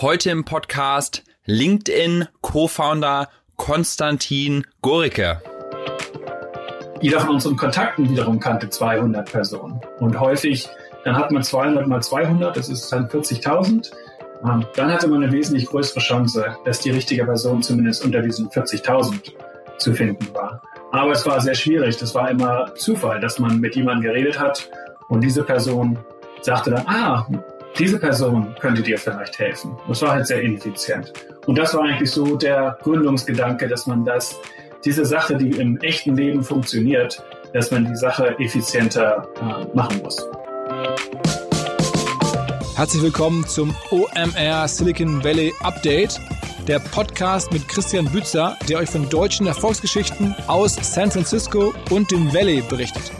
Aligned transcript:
Heute 0.00 0.30
im 0.30 0.44
Podcast 0.44 1.24
LinkedIn 1.46 2.28
Co-Founder 2.40 3.28
Konstantin 3.56 4.64
Goricke. 4.80 5.42
Jeder 7.00 7.18
von 7.18 7.30
unseren 7.30 7.56
Kontakten 7.56 8.08
wiederum 8.08 8.38
kannte 8.38 8.70
200 8.70 9.28
Personen. 9.28 9.80
Und 9.98 10.20
häufig, 10.20 10.68
dann 11.02 11.16
hat 11.16 11.32
man 11.32 11.42
200 11.42 11.88
mal 11.88 12.00
200, 12.00 12.56
das 12.56 12.68
ist 12.68 12.88
dann 12.92 13.08
40.000. 13.08 13.90
Ähm, 14.44 14.64
dann 14.76 14.92
hatte 14.92 15.08
man 15.08 15.24
eine 15.24 15.32
wesentlich 15.32 15.66
größere 15.66 15.98
Chance, 15.98 16.56
dass 16.64 16.78
die 16.78 16.90
richtige 16.90 17.24
Person 17.24 17.60
zumindest 17.60 18.04
unter 18.04 18.22
diesen 18.22 18.48
40.000 18.50 19.32
zu 19.78 19.94
finden 19.94 20.32
war. 20.32 20.62
Aber 20.92 21.10
es 21.10 21.26
war 21.26 21.40
sehr 21.40 21.56
schwierig. 21.56 21.96
Das 21.96 22.14
war 22.14 22.30
immer 22.30 22.72
Zufall, 22.76 23.18
dass 23.18 23.40
man 23.40 23.58
mit 23.58 23.74
jemandem 23.74 24.12
geredet 24.12 24.38
hat 24.38 24.70
und 25.08 25.22
diese 25.22 25.42
Person 25.42 25.98
sagte 26.40 26.70
dann, 26.70 26.86
ah, 26.86 27.26
diese 27.78 27.98
Person 27.98 28.54
könnte 28.60 28.82
dir 28.82 28.98
vielleicht 28.98 29.38
helfen. 29.38 29.76
Das 29.86 30.02
war 30.02 30.10
halt 30.10 30.26
sehr 30.26 30.42
ineffizient. 30.42 31.12
Und 31.46 31.56
das 31.56 31.74
war 31.74 31.84
eigentlich 31.84 32.10
so 32.10 32.36
der 32.36 32.76
Gründungsgedanke, 32.82 33.68
dass 33.68 33.86
man 33.86 34.04
das, 34.04 34.36
diese 34.84 35.04
Sache, 35.04 35.36
die 35.36 35.50
im 35.50 35.78
echten 35.80 36.16
Leben 36.16 36.42
funktioniert, 36.42 37.22
dass 37.52 37.70
man 37.70 37.86
die 37.86 37.96
Sache 37.96 38.36
effizienter 38.40 39.28
äh, 39.36 39.76
machen 39.76 40.02
muss. 40.02 40.26
Herzlich 42.74 43.02
willkommen 43.02 43.46
zum 43.46 43.74
OMR 43.90 44.66
Silicon 44.66 45.22
Valley 45.22 45.52
Update, 45.60 46.20
der 46.66 46.80
Podcast 46.80 47.52
mit 47.52 47.66
Christian 47.68 48.06
Bützer, 48.06 48.56
der 48.68 48.78
euch 48.78 48.90
von 48.90 49.08
deutschen 49.08 49.46
Erfolgsgeschichten 49.46 50.34
aus 50.48 50.76
San 50.82 51.10
Francisco 51.10 51.72
und 51.90 52.10
dem 52.10 52.32
Valley 52.32 52.62
berichtet. 52.68 53.12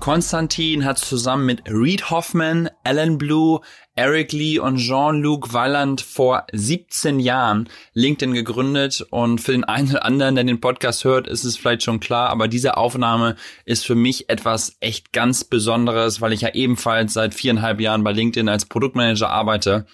Konstantin 0.00 0.86
hat 0.86 0.98
zusammen 0.98 1.44
mit 1.44 1.62
Reed 1.68 2.08
Hoffman, 2.08 2.70
Alan 2.84 3.18
Blue, 3.18 3.60
Eric 3.96 4.32
Lee 4.32 4.58
und 4.58 4.78
Jean-Luc 4.78 5.52
Walland 5.52 6.00
vor 6.00 6.46
17 6.52 7.20
Jahren 7.20 7.68
LinkedIn 7.92 8.32
gegründet. 8.32 9.06
Und 9.10 9.42
für 9.42 9.52
den 9.52 9.64
einen 9.64 9.90
oder 9.90 10.06
anderen, 10.06 10.36
der 10.36 10.44
den 10.44 10.58
Podcast 10.58 11.04
hört, 11.04 11.26
ist 11.28 11.44
es 11.44 11.58
vielleicht 11.58 11.82
schon 11.82 12.00
klar, 12.00 12.30
aber 12.30 12.48
diese 12.48 12.78
Aufnahme 12.78 13.36
ist 13.66 13.84
für 13.84 13.94
mich 13.94 14.30
etwas 14.30 14.78
echt 14.80 15.12
ganz 15.12 15.44
Besonderes, 15.44 16.22
weil 16.22 16.32
ich 16.32 16.40
ja 16.40 16.54
ebenfalls 16.54 17.12
seit 17.12 17.34
viereinhalb 17.34 17.78
Jahren 17.78 18.02
bei 18.02 18.12
LinkedIn 18.12 18.48
als 18.48 18.64
Produktmanager 18.64 19.28
arbeite 19.28 19.84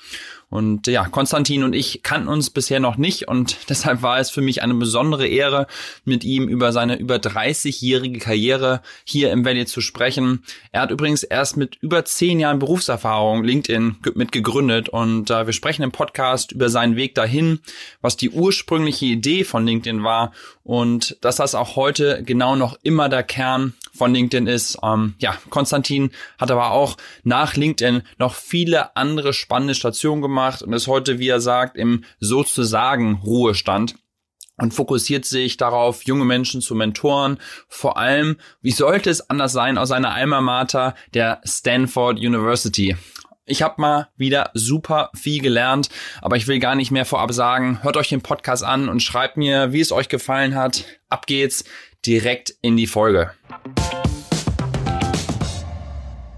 und 0.48 0.86
ja, 0.86 1.08
Konstantin 1.08 1.64
und 1.64 1.74
ich 1.74 2.02
kannten 2.04 2.28
uns 2.28 2.50
bisher 2.50 2.78
noch 2.78 2.96
nicht 2.96 3.26
und 3.26 3.56
deshalb 3.68 4.02
war 4.02 4.20
es 4.20 4.30
für 4.30 4.40
mich 4.40 4.62
eine 4.62 4.74
besondere 4.74 5.26
Ehre, 5.26 5.66
mit 6.04 6.22
ihm 6.22 6.48
über 6.48 6.72
seine 6.72 6.96
über 6.98 7.16
30-jährige 7.16 8.20
Karriere 8.20 8.80
hier 9.04 9.32
im 9.32 9.44
Valley 9.44 9.66
zu 9.66 9.80
sprechen. 9.80 10.44
Er 10.70 10.82
hat 10.82 10.90
übrigens 10.92 11.24
erst 11.24 11.56
mit 11.56 11.76
über 11.80 12.04
zehn 12.04 12.38
Jahren 12.38 12.60
Berufserfahrung 12.60 13.42
LinkedIn 13.42 13.96
mit 14.14 14.30
gegründet 14.30 14.88
und 14.88 15.30
äh, 15.30 15.46
wir 15.46 15.52
sprechen 15.52 15.82
im 15.82 15.92
Podcast 15.92 16.52
über 16.52 16.68
seinen 16.68 16.94
Weg 16.94 17.16
dahin, 17.16 17.60
was 18.00 18.16
die 18.16 18.30
ursprüngliche 18.30 19.06
Idee 19.06 19.42
von 19.42 19.66
LinkedIn 19.66 20.04
war 20.04 20.32
und 20.62 21.16
dass 21.22 21.36
das 21.36 21.56
auch 21.56 21.74
heute 21.74 22.22
genau 22.24 22.54
noch 22.54 22.78
immer 22.82 23.08
der 23.08 23.24
Kern 23.24 23.74
von 23.96 24.12
LinkedIn 24.12 24.46
ist. 24.46 24.78
Ähm, 24.82 25.14
ja, 25.18 25.36
Konstantin 25.50 26.10
hat 26.38 26.50
aber 26.50 26.70
auch 26.70 26.96
nach 27.24 27.56
LinkedIn 27.56 28.02
noch 28.18 28.34
viele 28.34 28.96
andere 28.96 29.32
spannende 29.32 29.74
Stationen 29.74 30.22
gemacht 30.22 30.62
und 30.62 30.72
ist 30.72 30.86
heute, 30.86 31.18
wie 31.18 31.28
er 31.28 31.40
sagt, 31.40 31.76
im 31.76 32.04
sozusagen 32.20 33.20
Ruhestand 33.24 33.96
und 34.58 34.72
fokussiert 34.72 35.24
sich 35.24 35.56
darauf, 35.56 36.04
junge 36.04 36.24
Menschen 36.24 36.60
zu 36.60 36.74
mentoren. 36.74 37.38
Vor 37.68 37.96
allem, 37.98 38.36
wie 38.62 38.70
sollte 38.70 39.10
es 39.10 39.28
anders 39.28 39.52
sein 39.52 39.78
aus 39.78 39.88
seiner 39.88 40.14
Alma 40.14 40.40
Mater, 40.40 40.94
der 41.14 41.40
Stanford 41.44 42.18
University. 42.18 42.96
Ich 43.48 43.62
habe 43.62 43.80
mal 43.80 44.08
wieder 44.16 44.50
super 44.54 45.10
viel 45.14 45.40
gelernt, 45.40 45.88
aber 46.20 46.36
ich 46.36 46.48
will 46.48 46.58
gar 46.58 46.74
nicht 46.74 46.90
mehr 46.90 47.04
vorab 47.04 47.32
sagen. 47.32 47.82
Hört 47.82 47.96
euch 47.96 48.08
den 48.08 48.22
Podcast 48.22 48.64
an 48.64 48.88
und 48.88 49.04
schreibt 49.04 49.36
mir, 49.36 49.72
wie 49.72 49.80
es 49.80 49.92
euch 49.92 50.08
gefallen 50.08 50.56
hat. 50.56 50.84
Ab 51.08 51.26
geht's 51.26 51.64
direkt 52.06 52.54
in 52.62 52.76
die 52.76 52.86
Folge. 52.86 53.32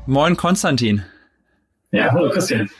Moin 0.06 0.36
Konstantin. 0.36 1.04
Ja, 1.90 2.10
hallo 2.12 2.30
Christian. 2.30 2.70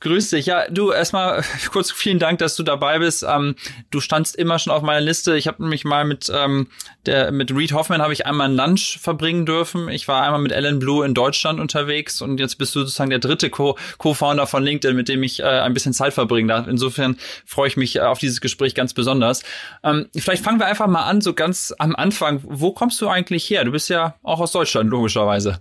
Grüß 0.00 0.30
dich. 0.30 0.46
Ja, 0.46 0.66
du 0.70 0.92
erstmal 0.92 1.44
kurz 1.72 1.92
vielen 1.92 2.18
Dank, 2.18 2.38
dass 2.38 2.56
du 2.56 2.62
dabei 2.62 2.98
bist. 2.98 3.22
Ähm, 3.28 3.54
du 3.90 4.00
standst 4.00 4.34
immer 4.34 4.58
schon 4.58 4.72
auf 4.72 4.82
meiner 4.82 5.02
Liste. 5.02 5.36
Ich 5.36 5.46
habe 5.46 5.62
nämlich 5.62 5.84
mal 5.84 6.06
mit 6.06 6.32
ähm, 6.34 6.68
der 7.04 7.30
mit 7.32 7.54
Reed 7.54 7.72
Hoffman 7.72 8.00
habe 8.00 8.14
ich 8.14 8.24
einmal 8.24 8.48
ein 8.48 8.56
Lunch 8.56 8.98
verbringen 8.98 9.44
dürfen. 9.44 9.90
Ich 9.90 10.08
war 10.08 10.22
einmal 10.22 10.40
mit 10.40 10.54
Alan 10.54 10.78
Blue 10.78 11.04
in 11.04 11.12
Deutschland 11.12 11.60
unterwegs 11.60 12.22
und 12.22 12.40
jetzt 12.40 12.56
bist 12.56 12.74
du 12.74 12.80
sozusagen 12.80 13.10
der 13.10 13.18
dritte 13.18 13.50
Co-Founder 13.50 14.46
von 14.46 14.62
LinkedIn, 14.62 14.96
mit 14.96 15.08
dem 15.08 15.22
ich 15.22 15.40
äh, 15.40 15.44
ein 15.44 15.74
bisschen 15.74 15.92
Zeit 15.92 16.14
verbringen 16.14 16.48
darf. 16.48 16.66
Insofern 16.66 17.18
freue 17.44 17.68
ich 17.68 17.76
mich 17.76 17.96
äh, 17.96 18.00
auf 18.00 18.18
dieses 18.18 18.40
Gespräch 18.40 18.74
ganz 18.74 18.94
besonders. 18.94 19.42
Ähm, 19.84 20.08
vielleicht 20.16 20.42
fangen 20.42 20.60
wir 20.60 20.66
einfach 20.66 20.86
mal 20.86 21.04
an, 21.04 21.20
so 21.20 21.34
ganz 21.34 21.74
am 21.78 21.94
Anfang. 21.94 22.40
Wo 22.42 22.72
kommst 22.72 23.00
du 23.02 23.08
eigentlich 23.08 23.48
her? 23.50 23.64
Du 23.64 23.72
bist 23.72 23.90
ja 23.90 24.14
auch 24.22 24.40
aus 24.40 24.52
Deutschland, 24.52 24.88
logischerweise. 24.88 25.60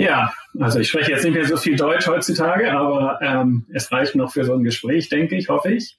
Ja, 0.00 0.32
also 0.58 0.78
ich 0.78 0.88
spreche 0.88 1.10
jetzt 1.10 1.24
nicht 1.24 1.34
mehr 1.34 1.44
so 1.44 1.58
viel 1.58 1.76
Deutsch 1.76 2.06
heutzutage, 2.06 2.72
aber 2.72 3.18
ähm, 3.20 3.66
es 3.70 3.92
reicht 3.92 4.14
noch 4.14 4.32
für 4.32 4.44
so 4.46 4.54
ein 4.54 4.64
Gespräch, 4.64 5.10
denke 5.10 5.36
ich, 5.36 5.50
hoffe 5.50 5.72
ich. 5.74 5.98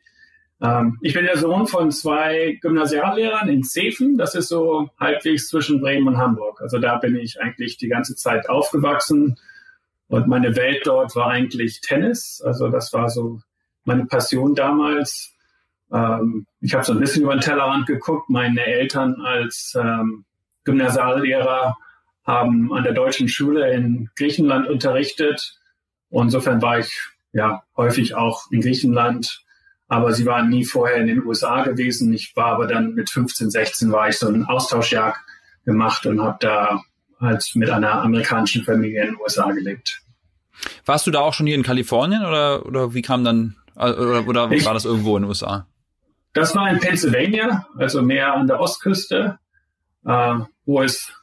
Ähm, 0.59 0.97
ich 1.01 1.13
bin 1.13 1.25
der 1.25 1.37
Sohn 1.37 1.67
von 1.67 1.91
zwei 1.91 2.57
Gymnasiallehrern 2.63 3.47
in 3.47 3.61
Zefen. 3.61 4.17
Das 4.17 4.33
ist 4.33 4.47
so 4.47 4.89
halbwegs 4.99 5.49
zwischen 5.49 5.81
Bremen 5.81 6.07
und 6.07 6.17
Hamburg. 6.17 6.61
Also 6.61 6.79
da 6.79 6.97
bin 6.97 7.15
ich 7.15 7.39
eigentlich 7.39 7.77
die 7.77 7.89
ganze 7.89 8.15
Zeit 8.15 8.49
aufgewachsen. 8.49 9.37
Und 10.07 10.27
meine 10.27 10.55
Welt 10.55 10.81
dort 10.85 11.15
war 11.15 11.27
eigentlich 11.27 11.81
Tennis. 11.81 12.41
Also 12.43 12.69
das 12.69 12.91
war 12.93 13.07
so 13.07 13.39
meine 13.83 14.07
Passion 14.07 14.55
damals. 14.55 15.31
Ähm, 15.93 16.47
ich 16.59 16.73
habe 16.73 16.83
so 16.83 16.93
ein 16.93 16.99
bisschen 16.99 17.21
über 17.21 17.35
den 17.35 17.41
Tellerrand 17.41 17.85
geguckt. 17.85 18.31
Meine 18.31 18.65
Eltern 18.65 19.21
als 19.21 19.77
ähm, 19.79 20.25
Gymnasiallehrer 20.63 21.77
haben 22.23 22.71
an 22.73 22.83
der 22.83 22.93
deutschen 22.93 23.27
Schule 23.27 23.71
in 23.73 24.09
Griechenland 24.15 24.67
unterrichtet. 24.67 25.59
Und 26.09 26.27
insofern 26.27 26.61
war 26.61 26.79
ich 26.79 26.93
ja 27.33 27.63
häufig 27.75 28.15
auch 28.15 28.51
in 28.51 28.61
Griechenland, 28.61 29.43
aber 29.87 30.13
sie 30.13 30.25
waren 30.25 30.49
nie 30.49 30.65
vorher 30.65 30.97
in 30.97 31.07
den 31.07 31.25
USA 31.25 31.63
gewesen. 31.63 32.13
Ich 32.13 32.35
war 32.35 32.53
aber 32.53 32.67
dann 32.67 32.93
mit 32.93 33.09
15, 33.09 33.49
16 33.49 33.91
war 33.91 34.09
ich 34.09 34.17
so 34.17 34.27
ein 34.27 34.45
Austauschjahr 34.45 35.15
gemacht 35.65 36.05
und 36.05 36.21
habe 36.21 36.37
da 36.39 36.81
halt 37.19 37.45
mit 37.55 37.69
einer 37.69 38.01
amerikanischen 38.01 38.63
Familie 38.63 39.01
in 39.01 39.07
den 39.09 39.17
USA 39.21 39.51
gelebt. 39.51 40.01
Warst 40.85 41.07
du 41.07 41.11
da 41.11 41.19
auch 41.19 41.33
schon 41.33 41.47
hier 41.47 41.55
in 41.55 41.63
Kalifornien 41.63 42.25
oder, 42.25 42.65
oder 42.65 42.93
wie 42.93 43.01
kam 43.01 43.23
dann, 43.23 43.55
oder, 43.75 44.27
oder 44.27 44.51
ich, 44.51 44.65
war 44.65 44.73
das 44.73 44.85
irgendwo 44.85 45.17
in 45.17 45.23
den 45.23 45.29
USA? 45.29 45.67
Das 46.33 46.55
war 46.55 46.69
in 46.69 46.79
Pennsylvania, 46.79 47.67
also 47.77 48.01
mehr 48.01 48.33
an 48.33 48.47
der 48.47 48.59
Ostküste, 48.59 49.39
äh, 50.05 50.35
wo 50.65 50.81
es 50.81 51.13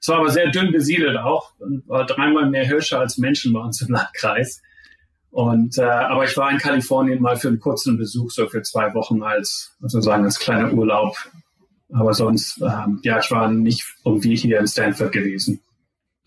es 0.00 0.08
war 0.08 0.18
aber 0.18 0.30
sehr 0.30 0.50
dünn 0.50 0.72
besiedelt 0.72 1.18
auch. 1.18 1.52
War 1.86 2.06
dreimal 2.06 2.48
mehr 2.48 2.66
Hirsche 2.66 2.98
als 2.98 3.18
Menschen 3.18 3.52
bei 3.52 3.60
uns 3.60 3.82
im 3.82 3.92
Landkreis. 3.92 4.62
Und 5.30 5.78
äh, 5.78 5.82
aber 5.82 6.24
ich 6.24 6.36
war 6.36 6.50
in 6.50 6.58
Kalifornien 6.58 7.20
mal 7.20 7.36
für 7.36 7.48
einen 7.48 7.60
kurzen 7.60 7.96
Besuch, 7.98 8.30
so 8.30 8.48
für 8.48 8.62
zwei 8.62 8.92
Wochen 8.94 9.22
als 9.22 9.76
sozusagen 9.80 10.24
als 10.24 10.38
kleiner 10.38 10.72
Urlaub. 10.72 11.16
Aber 11.92 12.14
sonst, 12.14 12.60
ähm, 12.62 13.00
ja, 13.02 13.18
ich 13.18 13.30
war 13.30 13.50
nicht 13.50 13.84
irgendwie 14.04 14.36
hier 14.36 14.58
in 14.58 14.66
Stanford 14.66 15.12
gewesen. 15.12 15.60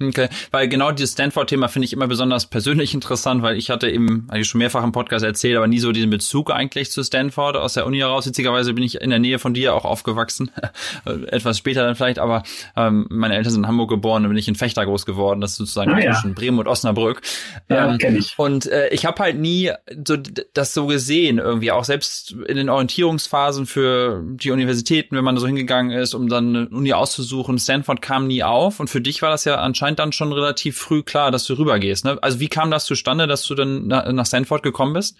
Okay, 0.01 0.27
weil 0.49 0.67
genau 0.67 0.91
dieses 0.91 1.11
Stanford-Thema 1.11 1.67
finde 1.67 1.85
ich 1.85 1.93
immer 1.93 2.07
besonders 2.07 2.47
persönlich 2.47 2.93
interessant, 2.93 3.43
weil 3.43 3.57
ich 3.57 3.69
hatte 3.69 3.89
eben, 3.89 4.27
eigentlich 4.29 4.47
schon 4.47 4.59
mehrfach 4.59 4.83
im 4.83 4.91
Podcast 4.91 5.23
erzählt, 5.23 5.55
aber 5.55 5.67
nie 5.67 5.79
so 5.79 5.91
diesen 5.91 6.09
Bezug 6.09 6.51
eigentlich 6.51 6.91
zu 6.91 7.03
Stanford 7.03 7.57
aus 7.57 7.73
der 7.73 7.85
Uni 7.85 7.99
heraus. 7.99 8.25
Witzigerweise 8.25 8.73
bin 8.73 8.83
ich 8.83 9.01
in 9.01 9.11
der 9.11 9.19
Nähe 9.19 9.37
von 9.37 9.53
dir 9.53 9.75
auch 9.75 9.85
aufgewachsen, 9.85 10.49
etwas 11.27 11.59
später 11.59 11.85
dann 11.85 11.95
vielleicht, 11.95 12.17
aber 12.17 12.43
ähm, 12.75 13.05
meine 13.09 13.35
Eltern 13.35 13.51
sind 13.51 13.63
in 13.63 13.67
Hamburg 13.67 13.89
geboren 13.89 14.23
und 14.23 14.29
bin 14.29 14.37
ich 14.37 14.47
in 14.47 14.55
Fechter 14.55 14.83
groß 14.85 15.05
geworden, 15.05 15.41
das 15.41 15.51
ist 15.51 15.57
sozusagen 15.57 15.91
ah, 15.91 15.99
ja. 15.99 16.13
zwischen 16.13 16.33
Bremen 16.33 16.59
und 16.59 16.67
Osnabrück. 16.67 17.21
Ja, 17.69 17.91
ähm, 17.91 17.97
kenn 17.99 18.15
ich. 18.15 18.33
Und 18.37 18.65
äh, 18.65 18.89
ich 18.89 19.05
habe 19.05 19.21
halt 19.21 19.37
nie 19.37 19.71
so 20.05 20.17
das 20.53 20.73
so 20.73 20.87
gesehen 20.87 21.37
irgendwie, 21.37 21.71
auch 21.71 21.83
selbst 21.83 22.31
in 22.31 22.57
den 22.57 22.69
Orientierungsphasen 22.69 23.67
für 23.67 24.23
die 24.25 24.49
Universitäten, 24.49 25.15
wenn 25.15 25.23
man 25.23 25.37
so 25.37 25.45
hingegangen 25.45 25.91
ist, 25.91 26.15
um 26.15 26.29
dann 26.29 26.55
eine 26.55 26.69
Uni 26.69 26.93
auszusuchen, 26.93 27.59
Stanford 27.59 28.01
kam 28.01 28.25
nie 28.25 28.43
auf 28.43 28.79
und 28.79 28.89
für 28.89 28.99
dich 28.99 29.21
war 29.21 29.29
das 29.29 29.45
ja 29.45 29.55
anscheinend 29.55 29.82
anscheinend 29.83 29.99
dann 29.99 30.11
schon 30.13 30.31
relativ 30.31 30.77
früh 30.77 31.03
klar, 31.03 31.29
dass 31.31 31.45
du 31.45 31.55
rübergehst. 31.55 32.05
Ne? 32.05 32.17
Also 32.21 32.39
wie 32.39 32.47
kam 32.47 32.71
das 32.71 32.85
zustande, 32.85 33.27
dass 33.27 33.45
du 33.45 33.55
dann 33.55 33.87
nach 33.87 34.25
Stanford 34.25 34.63
gekommen 34.63 34.93
bist? 34.93 35.17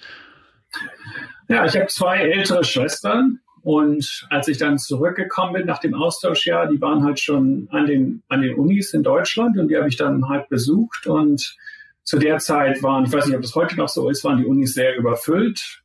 Ja, 1.50 1.66
ich 1.66 1.76
habe 1.76 1.88
zwei 1.88 2.20
ältere 2.20 2.64
Schwestern 2.64 3.40
und 3.62 4.26
als 4.30 4.48
ich 4.48 4.58
dann 4.58 4.78
zurückgekommen 4.78 5.54
bin 5.54 5.66
nach 5.66 5.80
dem 5.80 5.94
Austauschjahr, 5.94 6.68
die 6.68 6.80
waren 6.80 7.04
halt 7.04 7.20
schon 7.20 7.68
an 7.72 7.86
den, 7.86 8.24
an 8.30 8.42
den 8.42 8.56
Unis 8.56 8.94
in 8.94 9.04
Deutschland 9.04 9.58
und 9.58 9.68
die 9.68 9.76
habe 9.76 9.90
ich 9.90 9.98
dann 9.98 10.30
halt 10.30 10.48
besucht 10.48 11.08
und 11.08 11.56
zu 12.04 12.18
der 12.18 12.38
Zeit 12.40 12.82
waren, 12.84 13.06
ich 13.06 13.14
weiß 13.14 13.28
nicht, 13.28 13.36
ob 13.36 13.42
das 13.42 13.56
heute 13.56 13.76
noch 13.76 13.90
so 13.90 14.10
ist, 14.10 14.24
waren 14.24 14.38
die 14.38 14.46
Unis 14.46 14.74
sehr 14.74 14.96
überfüllt. 14.96 15.82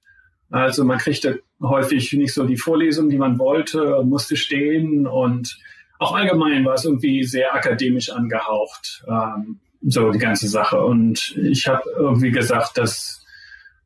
Also 0.50 0.84
man 0.84 0.98
kriegte 0.98 1.42
häufig 1.60 2.12
nicht 2.12 2.32
so 2.32 2.44
die 2.44 2.56
Vorlesungen, 2.56 3.10
die 3.10 3.18
man 3.18 3.38
wollte, 3.38 4.02
musste 4.04 4.36
stehen 4.36 5.06
und 5.06 5.58
auch 5.98 6.14
allgemein 6.14 6.64
war 6.64 6.74
es 6.74 6.84
irgendwie 6.84 7.24
sehr 7.24 7.54
akademisch 7.54 8.10
angehaucht. 8.10 9.04
Ähm, 9.08 9.60
so 9.82 10.10
die 10.10 10.18
ganze 10.18 10.48
Sache. 10.48 10.80
Und 10.80 11.36
ich 11.36 11.68
habe 11.68 11.82
irgendwie 11.96 12.30
gesagt, 12.30 12.78
dass 12.78 13.24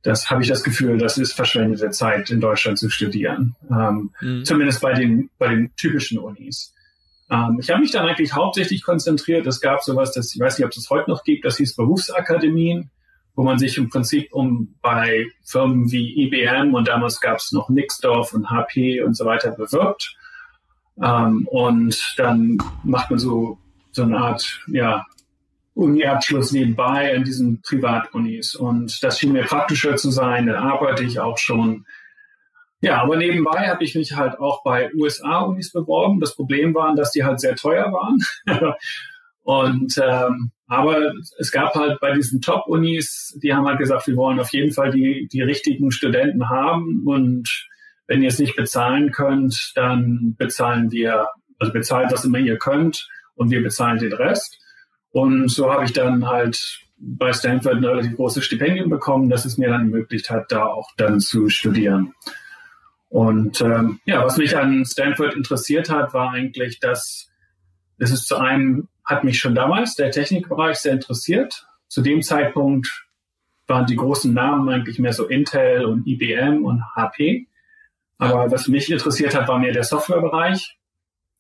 das 0.03 0.31
habe 0.31 0.43
ich 0.43 0.49
das 0.49 0.64
Gefühl, 0.64 0.99
das 0.99 1.17
ist 1.17 1.32
verschwendete 1.32 1.91
Zeit 1.91 2.31
in 2.31 2.41
Deutschland 2.41 2.79
zu 2.79 2.91
studieren. 2.91 3.55
Ähm, 3.70 4.11
mhm. 4.20 4.44
Zumindest 4.44 4.81
bei 4.81 4.94
den, 4.94 5.31
bei 5.38 5.49
den 5.49 5.75
typischen 5.76 6.19
Unis. 6.19 6.75
Ähm, 7.31 7.59
ich 7.61 7.70
habe 7.70 7.81
mich 7.81 7.93
dann 7.93 8.09
eigentlich 8.09 8.35
hauptsächlich 8.35 8.82
konzentriert. 8.82 9.47
Es 9.47 9.61
gab 9.61 9.82
sowas, 9.82 10.12
das, 10.12 10.35
ich 10.35 10.41
weiß 10.41 10.58
nicht, 10.58 10.67
ob 10.67 10.73
es 10.73 10.76
das 10.76 10.91
heute 10.91 11.08
noch 11.08 11.23
gibt, 11.23 11.44
das 11.44 11.56
hieß 11.56 11.76
Berufsakademien, 11.76 12.91
wo 13.37 13.44
man 13.44 13.58
sich 13.58 13.79
im 13.79 13.91
Prinzip 13.91 14.32
um 14.32 14.75
bei 14.82 15.26
Firmen 15.44 15.93
wie 15.93 16.25
IBM 16.25 16.75
und 16.75 16.88
damals 16.88 17.20
gab 17.20 17.38
es 17.38 17.53
noch 17.53 17.69
Nixdorf 17.69 18.32
und 18.35 18.50
HP 18.50 19.03
und 19.03 19.17
so 19.17 19.25
weiter 19.25 19.53
bewirbt. 19.53 20.17
Ähm, 21.00 21.47
und 21.50 22.15
dann 22.17 22.59
macht 22.83 23.11
man 23.11 23.19
so, 23.19 23.59
so 23.93 24.03
eine 24.03 24.19
Art, 24.19 24.61
ja, 24.67 25.05
Uni-Abschluss 25.75 26.53
nebenbei 26.53 27.12
in 27.12 27.25
diesen 27.25 27.62
Privatunis. 27.62 28.55
Und 28.55 29.03
das 29.03 29.19
schien 29.19 29.33
mir 29.33 29.44
praktischer 29.44 29.97
zu 29.97 30.11
sein. 30.11 30.47
Da 30.47 30.61
arbeite 30.61 31.05
ich 31.05 31.19
auch 31.19 31.39
schon. 31.39 31.87
Ja, 32.81 33.00
aber 33.00 33.17
nebenbei 33.17 33.69
habe 33.69 33.85
ich 33.85 33.94
mich 33.94 34.15
halt 34.15 34.39
auch 34.39 34.62
bei 34.65 34.93
USA-Unis 34.94 35.73
beworben. 35.73 36.21
Das 36.21 36.35
Problem 36.35 36.75
war, 36.75 36.94
dass 36.94 37.12
die 37.12 37.25
halt 37.25 37.41
sehr 37.41 37.56
teuer 37.56 37.93
waren. 37.93 38.19
und 39.43 39.99
ähm, 39.99 40.50
aber 40.67 41.12
es 41.39 41.53
gab 41.53 41.75
halt 41.75 42.00
bei 42.00 42.12
diesen 42.12 42.41
Top-Unis, 42.41 43.39
die 43.43 43.55
haben 43.55 43.67
halt 43.67 43.79
gesagt, 43.79 44.06
wir 44.06 44.17
wollen 44.17 44.41
auf 44.41 44.53
jeden 44.53 44.73
Fall 44.73 44.91
die, 44.91 45.29
die 45.31 45.43
richtigen 45.43 45.91
Studenten 45.91 46.49
haben. 46.49 47.03
Und 47.06 47.69
wenn 48.07 48.23
ihr 48.23 48.29
es 48.29 48.39
nicht 48.39 48.57
bezahlen 48.57 49.13
könnt, 49.13 49.73
dann 49.75 50.35
bezahlen 50.37 50.91
wir, 50.91 51.29
also 51.59 51.73
bezahlt, 51.73 52.13
was 52.13 52.25
immer 52.25 52.39
ihr 52.39 52.59
könnt 52.59 53.09
und 53.35 53.51
wir 53.51 53.63
bezahlen 53.63 53.99
den 53.99 54.13
Rest. 54.13 54.59
Und 55.11 55.49
so 55.51 55.71
habe 55.73 55.85
ich 55.85 55.93
dann 55.93 56.27
halt 56.27 56.81
bei 56.99 57.33
Stanford 57.33 57.77
ein 57.77 57.85
relativ 57.85 58.17
großes 58.17 58.45
Stipendium 58.45 58.89
bekommen, 58.89 59.29
das 59.29 59.45
es 59.45 59.59
mir 59.59 59.69
dann 59.69 59.83
ermöglicht 59.83 60.31
hat, 60.31 60.53
da 60.53 60.67
auch 60.67 60.89
dann 60.97 61.21
zu 61.21 61.49
studieren. 61.49 62.15
Und 63.09 63.61
ähm, 63.61 64.01
ja, 64.07 64.25
was 64.25 64.39
mich 64.39 64.57
an 64.57 64.85
Stanford 64.87 65.35
interessiert 65.35 65.91
hat, 65.91 66.15
war 66.15 66.31
eigentlich, 66.31 66.81
dass 66.81 67.29
es 67.99 68.11
ist 68.11 68.27
zu 68.27 68.37
einem, 68.37 68.89
hat 69.05 69.23
mich 69.23 69.39
schon 69.39 69.55
damals 69.55 69.95
der 69.97 70.11
Technikbereich 70.11 70.79
sehr 70.79 70.95
interessiert. 70.95 71.67
Zu 71.89 72.01
dem 72.01 72.23
Zeitpunkt 72.23 73.07
waren 73.67 73.87
die 73.87 73.97
großen 73.97 74.33
Namen 74.33 74.69
eigentlich 74.69 74.99
mehr 74.99 75.13
so 75.13 75.27
Intel 75.27 75.85
und 75.85 76.07
IBM 76.07 76.65
und 76.65 76.83
HP. 76.97 77.49
Aber 78.19 78.50
was 78.50 78.69
mich 78.69 78.91
interessiert 78.91 79.35
hat, 79.35 79.49
war 79.49 79.59
mehr 79.59 79.73
der 79.73 79.85
Softwarebereich. 79.85 80.79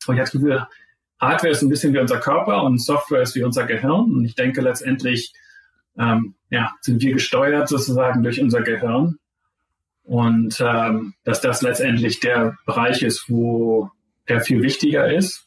Und 0.06 0.14
ich 0.14 0.20
hatte 0.20 0.32
das 0.32 0.40
Gefühl, 0.40 0.66
Hardware 1.20 1.52
ist 1.52 1.62
ein 1.62 1.68
bisschen 1.68 1.94
wie 1.94 2.00
unser 2.00 2.18
Körper 2.18 2.64
und 2.64 2.82
Software 2.82 3.22
ist 3.22 3.36
wie 3.36 3.44
unser 3.44 3.64
Gehirn. 3.64 4.12
Und 4.12 4.24
ich 4.24 4.34
denke 4.34 4.60
letztendlich, 4.60 5.32
ähm, 5.96 6.34
ja, 6.50 6.72
sind 6.80 7.00
wir 7.00 7.12
gesteuert 7.12 7.68
sozusagen 7.68 8.22
durch 8.22 8.40
unser 8.40 8.62
Gehirn. 8.62 9.18
Und 10.02 10.60
ähm, 10.60 11.14
dass 11.22 11.40
das 11.40 11.62
letztendlich 11.62 12.18
der 12.18 12.56
Bereich 12.66 13.02
ist, 13.02 13.26
wo 13.28 13.90
der 14.28 14.40
viel 14.40 14.62
wichtiger 14.62 15.12
ist. 15.12 15.46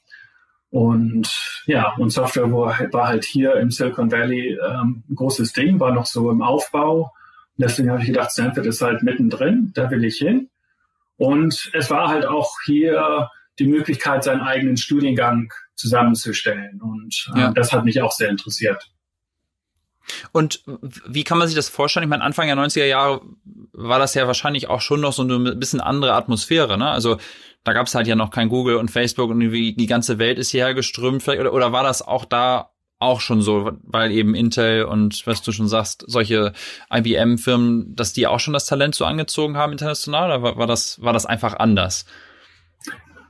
Und 0.69 1.63
ja, 1.67 1.93
und 1.97 2.09
Software 2.09 2.51
war 2.51 3.07
halt 3.07 3.25
hier 3.25 3.55
im 3.55 3.71
Silicon 3.71 4.11
Valley 4.11 4.57
ähm, 4.61 5.03
ein 5.09 5.15
großes 5.15 5.53
Ding, 5.53 5.79
war 5.79 5.93
noch 5.93 6.05
so 6.05 6.31
im 6.31 6.41
Aufbau. 6.41 7.11
Und 7.57 7.63
deswegen 7.63 7.91
habe 7.91 8.01
ich 8.01 8.07
gedacht, 8.07 8.31
Stanford 8.31 8.65
ist 8.65 8.81
halt 8.81 9.03
mittendrin, 9.03 9.71
da 9.73 9.89
will 9.91 10.03
ich 10.03 10.17
hin. 10.17 10.49
Und 11.17 11.71
es 11.73 11.89
war 11.89 12.09
halt 12.09 12.25
auch 12.25 12.51
hier 12.65 13.29
die 13.59 13.67
Möglichkeit, 13.67 14.23
seinen 14.23 14.41
eigenen 14.41 14.77
Studiengang 14.77 15.51
zusammenzustellen. 15.75 16.81
Und 16.81 17.31
äh, 17.35 17.39
ja. 17.39 17.51
das 17.51 17.71
hat 17.71 17.85
mich 17.85 18.01
auch 18.01 18.11
sehr 18.11 18.29
interessiert. 18.29 18.91
Und 20.31 20.61
wie 20.65 21.23
kann 21.23 21.37
man 21.37 21.47
sich 21.47 21.55
das 21.55 21.69
vorstellen? 21.69 22.03
Ich 22.03 22.09
meine, 22.09 22.23
Anfang 22.23 22.47
der 22.47 22.55
90er 22.55 22.85
Jahre 22.85 23.21
war 23.71 23.97
das 23.99 24.13
ja 24.13 24.27
wahrscheinlich 24.27 24.67
auch 24.67 24.81
schon 24.81 25.01
noch 25.01 25.13
so 25.13 25.23
eine 25.23 25.55
bisschen 25.55 25.81
andere 25.81 26.13
Atmosphäre, 26.13 26.77
ne? 26.77 26.89
Also 26.89 27.17
da 27.63 27.73
gab 27.73 27.87
es 27.87 27.95
halt 27.95 28.05
ja 28.05 28.15
noch 28.15 28.29
kein 28.29 28.49
Google 28.49 28.75
und 28.75 28.91
Facebook 28.91 29.31
und 29.31 29.39
die 29.39 29.85
ganze 29.87 30.19
Welt 30.19 30.37
ist 30.37 30.51
hierher 30.51 30.75
geströmt. 30.75 31.23
Vielleicht, 31.23 31.41
oder, 31.41 31.53
oder 31.53 31.71
war 31.71 31.83
das 31.83 32.03
auch 32.03 32.25
da 32.25 32.74
auch 32.99 33.19
schon 33.21 33.41
so, 33.41 33.71
weil 33.83 34.11
eben 34.11 34.35
Intel 34.35 34.85
und 34.85 35.27
was 35.27 35.41
du 35.41 35.51
schon 35.51 35.67
sagst, 35.67 36.05
solche 36.07 36.53
IBM-Firmen, 36.93 37.95
dass 37.95 38.13
die 38.13 38.27
auch 38.27 38.39
schon 38.39 38.53
das 38.53 38.65
Talent 38.65 38.95
so 38.95 39.05
angezogen 39.05 39.57
haben 39.57 39.73
international, 39.73 40.29
oder 40.29 40.41
war, 40.41 40.57
war 40.57 40.67
das, 40.67 41.01
war 41.01 41.13
das 41.13 41.25
einfach 41.25 41.55
anders? 41.55 42.05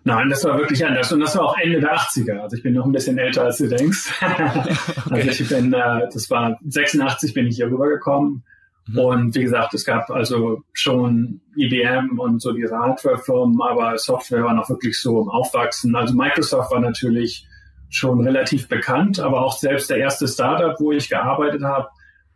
Nein, 0.07 0.29
das 0.29 0.43
war 0.43 0.59
wirklich 0.59 0.85
anders. 0.85 1.11
Und 1.11 1.21
das 1.21 1.35
war 1.35 1.45
auch 1.45 1.57
Ende 1.57 1.79
der 1.79 1.95
80er. 1.97 2.37
Also 2.37 2.55
ich 2.55 2.61
bin 2.61 2.75
noch 2.75 2.85
ein 2.85 2.91
bisschen 2.91 3.17
älter, 3.17 3.45
als 3.45 3.57
du 3.57 3.67
denkst. 3.67 4.13
also 5.09 5.43
ich 5.43 5.49
bin, 5.49 5.73
äh, 5.73 6.07
das 6.13 6.29
war 6.29 6.59
86 6.63 7.33
bin 7.33 7.47
ich 7.47 7.55
hier 7.55 7.65
rübergekommen. 7.65 8.43
Mhm. 8.87 8.99
Und 8.99 9.35
wie 9.35 9.41
gesagt, 9.41 9.73
es 9.73 9.83
gab 9.83 10.11
also 10.11 10.61
schon 10.73 11.41
IBM 11.55 12.19
und 12.19 12.39
so 12.39 12.51
diese 12.53 12.77
Hardware-Firmen, 12.77 13.59
aber 13.63 13.97
Software 13.97 14.43
war 14.43 14.53
noch 14.53 14.69
wirklich 14.69 15.01
so 15.01 15.23
im 15.23 15.29
Aufwachsen. 15.29 15.95
Also 15.95 16.13
Microsoft 16.13 16.71
war 16.71 16.81
natürlich 16.81 17.47
schon 17.95 18.21
relativ 18.21 18.67
bekannt, 18.67 19.19
aber 19.19 19.41
auch 19.41 19.57
selbst 19.57 19.89
der 19.89 19.97
erste 19.97 20.27
Startup, 20.27 20.79
wo 20.79 20.91
ich 20.91 21.09
gearbeitet 21.09 21.63
habe, 21.63 21.89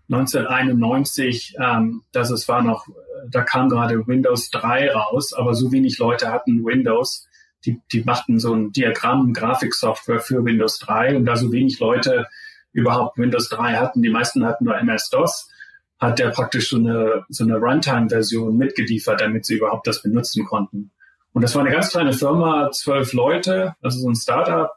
1991, 0.09 1.56
ähm, 1.59 2.03
das 2.11 2.31
es 2.31 2.47
war 2.47 2.63
noch, 2.63 2.88
da 3.29 3.44
kam 3.44 3.69
gerade 3.69 4.07
Windows 4.07 4.50
3 4.50 4.91
raus, 4.91 5.33
aber 5.33 5.53
so 5.53 5.71
wenig 5.71 6.00
Leute 6.00 6.31
hatten 6.31 6.65
Windows, 6.65 7.27
die, 7.65 7.81
die 7.91 8.03
machten 8.03 8.39
so 8.39 8.53
ein 8.53 8.71
Diagramm, 8.71 9.33
Grafiksoftware 9.33 10.21
für 10.21 10.44
Windows 10.44 10.79
3 10.79 11.17
und 11.17 11.25
da 11.25 11.35
so 11.35 11.51
wenig 11.51 11.79
Leute 11.79 12.27
überhaupt 12.71 13.17
Windows 13.17 13.50
3 13.50 13.75
hatten, 13.75 14.01
die 14.01 14.09
meisten 14.09 14.45
hatten 14.45 14.65
nur 14.65 14.77
MS-DOS, 14.77 15.50
hat 16.00 16.19
der 16.19 16.29
praktisch 16.29 16.69
so 16.69 16.77
eine, 16.77 17.25
so 17.29 17.44
eine 17.44 17.57
Runtime-Version 17.57 18.57
mitgeliefert, 18.57 19.21
damit 19.21 19.45
sie 19.45 19.55
überhaupt 19.55 19.85
das 19.85 20.01
benutzen 20.01 20.45
konnten. 20.45 20.91
Und 21.33 21.41
das 21.44 21.53
war 21.53 21.62
eine 21.62 21.71
ganz 21.71 21.89
kleine 21.89 22.13
Firma, 22.13 22.71
zwölf 22.71 23.13
Leute, 23.13 23.75
also 23.81 24.00
so 24.00 24.09
ein 24.09 24.15
Startup. 24.15 24.71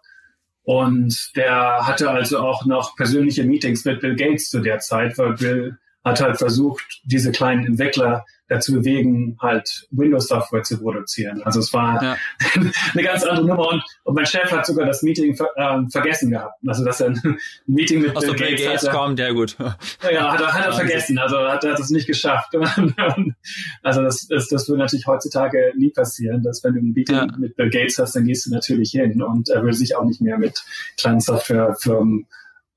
Und 0.65 1.33
der 1.35 1.87
hatte 1.87 2.11
also 2.11 2.39
auch 2.39 2.65
noch 2.67 2.97
persönliche 2.97 3.45
Meetings 3.45 3.85
mit 3.85 4.01
Bill 4.01 4.15
Gates 4.15 4.49
zu 4.49 4.61
der 4.61 4.79
Zeit, 4.79 5.19
weil 5.19 5.35
Bill 5.35 5.79
hat 6.05 6.21
halt 6.21 6.39
versucht, 6.39 7.01
diese 7.05 7.31
kleinen 7.31 7.65
Entwickler 7.65 8.25
dazu 8.49 8.73
bewegen, 8.73 9.37
halt 9.41 9.87
Windows-Software 9.91 10.63
zu 10.63 10.79
produzieren. 10.79 11.43
Also 11.43 11.61
es 11.61 11.73
war 11.73 12.03
ja. 12.03 12.17
eine 12.93 13.03
ganz 13.03 13.25
andere 13.25 13.47
Nummer 13.47 13.69
und, 13.69 13.83
und, 14.05 14.15
mein 14.15 14.27
Chef 14.27 14.51
hat 14.51 14.67
sogar 14.67 14.87
das 14.87 15.03
Meeting 15.03 15.35
ver, 15.35 15.49
äh, 15.57 15.79
vergessen 15.91 16.31
gehabt. 16.31 16.59
Also 16.67 16.85
dass 16.85 17.01
er 17.01 17.09
ein 17.09 17.39
Meeting 17.67 18.03
mit 18.03 18.15
Bill 18.15 18.35
Gates, 18.35 18.63
Gates 18.63 18.83
hatte, 18.83 18.97
kommt, 18.97 19.19
ja 19.19 19.31
gut. 19.31 19.57
Ja, 19.59 20.33
hat 20.33 20.41
er, 20.41 20.53
hat 20.53 20.67
er 20.67 20.73
vergessen. 20.73 21.19
Also 21.19 21.39
hat 21.39 21.65
er 21.65 21.75
das 21.75 21.91
nicht 21.91 22.07
geschafft. 22.07 22.55
also 23.83 24.03
das, 24.03 24.27
das, 24.29 24.49
das 24.49 24.69
würde 24.69 24.83
natürlich 24.83 25.07
heutzutage 25.07 25.73
nie 25.77 25.91
passieren, 25.91 26.43
dass 26.43 26.63
wenn 26.63 26.75
du 26.75 26.81
ein 26.81 26.93
Meeting 26.93 27.17
ja. 27.17 27.27
mit 27.39 27.57
Bill 27.57 27.71
Gates 27.71 27.99
hast, 27.99 28.15
dann 28.17 28.27
gehst 28.27 28.47
du 28.47 28.51
natürlich 28.51 28.91
hin 28.91 29.23
und 29.23 29.49
er 29.49 29.65
will 29.65 29.73
sich 29.73 29.97
auch 29.97 30.05
nicht 30.05 30.21
mehr 30.21 30.39
mit 30.39 30.63
kleinen 30.99 31.21
Softwarefirmen 31.21 32.27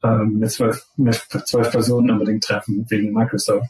ähm, 0.06 0.40
mit 0.40 0.52
zwölf, 0.52 0.86
mit 0.98 1.16
zwölf 1.46 1.72
Personen 1.72 2.12
unbedingt 2.12 2.44
treffen 2.44 2.86
wegen 2.90 3.14
Microsoft. 3.14 3.70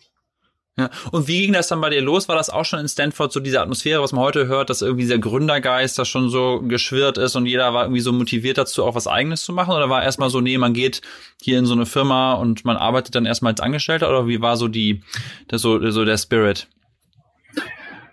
Ja. 0.77 0.89
Und 1.12 1.30
wie 1.30 1.42
ging 1.42 1.54
das 1.54 1.70
dann 1.70 1.80
bei 1.80 1.89
dir 1.89 2.01
los? 2.01 2.27
War 2.27 2.36
das 2.36 2.50
auch 2.50 2.65
schon 2.65 2.80
in 2.80 2.89
Stanford 2.89 3.32
so 3.32 3.39
diese 3.39 3.62
Atmosphäre, 3.62 4.04
was 4.04 4.12
man 4.12 4.22
heute 4.22 4.48
hört, 4.48 4.70
dass 4.70 4.82
irgendwie 4.82 5.04
dieser 5.04 5.20
Gründergeist 5.20 5.98
da 5.98 6.04
schon 6.04 6.30
so 6.30 6.62
geschwirrt 6.62 7.18
ist 7.18 7.38
und 7.38 7.46
jeder 7.46 7.74
war 7.74 7.84
irgendwie 7.84 8.01
so 8.01 8.12
motiviert 8.12 8.58
dazu, 8.58 8.84
auch 8.84 8.94
was 8.94 9.08
Eigenes 9.08 9.44
zu 9.44 9.54
machen? 9.54 9.74
Oder 9.74 9.89
war 9.89 10.04
erstmal 10.04 10.30
so, 10.30 10.42
nee, 10.42 10.58
man 10.58 10.74
geht 10.74 11.01
hier 11.42 11.60
in 11.60 11.65
so 11.65 11.74
eine 11.74 11.86
Firma 11.86 12.34
und 12.34 12.65
man 12.65 12.75
arbeitet 12.75 13.15
dann 13.15 13.25
erstmal 13.25 13.54
als 13.54 13.62
Angestellter? 13.62 14.10
Oder 14.10 14.27
wie 14.27 14.42
war 14.42 14.58
so 14.58 14.68
die, 14.68 15.01
der, 15.50 15.60
so, 15.60 15.92
so 15.92 16.04
der 16.04 16.18
Spirit? 16.18 16.68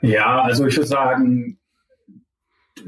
Ja, 0.00 0.42
also 0.42 0.64
ich 0.64 0.76
würde 0.76 0.88
sagen, 0.88 1.58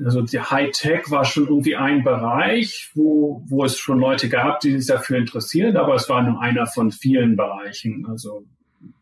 also 0.05 0.23
die 0.23 0.41
Hightech 0.41 1.11
war 1.11 1.25
schon 1.25 1.47
irgendwie 1.47 1.77
ein 1.77 2.05
Bereich, 2.05 2.91
wo, 2.95 3.43
wo 3.47 3.65
es 3.65 3.79
schon 3.79 3.99
Leute 3.99 4.29
gab, 4.29 4.61
die 4.61 4.79
sich 4.79 4.87
dafür 4.87 5.19
interessieren, 5.19 5.77
aber 5.77 5.95
es 5.95 6.09
war 6.09 6.23
nur 6.23 6.41
einer 6.41 6.67
von 6.67 6.91
vielen 6.91 7.37
Bereichen. 7.37 8.07
Also 8.09 8.45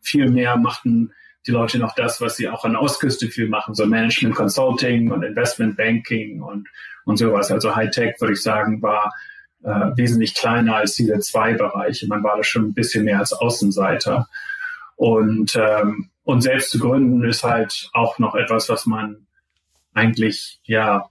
viel 0.01 0.29
mehr 0.29 0.57
machten 0.57 1.11
die 1.47 1.51
Leute 1.51 1.77
noch 1.79 1.95
das, 1.95 2.21
was 2.21 2.37
sie 2.37 2.47
auch 2.47 2.63
an 2.63 2.73
der 2.73 2.81
Ostküste 2.81 3.27
viel 3.27 3.49
machen, 3.49 3.75
so 3.75 3.85
Management 3.85 4.35
Consulting 4.35 5.11
und 5.11 5.23
Investment 5.23 5.75
Banking 5.75 6.41
und, 6.41 6.67
und 7.05 7.17
sowas. 7.17 7.51
Also 7.51 7.75
Hightech, 7.75 8.19
würde 8.19 8.33
ich 8.33 8.41
sagen, 8.41 8.81
war 8.81 9.13
äh, 9.63 9.91
wesentlich 9.95 10.35
kleiner 10.35 10.75
als 10.75 10.95
diese 10.95 11.19
zwei 11.19 11.53
Bereiche. 11.53 12.07
Man 12.07 12.23
war 12.23 12.37
da 12.37 12.43
schon 12.43 12.67
ein 12.67 12.73
bisschen 12.73 13.05
mehr 13.05 13.19
als 13.19 13.33
Außenseiter. 13.33 14.27
Und, 14.95 15.55
ähm, 15.55 16.09
und 16.23 16.41
selbst 16.41 16.69
zu 16.69 16.79
gründen 16.79 17.23
ist 17.23 17.43
halt 17.43 17.89
auch 17.93 18.19
noch 18.19 18.35
etwas, 18.35 18.69
was 18.69 18.85
man 18.85 19.27
eigentlich, 19.93 20.59
ja, 20.63 21.09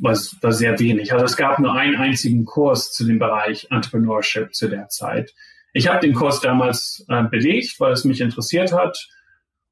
was 0.00 0.36
war 0.40 0.52
sehr 0.52 0.78
wenig. 0.78 1.12
Also 1.12 1.24
es 1.24 1.36
gab 1.36 1.58
nur 1.58 1.74
einen 1.74 1.96
einzigen 1.96 2.44
Kurs 2.44 2.92
zu 2.92 3.04
dem 3.04 3.18
Bereich 3.18 3.68
Entrepreneurship 3.70 4.54
zu 4.54 4.68
der 4.68 4.88
Zeit. 4.88 5.34
Ich 5.72 5.88
habe 5.88 6.00
den 6.00 6.14
Kurs 6.14 6.40
damals 6.40 7.04
äh, 7.08 7.24
belegt, 7.24 7.80
weil 7.80 7.92
es 7.92 8.04
mich 8.04 8.20
interessiert 8.20 8.72
hat 8.72 9.08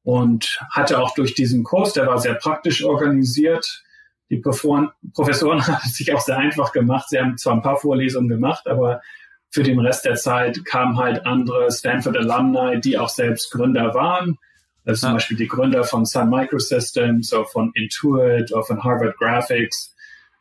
und 0.02 0.60
hatte 0.70 0.98
auch 0.98 1.14
durch 1.14 1.34
diesen 1.34 1.62
Kurs, 1.62 1.92
der 1.92 2.06
war 2.08 2.18
sehr 2.18 2.34
praktisch 2.34 2.84
organisiert. 2.84 3.82
Die 4.28 4.38
Professoren, 4.38 4.90
Professoren 5.14 5.64
haben 5.66 5.88
sich 5.88 6.12
auch 6.12 6.20
sehr 6.20 6.38
einfach 6.38 6.72
gemacht. 6.72 7.08
Sie 7.08 7.18
haben 7.18 7.38
zwar 7.38 7.54
ein 7.54 7.62
paar 7.62 7.76
Vorlesungen 7.76 8.28
gemacht, 8.28 8.66
aber 8.66 9.00
für 9.50 9.62
den 9.62 9.78
Rest 9.78 10.04
der 10.04 10.16
Zeit 10.16 10.64
kamen 10.64 10.96
halt 10.96 11.24
andere 11.26 11.70
Stanford 11.70 12.16
Alumni, 12.16 12.80
die 12.80 12.98
auch 12.98 13.10
selbst 13.10 13.52
Gründer 13.52 13.94
waren. 13.94 14.38
Also 14.84 15.06
zum 15.06 15.14
Beispiel 15.14 15.36
die 15.36 15.48
Gründer 15.48 15.84
von 15.84 16.04
Sun 16.04 16.30
Microsystems 16.30 17.32
oder 17.32 17.46
von 17.46 17.72
Intuit 17.74 18.52
oder 18.52 18.64
von 18.64 18.82
Harvard 18.82 19.16
Graphics. 19.16 19.94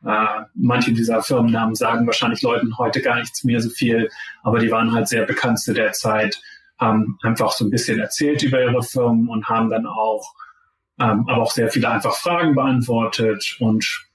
Äh, 0.03 0.45
manche 0.55 0.93
dieser 0.93 1.21
Firmennamen 1.21 1.75
sagen 1.75 2.07
wahrscheinlich 2.07 2.41
Leuten 2.41 2.77
heute 2.77 3.01
gar 3.01 3.17
nichts 3.19 3.43
mehr 3.43 3.61
so 3.61 3.69
viel, 3.69 4.09
aber 4.41 4.59
die 4.59 4.71
waren 4.71 4.93
halt 4.93 5.07
sehr 5.07 5.25
bekannt 5.25 5.59
zu 5.59 5.73
der 5.73 5.91
Zeit, 5.91 6.41
haben 6.79 7.19
einfach 7.21 7.51
so 7.51 7.65
ein 7.65 7.69
bisschen 7.69 7.99
erzählt 7.99 8.41
über 8.41 8.61
ihre 8.61 8.81
Firmen 8.81 9.29
und 9.29 9.47
haben 9.47 9.69
dann 9.69 9.85
auch, 9.85 10.33
ähm, 10.99 11.27
aber 11.27 11.43
auch 11.43 11.51
sehr 11.51 11.69
viele 11.69 11.89
einfach 11.89 12.15
Fragen 12.15 12.55
beantwortet 12.55 13.57
und 13.59 14.07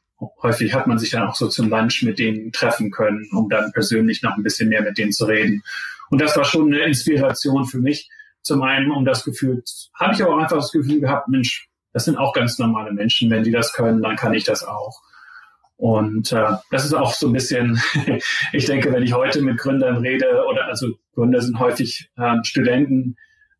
häufig 0.42 0.74
hat 0.74 0.86
man 0.86 0.98
sich 0.98 1.10
dann 1.10 1.28
auch 1.28 1.36
so 1.36 1.48
zum 1.48 1.68
Lunch 1.68 2.02
mit 2.02 2.18
denen 2.18 2.50
treffen 2.50 2.90
können, 2.90 3.28
um 3.32 3.48
dann 3.48 3.70
persönlich 3.72 4.22
noch 4.22 4.36
ein 4.36 4.42
bisschen 4.42 4.68
mehr 4.68 4.82
mit 4.82 4.98
denen 4.98 5.12
zu 5.12 5.26
reden. 5.26 5.62
Und 6.10 6.20
das 6.20 6.36
war 6.36 6.44
schon 6.44 6.72
eine 6.72 6.84
Inspiration 6.84 7.66
für 7.66 7.78
mich. 7.78 8.08
Zum 8.46 8.62
einen, 8.62 8.92
um 8.92 9.04
das 9.04 9.24
Gefühl, 9.24 9.64
habe 9.98 10.14
ich 10.14 10.22
auch 10.22 10.38
einfach 10.38 10.58
das 10.58 10.70
Gefühl 10.70 11.00
gehabt, 11.00 11.26
Mensch, 11.26 11.68
das 11.92 12.04
sind 12.04 12.16
auch 12.16 12.32
ganz 12.32 12.60
normale 12.60 12.92
Menschen. 12.92 13.28
Wenn 13.28 13.42
die 13.42 13.50
das 13.50 13.72
können, 13.72 14.00
dann 14.02 14.14
kann 14.14 14.34
ich 14.34 14.44
das 14.44 14.62
auch. 14.62 15.02
Und 15.76 16.30
äh, 16.30 16.52
das 16.70 16.84
ist 16.84 16.94
auch 16.94 17.12
so 17.12 17.26
ein 17.26 17.32
bisschen, 17.32 17.82
ich 18.52 18.66
denke, 18.66 18.92
wenn 18.92 19.02
ich 19.02 19.14
heute 19.14 19.42
mit 19.42 19.58
Gründern 19.58 19.96
rede, 19.96 20.44
oder 20.48 20.66
also 20.66 20.92
Gründer 21.12 21.42
sind 21.42 21.58
häufig 21.58 22.08
äh, 22.16 22.36
Studenten, 22.44 23.16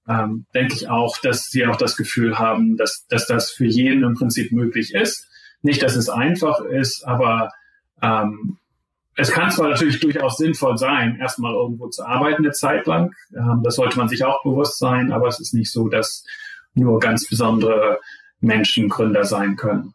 ähm, 0.09 0.47
denke 0.55 0.75
ich 0.75 0.89
auch, 0.89 1.19
dass 1.19 1.47
sie 1.47 1.67
auch 1.67 1.77
das 1.77 1.97
Gefühl 1.97 2.39
haben, 2.39 2.77
dass, 2.77 3.09
dass 3.09 3.27
das 3.27 3.51
für 3.51 3.67
jeden 3.67 4.05
im 4.05 4.15
Prinzip 4.15 4.53
möglich 4.53 4.95
ist. 4.95 5.27
Nicht, 5.63 5.83
dass 5.83 5.97
es 5.97 6.09
einfach 6.09 6.61
ist, 6.61 7.05
aber 7.05 7.51
ähm, 8.01 8.59
es 9.17 9.33
kann 9.33 9.51
zwar 9.51 9.71
natürlich 9.71 9.99
durchaus 10.01 10.37
sinnvoll 10.37 10.77
sein, 10.77 11.17
erstmal 11.19 11.55
irgendwo 11.55 11.89
zu 11.89 12.05
arbeiten 12.05 12.45
eine 12.45 12.53
Zeit 12.53 12.87
lang. 12.87 13.13
Ähm, 13.35 13.63
das 13.65 13.77
sollte 13.77 13.97
man 13.99 14.09
sich 14.09 14.25
auch 14.25 14.43
bewusst 14.45 14.79
sein, 14.79 15.11
aber 15.11 15.27
es 15.29 15.41
ist 15.41 15.55
nicht 15.55 15.73
so, 15.73 15.89
dass 15.89 16.25
nur 16.75 17.01
ganz 17.01 17.27
besondere 17.27 17.99
Menschen 18.41 18.89
Gründer 18.89 19.25
sein 19.25 19.57
können. 19.57 19.95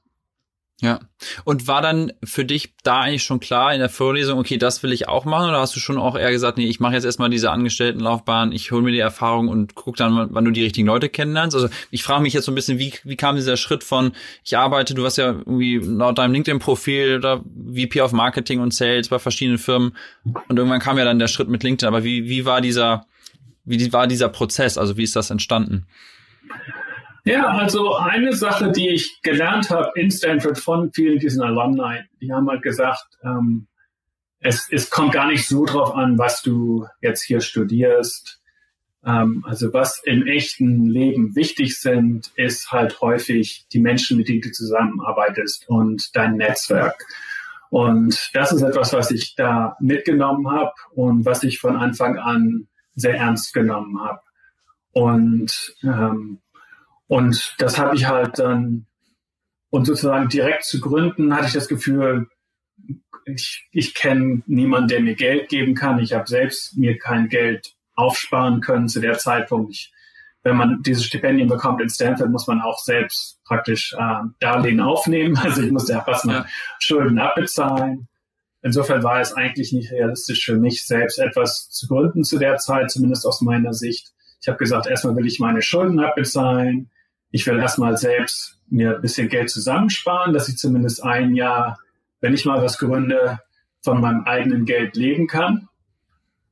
Ja. 0.82 1.00
Und 1.44 1.68
war 1.68 1.84
dann 1.84 2.12
für 2.24 2.44
dich 2.44 2.74
da 2.82 3.02
eigentlich 3.02 3.22
schon 3.22 3.40
klar 3.40 3.72
in 3.72 3.80
der 3.80 3.90
Vorlesung, 3.90 4.40
okay, 4.40 4.58
das 4.58 4.82
will 4.82 4.92
ich 4.92 5.08
auch 5.08 5.26
machen? 5.26 5.50
Oder 5.50 5.60
hast 5.60 5.76
du 5.76 5.80
schon 5.80 6.00
auch 6.00 6.18
eher 6.18 6.32
gesagt, 6.32 6.58
nee, 6.58 6.66
ich 6.66 6.80
mache 6.80 6.96
jetzt 6.96 7.04
erstmal 7.04 7.30
diese 7.30 7.52
Angestelltenlaufbahn, 7.52 8.52
ich 8.52 8.72
hole 8.72 8.82
mir 8.82 8.92
die 8.92 9.00
Erfahrung 9.00 9.48
und 9.48 9.76
guck 9.76 9.96
dann, 9.96 10.30
wann 10.32 10.44
du 10.44 10.50
die 10.50 10.64
richtigen 10.64 10.88
Leute 10.88 11.08
kennenlernst? 11.08 11.56
Also 11.56 11.70
ich 11.92 12.02
frage 12.02 12.24
mich 12.24 12.34
jetzt 12.34 12.46
so 12.46 12.52
ein 12.52 12.56
bisschen, 12.56 12.80
wie, 12.80 12.94
wie 13.04 13.16
kam 13.16 13.36
dieser 13.36 13.58
Schritt 13.58 13.84
von, 13.84 14.14
ich 14.44 14.58
arbeite, 14.58 14.96
du 14.96 15.04
warst 15.04 15.20
ja 15.20 15.28
irgendwie 15.28 15.78
laut 15.78 16.18
deinem 16.18 16.34
LinkedIn-Profil 16.34 17.18
oder 17.18 17.44
VP 17.76 18.02
of 18.02 18.12
Marketing 18.12 18.60
und 18.60 18.74
Sales 18.74 19.10
bei 19.10 19.20
verschiedenen 19.20 19.60
Firmen 19.60 19.96
und 20.48 20.58
irgendwann 20.58 20.80
kam 20.80 20.98
ja 20.98 21.06
dann 21.06 21.20
der 21.20 21.28
Schritt 21.28 21.48
mit 21.48 21.62
LinkedIn. 21.62 21.88
Aber 21.88 22.04
wie, 22.04 22.28
wie 22.28 22.46
war 22.46 22.60
dieser, 22.60 23.06
wie 23.66 23.94
war 23.94 24.08
dieser 24.08 24.30
Prozess? 24.30 24.80
Also 24.80 24.98
wie 24.98 25.04
ist 25.04 25.16
das 25.16 25.30
entstanden? 25.30 25.86
Ja, 27.24 27.48
also 27.50 27.96
eine 27.96 28.34
Sache, 28.34 28.72
die 28.72 28.90
ich 28.90 29.22
gelernt 29.22 29.70
habe 29.70 29.92
in 29.96 30.10
Stanford 30.10 30.58
von 30.58 30.92
vielen 30.92 31.20
diesen 31.20 31.44
Alumni, 31.44 32.00
die 32.20 32.34
haben 32.34 32.50
halt 32.50 32.64
gesagt, 32.64 33.06
ähm, 33.24 33.68
es, 34.40 34.68
es 34.72 34.90
kommt 34.90 35.12
gar 35.12 35.28
nicht 35.28 35.48
so 35.48 35.66
drauf 35.66 35.94
an, 35.94 36.18
was 36.18 36.42
du 36.42 36.88
jetzt 37.00 37.22
hier 37.22 37.42
studierst. 37.42 38.42
Ähm, 39.06 39.46
also 39.48 39.72
was 39.72 40.02
im 40.04 40.26
echten 40.26 40.88
Leben 40.88 41.36
wichtig 41.36 41.80
sind, 41.80 42.32
ist 42.36 42.72
halt 42.72 43.02
häufig 43.02 43.68
die 43.72 43.80
Menschen, 43.80 44.18
mit 44.18 44.28
denen 44.28 44.42
du 44.42 44.52
zusammenarbeitest 44.52 45.70
und 45.70 46.16
dein 46.16 46.38
Netzwerk. 46.38 47.06
Und 47.70 48.32
das 48.34 48.52
ist 48.52 48.64
etwas, 48.64 48.94
was 48.94 49.12
ich 49.12 49.36
da 49.36 49.78
mitgenommen 49.80 50.50
habe 50.52 50.74
und 50.94 51.24
was 51.24 51.44
ich 51.44 51.60
von 51.60 51.76
Anfang 51.76 52.18
an 52.18 52.68
sehr 52.96 53.16
ernst 53.16 53.54
genommen 53.54 54.02
habe. 54.02 54.22
Und 54.92 55.76
ähm, 55.84 56.40
und 57.12 57.56
das 57.58 57.78
habe 57.78 57.94
ich 57.98 58.08
halt 58.08 58.40
dann, 58.40 58.86
und 59.70 59.84
sozusagen 59.84 60.30
direkt 60.30 60.64
zu 60.64 60.80
gründen, 60.80 61.36
hatte 61.36 61.48
ich 61.48 61.54
das 61.54 61.68
Gefühl, 61.68 62.30
ich, 63.26 63.68
ich 63.74 63.94
kenne 63.96 64.44
niemanden, 64.46 64.88
der 64.88 65.02
mir 65.02 65.16
Geld 65.16 65.50
geben 65.50 65.76
kann. 65.76 66.00
Ich 66.00 66.14
habe 66.14 66.26
selbst 66.30 66.78
mir 66.78 66.98
kein 66.98 67.28
Geld 67.28 67.76
aufsparen 67.96 68.62
können 68.62 68.88
zu 68.88 69.02
der 69.02 69.18
Zeitpunkt. 69.18 69.74
Ich, 69.74 69.92
wenn 70.44 70.56
man 70.56 70.84
diese 70.84 71.04
Stipendien 71.04 71.50
bekommt 71.50 71.82
in 71.82 71.90
Stanford, 71.90 72.30
muss 72.30 72.48
man 72.48 72.62
auch 72.62 72.80
selbst 72.80 73.44
praktisch 73.44 73.94
äh, 74.00 74.22
Darlehen 74.40 74.80
aufnehmen. 74.80 75.38
Also 75.44 75.64
ich 75.64 75.72
musste 75.72 75.92
ja 75.92 76.06
fast 76.06 76.24
mal 76.24 76.46
Schulden 76.80 77.20
abbezahlen. 77.20 78.08
Insofern 78.62 79.04
war 79.04 79.20
es 79.20 79.34
eigentlich 79.34 79.74
nicht 79.74 79.92
realistisch 79.92 80.46
für 80.46 80.56
mich, 80.56 80.88
selbst 80.88 81.20
etwas 81.20 81.70
zu 81.72 81.90
gründen 81.90 82.24
zu 82.24 82.40
der 82.40 82.56
Zeit, 82.56 82.90
zumindest 82.90 83.26
aus 83.26 83.42
meiner 83.42 83.74
Sicht. 83.74 84.14
Ich 84.42 84.48
habe 84.48 84.58
gesagt, 84.58 84.88
erstmal 84.88 85.18
will 85.18 85.28
ich 85.28 85.42
meine 85.42 85.62
Schulden 85.62 86.00
abbezahlen 86.00 86.90
ich 87.32 87.48
will 87.48 87.60
erstmal 87.60 87.98
selbst 87.98 88.60
mir 88.70 88.96
ein 88.96 89.02
bisschen 89.02 89.30
Geld 89.30 89.50
zusammensparen, 89.50 90.34
dass 90.34 90.50
ich 90.50 90.58
zumindest 90.58 91.04
ein 91.04 91.36
Jahr, 91.36 91.80
wenn 92.20 92.34
ich 92.34 92.46
mal 92.46 92.62
was 92.62 92.78
gründe, 92.78 93.40
von 93.84 94.00
meinem 94.00 94.26
eigenen 94.26 94.66
Geld 94.66 94.96
leben 94.96 95.28
kann, 95.28 95.68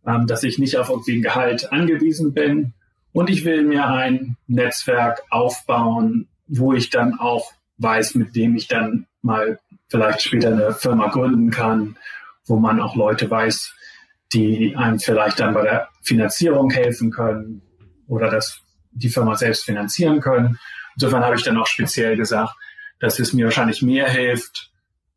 ähm, 0.05 0.25
dass 0.25 0.43
ich 0.43 0.57
nicht 0.57 0.77
auf 0.77 0.89
irgendwie 0.89 1.17
ein 1.17 1.21
Gehalt 1.21 1.71
angewiesen 1.71 2.33
bin. 2.33 2.74
Und 3.12 3.29
ich 3.29 3.45
will 3.45 3.63
mir 3.63 3.88
ein 3.88 4.36
Netzwerk 4.48 5.21
aufbauen, 5.29 6.27
wo 6.48 6.74
ich 6.74 6.89
dann 6.89 7.19
auch 7.19 7.51
weiß, 7.77 8.15
mit 8.15 8.36
dem 8.36 8.55
ich 8.55 8.67
dann 8.67 9.05
mal 9.21 9.59
vielleicht 9.88 10.21
später 10.21 10.50
eine 10.50 10.74
Firma 10.74 11.09
gründen 11.09 11.51
kann, 11.51 11.98
wo 12.45 12.57
man 12.57 12.79
auch 12.79 12.95
Leute 12.95 13.29
weiß, 13.29 13.74
die 14.33 14.75
einem 14.75 15.00
vielleicht 15.00 15.39
dann 15.39 15.53
bei 15.53 15.63
der 15.63 15.89
Finanzierung 16.01 16.69
helfen 16.69 17.12
können 17.12 17.62
oder 18.07 18.29
das 18.29 18.62
die 18.91 19.10
Firma 19.10 19.36
selbst 19.36 19.65
finanzieren 19.65 20.22
können. 20.22 20.60
Insofern 20.96 21.24
habe 21.24 21.36
ich 21.36 21.43
dann 21.43 21.58
auch 21.58 21.67
speziell 21.67 22.17
gesagt, 22.17 22.53
dass 23.00 23.19
es 23.19 23.34
mir 23.34 23.46
wahrscheinlich 23.46 23.81
mehr 23.81 24.10
hilft, 24.10 24.72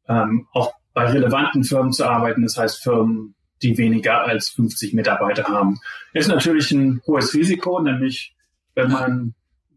ähm, 0.09 0.47
auch 0.52 0.73
bei 0.95 1.07
relevanten 1.07 1.64
Firmen 1.64 1.93
zu 1.93 2.05
arbeiten. 2.05 2.43
Das 2.43 2.57
heißt 2.57 2.83
Firmen, 2.83 3.35
die 3.62 3.79
weniger 3.79 4.23
als 4.23 4.50
50 4.50 4.95
Mitarbeiter 4.95 5.45
haben. 5.45 5.81
Ist 6.12 6.29
natürlich 6.29 6.71
ein 6.73 7.00
hohes 7.07 7.35
Risiko, 7.35 7.81
nämlich 7.81 8.35
wenn 8.75 8.91
man 8.91 9.35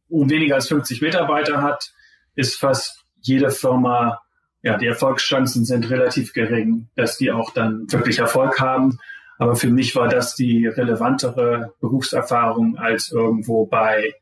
weniger 0.10 0.56
als 0.56 0.68
50 0.68 1.02
Mitarbeiter 1.02 1.62
hat, 1.62 1.92
ist 2.36 2.58
fast 2.60 3.06
jede 3.22 3.50
Firma, 3.50 4.22
ja, 4.62 4.78
die 4.78 4.88
Erfolgschancen 4.88 5.66
sind 5.66 5.90
relativ 5.90 6.34
gering, 6.34 6.90
dass 6.96 7.18
die 7.18 7.32
auch 7.32 7.52
dann 7.52 7.92
wirklich 7.92 8.20
Erfolg 8.20 8.60
haben. 8.60 9.00
Aber 9.38 9.56
für 9.56 9.70
mich 9.70 9.96
war 9.96 10.08
das 10.08 10.36
die 10.36 10.68
relevantere 10.68 11.74
Berufserfahrung, 11.82 12.78
als 12.78 13.12
irgendwo 13.12 13.66
bei 13.66 14.14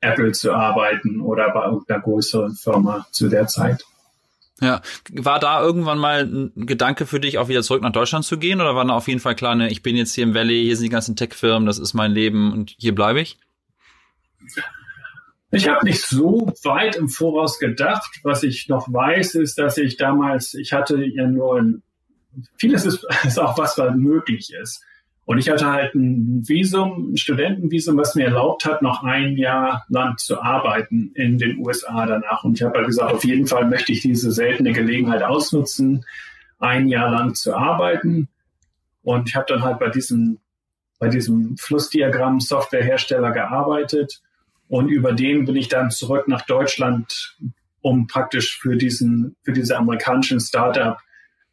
Apple 0.00 0.32
zu 0.32 0.52
arbeiten 0.52 1.20
oder 1.20 1.50
bei 1.52 1.64
irgendeiner 1.64 2.00
größeren 2.00 2.54
Firma 2.54 3.06
zu 3.10 3.28
der 3.28 3.46
Zeit. 3.46 3.84
Ja, 4.60 4.80
war 5.10 5.40
da 5.40 5.60
irgendwann 5.60 5.98
mal 5.98 6.22
ein 6.22 6.52
Gedanke 6.66 7.06
für 7.06 7.18
dich, 7.18 7.38
auch 7.38 7.48
wieder 7.48 7.62
zurück 7.62 7.82
nach 7.82 7.92
Deutschland 7.92 8.24
zu 8.24 8.38
gehen? 8.38 8.60
Oder 8.60 8.76
war 8.76 8.84
da 8.84 8.94
auf 8.94 9.08
jeden 9.08 9.20
Fall 9.20 9.34
klar, 9.34 9.54
ne, 9.54 9.68
ich 9.70 9.82
bin 9.82 9.96
jetzt 9.96 10.14
hier 10.14 10.24
im 10.24 10.34
Valley, 10.34 10.64
hier 10.64 10.76
sind 10.76 10.84
die 10.84 10.90
ganzen 10.90 11.16
Tech-Firmen, 11.16 11.66
das 11.66 11.78
ist 11.78 11.94
mein 11.94 12.12
Leben 12.12 12.52
und 12.52 12.74
hier 12.78 12.94
bleibe 12.94 13.20
ich? 13.20 13.38
Ich 15.50 15.68
habe 15.68 15.84
nicht 15.84 16.02
so 16.06 16.52
weit 16.62 16.96
im 16.96 17.08
Voraus 17.08 17.58
gedacht. 17.58 18.20
Was 18.22 18.42
ich 18.42 18.68
noch 18.68 18.90
weiß, 18.90 19.34
ist, 19.34 19.58
dass 19.58 19.76
ich 19.76 19.96
damals, 19.96 20.54
ich 20.54 20.72
hatte 20.72 21.04
ja 21.04 21.26
nur 21.26 21.58
ein 21.58 21.82
vieles 22.56 22.84
ist, 22.84 23.06
ist 23.24 23.38
auch 23.38 23.58
was, 23.58 23.78
was 23.78 23.94
möglich 23.94 24.52
ist. 24.52 24.84
Und 25.24 25.38
ich 25.38 25.48
hatte 25.48 25.70
halt 25.70 25.94
ein 25.94 26.46
Visum, 26.48 27.12
ein 27.12 27.16
Studentenvisum, 27.16 27.96
was 27.96 28.16
mir 28.16 28.26
erlaubt 28.26 28.64
hat, 28.64 28.82
noch 28.82 29.04
ein 29.04 29.36
Jahr 29.36 29.84
lang 29.88 30.16
zu 30.18 30.42
arbeiten 30.42 31.12
in 31.14 31.38
den 31.38 31.58
USA 31.58 32.06
danach. 32.06 32.42
Und 32.42 32.54
ich 32.54 32.62
habe 32.62 32.78
halt 32.78 32.88
gesagt, 32.88 33.14
auf 33.14 33.24
jeden 33.24 33.46
Fall 33.46 33.68
möchte 33.68 33.92
ich 33.92 34.02
diese 34.02 34.32
seltene 34.32 34.72
Gelegenheit 34.72 35.22
ausnutzen, 35.22 36.04
ein 36.58 36.88
Jahr 36.88 37.10
lang 37.10 37.34
zu 37.34 37.54
arbeiten. 37.54 38.28
Und 39.02 39.28
ich 39.28 39.36
habe 39.36 39.46
dann 39.48 39.62
halt 39.62 39.78
bei 39.78 39.90
diesem, 39.90 40.38
bei 40.98 41.08
diesem 41.08 41.56
Flussdiagramm 41.56 42.40
Softwarehersteller 42.40 43.30
gearbeitet. 43.30 44.22
Und 44.68 44.88
über 44.88 45.12
den 45.12 45.44
bin 45.44 45.54
ich 45.54 45.68
dann 45.68 45.90
zurück 45.90 46.26
nach 46.26 46.42
Deutschland, 46.46 47.36
um 47.80 48.08
praktisch 48.08 48.58
für 48.58 48.76
diesen, 48.76 49.36
für 49.44 49.52
diese 49.52 49.76
amerikanischen 49.76 50.40
Startup 50.40 50.98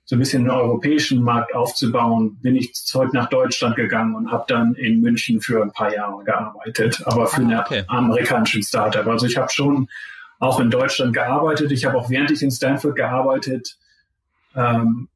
so 0.10 0.16
ein 0.16 0.20
bisschen 0.20 0.46
den 0.46 0.52
europäischen 0.52 1.22
Markt 1.22 1.54
aufzubauen, 1.54 2.40
bin 2.42 2.56
ich 2.56 2.74
zurück 2.74 3.14
nach 3.14 3.30
Deutschland 3.30 3.76
gegangen 3.76 4.16
und 4.16 4.32
habe 4.32 4.44
dann 4.48 4.74
in 4.74 5.02
München 5.02 5.40
für 5.40 5.62
ein 5.62 5.72
paar 5.72 5.94
Jahre 5.94 6.24
gearbeitet, 6.24 7.04
aber 7.06 7.28
für 7.28 7.44
ah, 7.44 7.62
okay. 7.64 7.84
eine 7.88 7.90
amerikanische 7.90 8.64
Startup. 8.64 9.06
Also 9.06 9.28
ich 9.28 9.38
habe 9.38 9.52
schon 9.52 9.88
auch 10.40 10.60
in 10.60 10.72
Deutschland 10.72 11.14
gearbeitet. 11.14 11.72
Ich 11.72 11.86
habe 11.86 11.96
auch 11.96 12.10
während 12.10 12.32
ich 12.32 12.42
in 12.42 12.50
Stanford 12.50 12.96
gearbeitet, 12.96 13.78
ähm, 14.56 15.10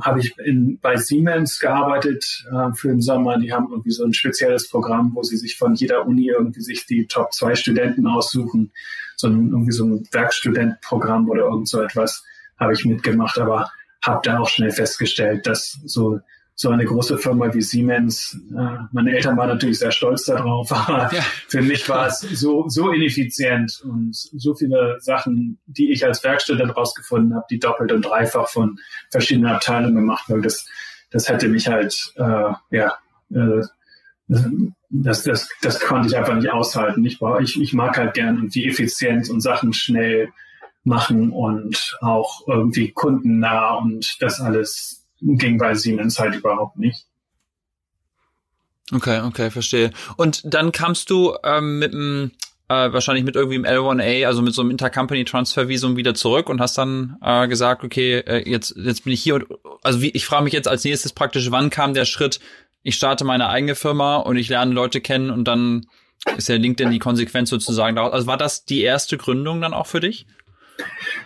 habe 0.00 0.18
ich 0.18 0.36
in, 0.44 0.80
bei 0.80 0.96
Siemens 0.96 1.60
gearbeitet 1.60 2.44
äh, 2.50 2.74
für 2.74 2.88
den 2.88 3.00
Sommer. 3.00 3.38
Die 3.38 3.52
haben 3.52 3.68
irgendwie 3.70 3.92
so 3.92 4.04
ein 4.04 4.12
spezielles 4.12 4.68
Programm, 4.68 5.12
wo 5.14 5.22
sie 5.22 5.36
sich 5.36 5.56
von 5.56 5.76
jeder 5.76 6.04
Uni 6.04 6.26
irgendwie 6.26 6.62
sich 6.62 6.84
die 6.86 7.06
Top 7.06 7.32
zwei 7.32 7.54
Studenten 7.54 8.08
aussuchen. 8.08 8.72
So 9.14 9.28
ein, 9.28 9.50
irgendwie 9.50 9.70
so 9.70 9.84
ein 9.84 10.02
Werkstudentprogramm 10.10 11.30
oder 11.30 11.42
irgend 11.42 11.68
so 11.68 11.80
etwas 11.80 12.24
habe 12.58 12.72
ich 12.72 12.84
mitgemacht. 12.84 13.38
Aber 13.38 13.70
habe 14.02 14.20
dann 14.24 14.38
auch 14.38 14.48
schnell 14.48 14.72
festgestellt, 14.72 15.46
dass 15.46 15.78
so 15.84 16.20
so 16.54 16.70
eine 16.70 16.84
große 16.84 17.18
Firma 17.18 17.52
wie 17.54 17.62
Siemens. 17.62 18.38
Äh, 18.50 18.84
meine 18.92 19.12
Eltern 19.12 19.36
waren 19.36 19.48
natürlich 19.48 19.78
sehr 19.78 19.90
stolz 19.90 20.24
darauf, 20.24 20.70
aber 20.88 21.12
ja. 21.12 21.22
für 21.48 21.62
mich 21.62 21.88
war 21.88 22.06
es 22.06 22.20
so, 22.20 22.68
so 22.68 22.90
ineffizient 22.90 23.80
und 23.84 24.14
so 24.14 24.54
viele 24.54 24.98
Sachen, 25.00 25.58
die 25.66 25.92
ich 25.92 26.04
als 26.04 26.22
Werkstudent 26.22 26.76
rausgefunden 26.76 27.34
habe, 27.34 27.46
die 27.50 27.58
doppelt 27.58 27.92
und 27.92 28.02
dreifach 28.02 28.48
von 28.48 28.78
verschiedenen 29.10 29.52
Abteilungen 29.52 29.96
gemacht 29.96 30.28
haben. 30.28 30.42
Das, 30.42 30.66
das 31.10 31.28
hätte 31.28 31.48
mich 31.48 31.68
halt, 31.68 32.12
äh, 32.16 32.52
ja, 32.70 32.96
äh, 33.30 33.62
das, 34.88 35.24
das, 35.24 35.48
das 35.62 35.80
konnte 35.80 36.08
ich 36.08 36.16
einfach 36.16 36.34
nicht 36.34 36.50
aushalten. 36.50 37.04
Ich, 37.04 37.20
war, 37.20 37.40
ich, 37.40 37.60
ich 37.60 37.72
mag 37.72 37.96
halt 37.96 38.14
gern 38.14 38.36
irgendwie 38.36 38.68
Effizienz 38.68 39.30
und 39.30 39.40
Sachen 39.40 39.72
schnell 39.72 40.28
machen 40.84 41.30
und 41.30 41.96
auch 42.00 42.46
irgendwie 42.48 42.90
kundennah 42.90 43.76
und 43.76 44.20
das 44.20 44.40
alles 44.40 45.06
ging 45.20 45.58
bei 45.58 45.74
Siemens 45.74 46.18
halt 46.18 46.34
überhaupt 46.34 46.78
nicht. 46.78 47.06
Okay, 48.92 49.20
okay, 49.20 49.50
verstehe. 49.50 49.90
Und 50.16 50.42
dann 50.44 50.72
kamst 50.72 51.08
du 51.08 51.34
ähm, 51.44 51.78
mit 51.78 51.94
einem 51.94 52.32
äh, 52.68 52.92
wahrscheinlich 52.92 53.24
mit 53.24 53.36
irgendwie 53.36 53.56
im 53.56 53.64
L1A, 53.64 54.26
also 54.26 54.42
mit 54.42 54.54
so 54.54 54.62
einem 54.62 54.70
Intercompany 54.70 55.24
Transfer 55.24 55.68
Visum 55.68 55.96
wieder 55.96 56.14
zurück 56.14 56.48
und 56.48 56.60
hast 56.60 56.76
dann 56.78 57.16
äh, 57.22 57.48
gesagt, 57.48 57.84
okay, 57.84 58.18
äh, 58.18 58.48
jetzt 58.48 58.74
jetzt 58.76 59.04
bin 59.04 59.12
ich 59.12 59.22
hier 59.22 59.36
und 59.36 59.46
also 59.82 60.02
wie 60.02 60.10
ich 60.10 60.26
frage 60.26 60.44
mich 60.44 60.52
jetzt 60.52 60.68
als 60.68 60.84
nächstes 60.84 61.12
praktisch, 61.12 61.50
wann 61.50 61.70
kam 61.70 61.94
der 61.94 62.04
Schritt, 62.04 62.40
ich 62.82 62.96
starte 62.96 63.24
meine 63.24 63.48
eigene 63.48 63.74
Firma 63.74 64.16
und 64.16 64.36
ich 64.36 64.48
lerne 64.48 64.74
Leute 64.74 65.00
kennen 65.00 65.30
und 65.30 65.44
dann 65.44 65.86
ist 66.36 66.48
ja 66.48 66.56
LinkedIn 66.56 66.92
die 66.92 66.98
Konsequenz 66.98 67.50
sozusagen 67.50 67.96
daraus. 67.96 68.12
Also 68.12 68.26
war 68.26 68.36
das 68.36 68.64
die 68.64 68.82
erste 68.82 69.16
Gründung 69.16 69.60
dann 69.60 69.74
auch 69.74 69.86
für 69.86 70.00
dich? 70.00 70.26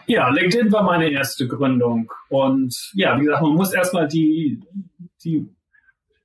Ja, 0.06 0.28
LinkedIn 0.28 0.70
war 0.72 0.82
meine 0.82 1.10
erste 1.10 1.48
Gründung. 1.48 2.12
Und 2.28 2.90
ja, 2.94 3.18
wie 3.18 3.24
gesagt, 3.24 3.42
man 3.42 3.54
muss 3.54 3.72
erstmal 3.72 4.08
die, 4.08 4.60
die, 5.24 5.48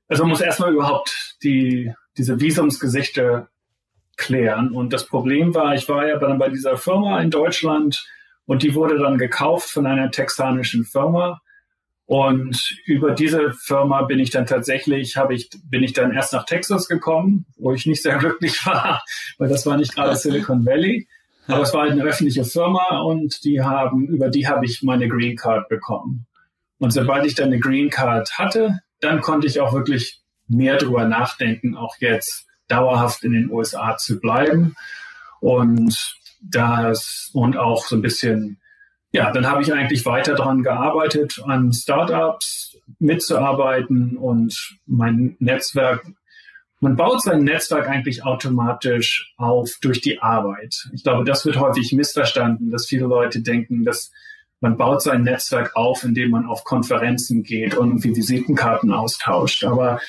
also 0.08 0.24
man 0.24 0.32
muss 0.32 0.42
erstmal 0.42 0.74
überhaupt 0.74 1.38
die, 1.44 1.92
diese 2.18 2.40
Visumsgesichter 2.40 3.50
klären. 4.18 4.72
Und 4.72 4.94
das 4.94 5.08
Problem 5.08 5.56
war, 5.56 5.74
ich 5.74 5.90
war 5.90 6.08
ja 6.08 6.18
dann 6.18 6.38
bei 6.38 6.50
dieser 6.50 6.78
Firma 6.78 7.20
in 7.22 7.32
Deutschland 7.32 8.06
und 8.46 8.64
die 8.64 8.76
wurde 8.76 8.98
dann 9.00 9.18
gekauft 9.18 9.70
von 9.70 9.86
einer 9.86 10.12
texanischen 10.12 10.84
Firma. 10.84 11.42
Und 12.06 12.76
über 12.86 13.12
diese 13.12 13.54
Firma 13.54 14.02
bin 14.02 14.20
ich 14.20 14.32
dann 14.32 14.46
tatsächlich, 14.46 15.16
habe 15.16 15.34
ich, 15.34 15.50
bin 15.64 15.82
ich 15.82 15.94
dann 15.94 16.12
erst 16.12 16.34
nach 16.34 16.46
Texas 16.46 16.88
gekommen, 16.88 17.46
wo 17.58 17.74
ich 17.74 17.86
nicht 17.86 18.04
sehr 18.04 18.18
glücklich 18.18 18.66
war, 18.66 19.04
weil 19.38 19.50
das 19.50 19.66
war 19.66 19.78
nicht 19.78 19.96
gerade 19.96 20.16
Silicon 20.16 20.66
Valley. 20.66 21.08
Aber 21.48 21.64
es 21.64 21.74
war 21.74 21.82
halt 21.82 21.92
eine 21.92 22.04
öffentliche 22.04 22.46
Firma 22.46 23.00
und 23.00 23.44
die 23.44 23.62
haben, 23.62 24.08
über 24.08 24.30
die 24.30 24.48
habe 24.48 24.66
ich 24.66 24.84
meine 24.84 25.08
Green 25.08 25.36
Card 25.36 25.68
bekommen. 25.70 26.28
Und 26.80 26.92
sobald 26.92 27.26
ich 27.26 27.36
dann 27.36 27.48
eine 27.48 27.60
Green 27.60 27.90
Card 27.90 28.38
hatte, 28.38 28.80
dann 29.00 29.22
konnte 29.22 29.48
ich 29.48 29.60
auch 29.60 29.74
wirklich 29.74 30.22
mehr 30.48 30.78
drüber 30.78 31.06
nachdenken, 31.06 31.76
auch 31.76 31.96
jetzt 32.00 32.48
dauerhaft 32.68 33.24
in 33.24 33.34
den 33.34 33.52
USA 33.52 33.98
zu 33.98 34.20
bleiben. 34.20 34.76
Und 35.40 36.16
das, 36.42 37.30
und 37.34 37.58
auch 37.58 37.86
so 37.86 37.96
ein 37.96 38.02
bisschen, 38.02 38.60
ja, 39.12 39.32
dann 39.32 39.48
habe 39.48 39.62
ich 39.62 39.74
eigentlich 39.74 40.06
weiter 40.06 40.36
daran 40.36 40.64
gearbeitet, 40.64 41.42
an 41.46 41.74
Startups 41.74 42.78
mitzuarbeiten 43.00 44.18
und 44.18 44.80
mein 44.86 45.36
Netzwerk 45.40 46.06
man 46.82 46.96
baut 46.96 47.22
sein 47.22 47.44
Netzwerk 47.44 47.88
eigentlich 47.88 48.26
automatisch 48.26 49.34
auf 49.38 49.78
durch 49.82 50.02
die 50.02 50.20
Arbeit. 50.20 50.90
Ich 50.94 51.04
glaube, 51.04 51.24
das 51.24 51.46
wird 51.46 51.60
häufig 51.60 51.94
missverstanden, 51.94 52.72
dass 52.72 52.88
viele 52.88 53.06
Leute 53.06 53.42
denken, 53.42 53.86
dass 53.86 54.12
man 54.62 54.78
baut 54.78 55.02
sein 55.04 55.24
Netzwerk 55.24 55.76
auf, 55.76 56.04
indem 56.04 56.32
man 56.32 56.48
auf 56.48 56.64
Konferenzen 56.64 57.44
geht 57.44 57.76
und 57.76 57.90
irgendwie 57.90 58.16
Visitenkarten 58.16 58.92
austauscht. 58.92 59.64
Aber 59.64 60.00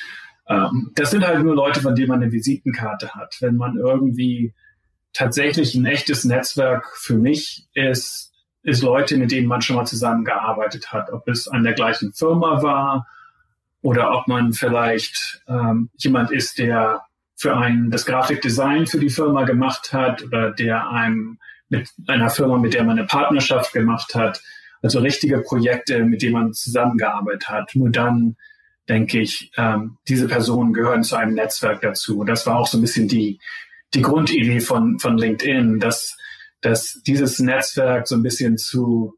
ähm, 0.49 0.91
das 0.95 1.11
sind 1.11 1.25
halt 1.25 1.43
nur 1.43 1.55
Leute, 1.55 1.79
von 1.79 1.95
denen 1.95 2.09
man 2.09 2.23
eine 2.23 2.31
Visitenkarte 2.31 3.13
hat. 3.13 3.35
Wenn 3.39 3.55
man 3.55 3.77
irgendwie 3.77 4.53
tatsächlich 5.13 5.75
ein 5.75 5.85
echtes 5.85 6.23
Netzwerk 6.23 6.87
für 6.97 7.15
mich 7.15 7.67
ist, 7.75 8.31
ist 8.63 8.81
Leute, 8.81 9.17
mit 9.17 9.31
denen 9.31 9.47
man 9.47 9.61
schon 9.61 9.75
mal 9.75 9.85
zusammengearbeitet 9.85 10.91
hat, 10.91 11.11
ob 11.11 11.27
es 11.27 11.47
an 11.47 11.63
der 11.63 11.73
gleichen 11.73 12.13
Firma 12.13 12.63
war 12.63 13.05
oder 13.83 14.11
ob 14.17 14.27
man 14.27 14.53
vielleicht 14.53 15.43
ähm, 15.47 15.89
jemand 15.97 16.31
ist, 16.31 16.57
der 16.57 17.03
für 17.35 17.55
einen 17.55 17.91
das 17.91 18.05
Grafikdesign 18.05 18.87
für 18.87 18.99
die 18.99 19.09
Firma 19.09 19.43
gemacht 19.43 19.91
hat 19.91 20.23
oder 20.23 20.51
der 20.51 20.89
einem 20.89 21.37
mit 21.69 21.89
einer 22.07 22.29
Firma, 22.29 22.57
mit 22.57 22.73
der 22.73 22.83
man 22.83 22.97
eine 22.97 23.07
Partnerschaft 23.07 23.73
gemacht 23.73 24.15
hat. 24.15 24.41
Also 24.81 24.99
richtige 24.99 25.41
Projekte, 25.41 26.03
mit 26.05 26.21
denen 26.21 26.33
man 26.33 26.53
zusammengearbeitet 26.53 27.49
hat. 27.49 27.71
Nur 27.75 27.89
dann 27.89 28.35
denke 28.87 29.19
ich, 29.19 29.51
ähm, 29.57 29.97
diese 30.07 30.27
Personen 30.27 30.73
gehören 30.73 31.03
zu 31.03 31.15
einem 31.15 31.33
Netzwerk 31.33 31.81
dazu. 31.81 32.23
Das 32.23 32.45
war 32.45 32.57
auch 32.57 32.67
so 32.67 32.77
ein 32.77 32.81
bisschen 32.81 33.07
die, 33.07 33.39
die 33.93 34.01
Grundidee 34.01 34.59
von, 34.61 34.99
von 34.99 35.17
LinkedIn, 35.17 35.79
dass, 35.79 36.15
dass 36.61 37.01
dieses 37.05 37.39
Netzwerk 37.39 38.07
so 38.07 38.15
ein 38.15 38.23
bisschen 38.23 38.57
zu 38.57 39.15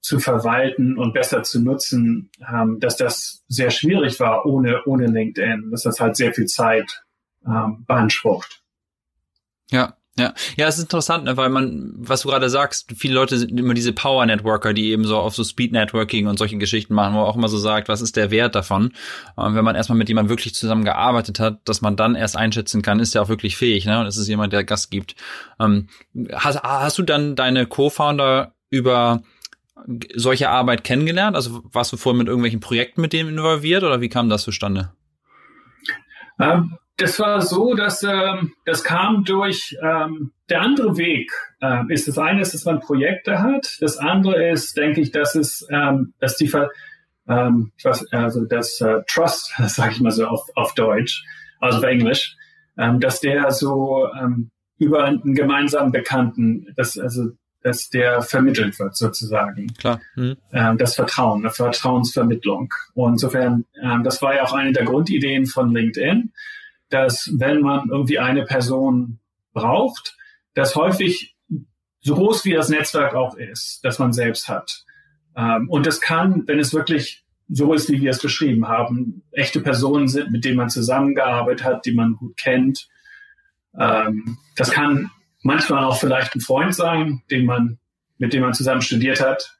zu 0.00 0.18
verwalten 0.18 0.96
und 0.96 1.12
besser 1.12 1.42
zu 1.42 1.60
nutzen, 1.62 2.30
ähm, 2.48 2.78
dass 2.80 2.96
das 2.96 3.44
sehr 3.48 3.70
schwierig 3.70 4.18
war 4.20 4.46
ohne, 4.46 4.82
ohne 4.86 5.06
LinkedIn, 5.06 5.70
dass 5.70 5.82
das 5.82 6.00
halt 6.00 6.16
sehr 6.16 6.32
viel 6.32 6.46
Zeit 6.46 7.02
ähm, 7.46 7.84
beansprucht. 7.86 8.62
Ja, 9.70 9.96
ja, 10.18 10.34
ja, 10.56 10.66
es 10.66 10.76
ist 10.76 10.82
interessant, 10.82 11.24
ne, 11.24 11.36
weil 11.36 11.48
man, 11.48 11.92
was 11.96 12.22
du 12.22 12.28
gerade 12.28 12.50
sagst, 12.50 12.92
viele 12.96 13.14
Leute 13.14 13.38
sind 13.38 13.58
immer 13.58 13.74
diese 13.74 13.92
Power 13.92 14.26
Networker, 14.26 14.74
die 14.74 14.90
eben 14.90 15.04
so 15.04 15.16
auf 15.16 15.34
so 15.34 15.44
Speed 15.44 15.72
Networking 15.72 16.26
und 16.26 16.38
solche 16.38 16.58
Geschichten 16.58 16.94
machen, 16.94 17.14
wo 17.14 17.18
man 17.18 17.26
auch 17.26 17.36
immer 17.36 17.48
so 17.48 17.56
sagt, 17.56 17.88
was 17.88 18.02
ist 18.02 18.16
der 18.16 18.30
Wert 18.30 18.54
davon? 18.54 18.92
Und 19.36 19.54
wenn 19.54 19.64
man 19.64 19.76
erstmal 19.76 19.96
mit 19.96 20.08
jemandem 20.08 20.30
wirklich 20.30 20.54
zusammen 20.54 20.84
gearbeitet 20.84 21.40
hat, 21.40 21.60
dass 21.64 21.80
man 21.80 21.96
dann 21.96 22.16
erst 22.16 22.36
einschätzen 22.36 22.82
kann, 22.82 23.00
ist 23.00 23.14
der 23.14 23.22
auch 23.22 23.28
wirklich 23.28 23.56
fähig, 23.56 23.86
ne? 23.86 24.00
Und 24.00 24.06
es 24.06 24.16
ist 24.16 24.28
jemand, 24.28 24.52
der 24.52 24.64
Gast 24.64 24.90
gibt. 24.90 25.14
Ähm, 25.58 25.88
hast, 26.32 26.62
hast 26.62 26.98
du 26.98 27.02
dann 27.02 27.36
deine 27.36 27.66
Co-Founder 27.66 28.52
über 28.68 29.22
solche 30.14 30.50
Arbeit 30.50 30.84
kennengelernt? 30.84 31.36
Also 31.36 31.62
warst 31.72 31.92
du 31.92 31.96
vorher 31.96 32.18
mit 32.18 32.28
irgendwelchen 32.28 32.60
Projekten 32.60 33.00
mit 33.00 33.12
dem 33.12 33.28
involviert 33.28 33.82
oder 33.82 34.00
wie 34.00 34.08
kam 34.08 34.28
das 34.28 34.42
zustande? 34.42 34.92
Ähm, 36.40 36.76
das 36.96 37.18
war 37.18 37.40
so, 37.40 37.74
dass 37.74 38.02
ähm, 38.02 38.52
das 38.64 38.84
kam 38.84 39.24
durch 39.24 39.76
ähm, 39.82 40.32
der 40.48 40.62
andere 40.62 40.96
Weg. 40.96 41.30
Ähm, 41.62 41.90
ist 41.90 42.08
das 42.08 42.18
eine 42.18 42.40
ist, 42.40 42.54
dass 42.54 42.64
man 42.64 42.80
Projekte 42.80 43.40
hat. 43.40 43.78
Das 43.80 43.98
andere 43.98 44.50
ist, 44.50 44.76
denke 44.76 45.00
ich, 45.00 45.10
dass 45.10 45.34
es, 45.34 45.66
dass 46.18 46.36
die 46.36 46.50
ähm, 47.28 47.72
also 48.12 48.44
das 48.44 48.80
äh, 48.80 49.02
Trust, 49.06 49.52
sage 49.66 49.92
ich 49.92 50.00
mal 50.00 50.10
so 50.10 50.26
auf, 50.26 50.46
auf 50.54 50.74
Deutsch, 50.74 51.24
also 51.60 51.78
auf 51.78 51.84
Englisch, 51.84 52.36
dass 52.76 53.20
der 53.20 53.50
so 53.50 54.08
über 54.78 55.04
einen 55.04 55.34
gemeinsamen 55.34 55.92
Bekannten, 55.92 56.72
das 56.76 56.98
also 56.98 57.32
dass 57.62 57.90
der 57.90 58.22
vermittelt 58.22 58.78
wird 58.78 58.96
sozusagen. 58.96 59.66
Klar. 59.74 60.00
Mhm. 60.16 60.36
Ähm, 60.52 60.78
das 60.78 60.94
Vertrauen, 60.94 61.40
eine 61.40 61.50
Vertrauensvermittlung. 61.50 62.72
Und 62.94 63.12
insofern, 63.12 63.66
ähm, 63.82 64.02
das 64.02 64.22
war 64.22 64.34
ja 64.34 64.44
auch 64.44 64.52
eine 64.52 64.72
der 64.72 64.84
Grundideen 64.84 65.46
von 65.46 65.74
LinkedIn, 65.74 66.32
dass 66.88 67.30
wenn 67.36 67.60
man 67.60 67.88
irgendwie 67.90 68.18
eine 68.18 68.44
Person 68.44 69.18
braucht, 69.52 70.16
das 70.54 70.74
häufig 70.74 71.36
so 72.00 72.14
groß 72.14 72.44
wie 72.44 72.52
das 72.52 72.70
Netzwerk 72.70 73.14
auch 73.14 73.36
ist, 73.36 73.80
das 73.82 73.98
man 73.98 74.12
selbst 74.12 74.48
hat. 74.48 74.84
Ähm, 75.36 75.68
und 75.68 75.86
das 75.86 76.00
kann, 76.00 76.46
wenn 76.46 76.58
es 76.58 76.72
wirklich 76.72 77.24
so 77.48 77.74
ist, 77.74 77.90
wie 77.90 78.00
wir 78.00 78.10
es 78.10 78.22
beschrieben 78.22 78.68
haben, 78.68 79.22
echte 79.32 79.60
Personen 79.60 80.08
sind, 80.08 80.30
mit 80.30 80.44
denen 80.44 80.56
man 80.56 80.70
zusammengearbeitet 80.70 81.64
hat, 81.64 81.84
die 81.84 81.92
man 81.92 82.14
gut 82.14 82.36
kennt. 82.36 82.88
Ähm, 83.78 84.38
das 84.56 84.70
kann 84.70 85.10
manchmal 85.42 85.84
auch 85.84 85.98
vielleicht 85.98 86.34
ein 86.34 86.40
Freund 86.40 86.74
sein, 86.74 87.22
den 87.30 87.46
man, 87.46 87.78
mit 88.18 88.32
dem 88.32 88.42
man 88.42 88.54
zusammen 88.54 88.82
studiert 88.82 89.20
hat, 89.20 89.56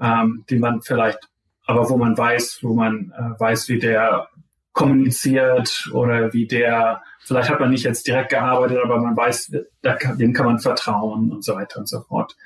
ähm, 0.00 0.44
den 0.50 0.60
man 0.60 0.82
vielleicht, 0.82 1.18
aber 1.66 1.88
wo 1.88 1.96
man 1.96 2.16
weiß, 2.16 2.58
wo 2.62 2.74
man 2.74 3.12
äh, 3.16 3.40
weiß, 3.40 3.68
wie 3.68 3.78
der 3.78 4.28
kommuniziert 4.72 5.88
oder 5.92 6.32
wie 6.32 6.46
der, 6.46 7.02
vielleicht 7.20 7.48
hat 7.48 7.60
man 7.60 7.70
nicht 7.70 7.84
jetzt 7.84 8.06
direkt 8.06 8.30
gearbeitet, 8.30 8.78
aber 8.82 8.98
man 8.98 9.16
weiß, 9.16 9.52
da 9.82 9.94
kann, 9.94 10.18
dem 10.18 10.32
kann 10.32 10.46
man 10.46 10.58
vertrauen 10.58 11.30
und 11.30 11.44
so 11.44 11.54
weiter 11.54 11.78
und 11.78 11.88
so 11.88 12.00
fort. 12.00 12.36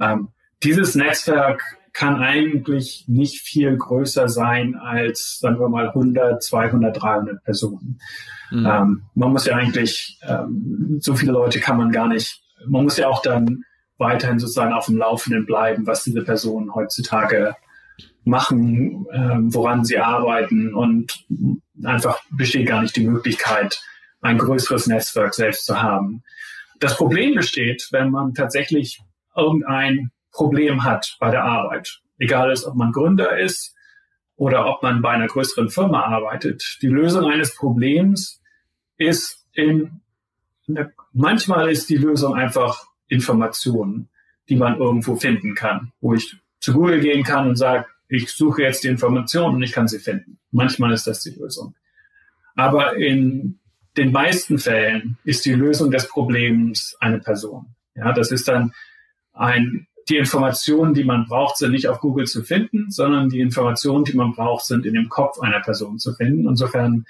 Ähm, 0.00 0.28
dieses 0.62 0.94
Netzwerk 0.94 1.62
kann 1.92 2.16
eigentlich 2.22 3.04
nicht 3.06 3.40
viel 3.42 3.76
größer 3.76 4.28
sein 4.28 4.76
als, 4.76 5.38
sagen 5.38 5.60
wir 5.60 5.68
mal, 5.68 5.88
100, 5.88 6.42
200, 6.42 7.02
300 7.02 7.44
Personen. 7.44 8.00
Mhm. 8.50 8.66
Ähm, 8.66 9.02
man 9.14 9.32
muss 9.32 9.46
ja 9.46 9.56
eigentlich, 9.56 10.18
ähm, 10.26 10.98
so 11.00 11.14
viele 11.14 11.32
Leute 11.32 11.60
kann 11.60 11.76
man 11.76 11.90
gar 11.90 12.08
nicht, 12.08 12.42
man 12.66 12.84
muss 12.84 12.96
ja 12.96 13.08
auch 13.08 13.22
dann 13.22 13.64
weiterhin 13.98 14.38
sozusagen 14.38 14.72
auf 14.72 14.86
dem 14.86 14.96
Laufenden 14.96 15.46
bleiben, 15.46 15.86
was 15.86 16.04
diese 16.04 16.22
Personen 16.22 16.74
heutzutage 16.74 17.54
machen, 18.24 19.06
ähm, 19.12 19.52
woran 19.54 19.84
sie 19.84 19.98
arbeiten 19.98 20.74
und 20.74 21.24
einfach 21.84 22.20
besteht 22.30 22.68
gar 22.68 22.82
nicht 22.82 22.96
die 22.96 23.06
Möglichkeit, 23.06 23.80
ein 24.20 24.38
größeres 24.38 24.86
Netzwerk 24.86 25.34
selbst 25.34 25.66
zu 25.66 25.82
haben. 25.82 26.22
Das 26.80 26.96
Problem 26.96 27.34
besteht, 27.34 27.88
wenn 27.90 28.10
man 28.10 28.34
tatsächlich 28.34 29.00
irgendein 29.36 30.10
Problem 30.32 30.84
hat 30.84 31.16
bei 31.20 31.30
der 31.30 31.44
Arbeit. 31.44 32.00
Egal 32.18 32.50
ist, 32.50 32.64
ob 32.64 32.74
man 32.74 32.92
Gründer 32.92 33.38
ist 33.38 33.74
oder 34.36 34.66
ob 34.66 34.82
man 34.82 35.02
bei 35.02 35.10
einer 35.10 35.26
größeren 35.26 35.68
Firma 35.68 36.04
arbeitet. 36.04 36.78
Die 36.82 36.88
Lösung 36.88 37.30
eines 37.30 37.54
Problems 37.54 38.40
ist 38.96 39.46
in, 39.52 40.00
manchmal 41.12 41.70
ist 41.70 41.90
die 41.90 41.96
Lösung 41.96 42.34
einfach 42.34 42.86
Informationen, 43.08 44.08
die 44.48 44.56
man 44.56 44.78
irgendwo 44.78 45.16
finden 45.16 45.54
kann, 45.54 45.92
wo 46.00 46.14
ich 46.14 46.36
zu 46.60 46.72
Google 46.72 47.00
gehen 47.00 47.24
kann 47.24 47.48
und 47.48 47.56
sage, 47.56 47.86
ich 48.08 48.30
suche 48.30 48.62
jetzt 48.62 48.84
die 48.84 48.88
Informationen 48.88 49.56
und 49.56 49.62
ich 49.62 49.72
kann 49.72 49.88
sie 49.88 49.98
finden. 49.98 50.38
Manchmal 50.50 50.92
ist 50.92 51.06
das 51.06 51.22
die 51.22 51.30
Lösung. 51.30 51.74
Aber 52.54 52.96
in 52.96 53.58
den 53.96 54.12
meisten 54.12 54.58
Fällen 54.58 55.18
ist 55.24 55.44
die 55.44 55.54
Lösung 55.54 55.90
des 55.90 56.08
Problems 56.08 56.96
eine 57.00 57.18
Person. 57.18 57.74
Ja, 57.94 58.12
das 58.12 58.30
ist 58.30 58.48
dann 58.48 58.72
ein, 59.32 59.86
die 60.08 60.16
Informationen, 60.16 60.94
die 60.94 61.04
man 61.04 61.26
braucht, 61.26 61.56
sind 61.56 61.72
nicht 61.72 61.88
auf 61.88 62.00
Google 62.00 62.26
zu 62.26 62.42
finden, 62.42 62.90
sondern 62.90 63.28
die 63.28 63.40
Informationen, 63.40 64.04
die 64.04 64.14
man 64.14 64.32
braucht, 64.32 64.64
sind 64.64 64.86
in 64.86 64.94
dem 64.94 65.08
Kopf 65.08 65.40
einer 65.40 65.60
Person 65.60 65.98
zu 65.98 66.14
finden. 66.14 66.48
Insofern 66.48 67.06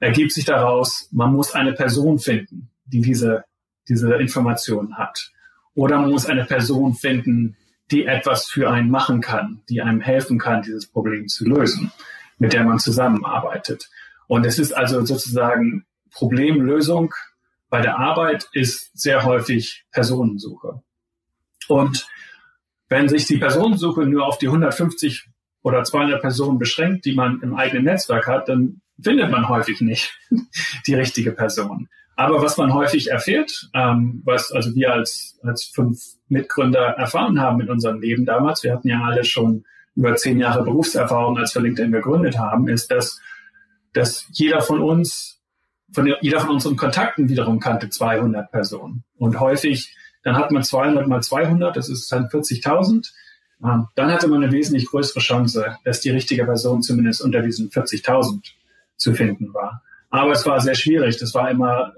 ergibt 0.00 0.32
sich 0.32 0.44
daraus, 0.44 1.08
man 1.12 1.32
muss 1.32 1.54
eine 1.54 1.72
Person 1.72 2.18
finden, 2.18 2.70
die 2.86 3.00
diese, 3.00 3.44
diese 3.88 4.12
Informationen 4.14 4.96
hat. 4.96 5.30
Oder 5.74 5.98
man 5.98 6.10
muss 6.10 6.26
eine 6.26 6.44
Person 6.44 6.94
finden, 6.94 7.56
die 7.90 8.06
etwas 8.06 8.46
für 8.46 8.70
einen 8.70 8.90
machen 8.90 9.20
kann, 9.20 9.62
die 9.68 9.82
einem 9.82 10.00
helfen 10.00 10.38
kann, 10.38 10.62
dieses 10.62 10.86
Problem 10.86 11.28
zu 11.28 11.44
lösen, 11.44 11.92
mit 12.38 12.52
der 12.52 12.64
man 12.64 12.78
zusammenarbeitet. 12.78 13.90
Und 14.26 14.46
es 14.46 14.58
ist 14.58 14.72
also 14.72 15.04
sozusagen 15.04 15.84
Problemlösung 16.10 17.12
bei 17.74 17.80
der 17.80 17.98
Arbeit 17.98 18.48
ist 18.52 18.96
sehr 18.96 19.24
häufig 19.24 19.84
Personensuche. 19.90 20.80
Und 21.68 22.06
wenn 22.88 23.08
sich 23.08 23.26
die 23.26 23.38
Personensuche 23.38 24.06
nur 24.06 24.26
auf 24.26 24.38
die 24.38 24.46
150 24.46 25.28
oder 25.62 25.82
200 25.82 26.20
Personen 26.20 26.58
beschränkt, 26.58 27.04
die 27.04 27.14
man 27.14 27.40
im 27.42 27.54
eigenen 27.54 27.84
Netzwerk 27.84 28.26
hat, 28.26 28.48
dann 28.48 28.82
findet 29.00 29.30
man 29.30 29.48
häufig 29.48 29.80
nicht 29.80 30.18
die 30.86 30.94
richtige 30.94 31.32
Person. 31.32 31.88
Aber 32.16 32.40
was 32.42 32.56
man 32.56 32.72
häufig 32.72 33.10
erfährt, 33.10 33.68
ähm, 33.74 34.22
was 34.24 34.52
also 34.52 34.74
wir 34.74 34.92
als, 34.92 35.38
als 35.42 35.64
fünf 35.64 36.00
Mitgründer 36.28 36.80
erfahren 36.80 37.40
haben 37.40 37.60
in 37.60 37.70
unserem 37.70 38.00
Leben 38.00 38.24
damals, 38.24 38.62
wir 38.62 38.72
hatten 38.72 38.88
ja 38.88 39.02
alle 39.02 39.24
schon 39.24 39.64
über 39.96 40.14
zehn 40.16 40.38
Jahre 40.38 40.62
Berufserfahrung, 40.64 41.38
als 41.38 41.54
wir 41.54 41.62
LinkedIn 41.62 41.92
gegründet 41.92 42.38
haben, 42.38 42.68
ist, 42.68 42.90
dass, 42.90 43.20
dass 43.92 44.26
jeder 44.32 44.60
von 44.60 44.80
uns, 44.80 45.40
von 45.92 46.12
jeder 46.20 46.40
von 46.40 46.50
unseren 46.50 46.76
Kontakten 46.76 47.28
wiederum 47.28 47.60
kannte 47.60 47.88
200 47.88 48.50
Personen. 48.50 49.04
Und 49.16 49.40
häufig, 49.40 49.94
dann 50.24 50.36
hat 50.36 50.50
man 50.50 50.62
200 50.62 51.06
mal 51.06 51.22
200, 51.22 51.76
das 51.76 51.88
ist 51.88 52.10
dann 52.10 52.26
40.000. 52.26 53.12
Ähm, 53.62 53.86
dann 53.94 54.10
hatte 54.10 54.26
man 54.26 54.42
eine 54.42 54.52
wesentlich 54.52 54.86
größere 54.86 55.20
Chance, 55.20 55.76
dass 55.84 56.00
die 56.00 56.10
richtige 56.10 56.44
Person 56.44 56.82
zumindest 56.82 57.22
unter 57.22 57.42
diesen 57.42 57.70
40.000 57.70 58.42
zu 58.96 59.14
finden 59.14 59.54
war. 59.54 59.82
Aber 60.10 60.32
es 60.32 60.46
war 60.46 60.60
sehr 60.60 60.74
schwierig. 60.74 61.18
Das 61.18 61.34
war 61.34 61.50
immer 61.50 61.92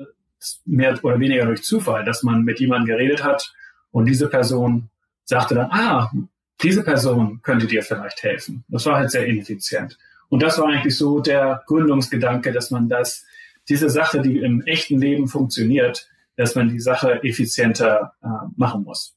mehr 0.65 0.99
oder 1.03 1.19
weniger 1.19 1.47
durch 1.47 1.63
Zufall, 1.63 2.05
dass 2.05 2.23
man 2.23 2.43
mit 2.43 2.61
jemandem 2.61 2.97
geredet 2.97 3.25
hat 3.25 3.53
und 3.91 4.07
diese 4.07 4.29
Person 4.29 4.91
sagte 5.25 5.55
dann, 5.55 5.71
ah, 5.71 6.11
diese 6.63 6.83
Person 6.83 7.41
könnte 7.43 7.67
dir 7.67 7.83
vielleicht 7.83 8.23
helfen. 8.23 8.65
Das 8.69 8.87
war 8.87 8.97
halt 8.97 9.11
sehr 9.11 9.27
ineffizient. 9.27 9.99
Und 10.29 10.43
das 10.43 10.59
war 10.59 10.69
eigentlich 10.69 10.97
so 10.97 11.21
der 11.21 11.63
Gründungsgedanke, 11.67 12.53
dass 12.53 12.71
man 12.71 12.89
das, 12.89 13.25
diese 13.69 13.91
Sache, 13.91 14.21
die 14.23 14.39
im 14.39 14.63
echten 14.63 15.01
Leben 15.01 15.29
funktioniert, 15.29 16.09
dass 16.37 16.55
man 16.55 16.69
die 16.69 16.81
Sache 16.81 17.23
effizienter 17.23 18.13
äh, 18.23 18.29
machen 18.57 18.83
muss. 18.85 19.17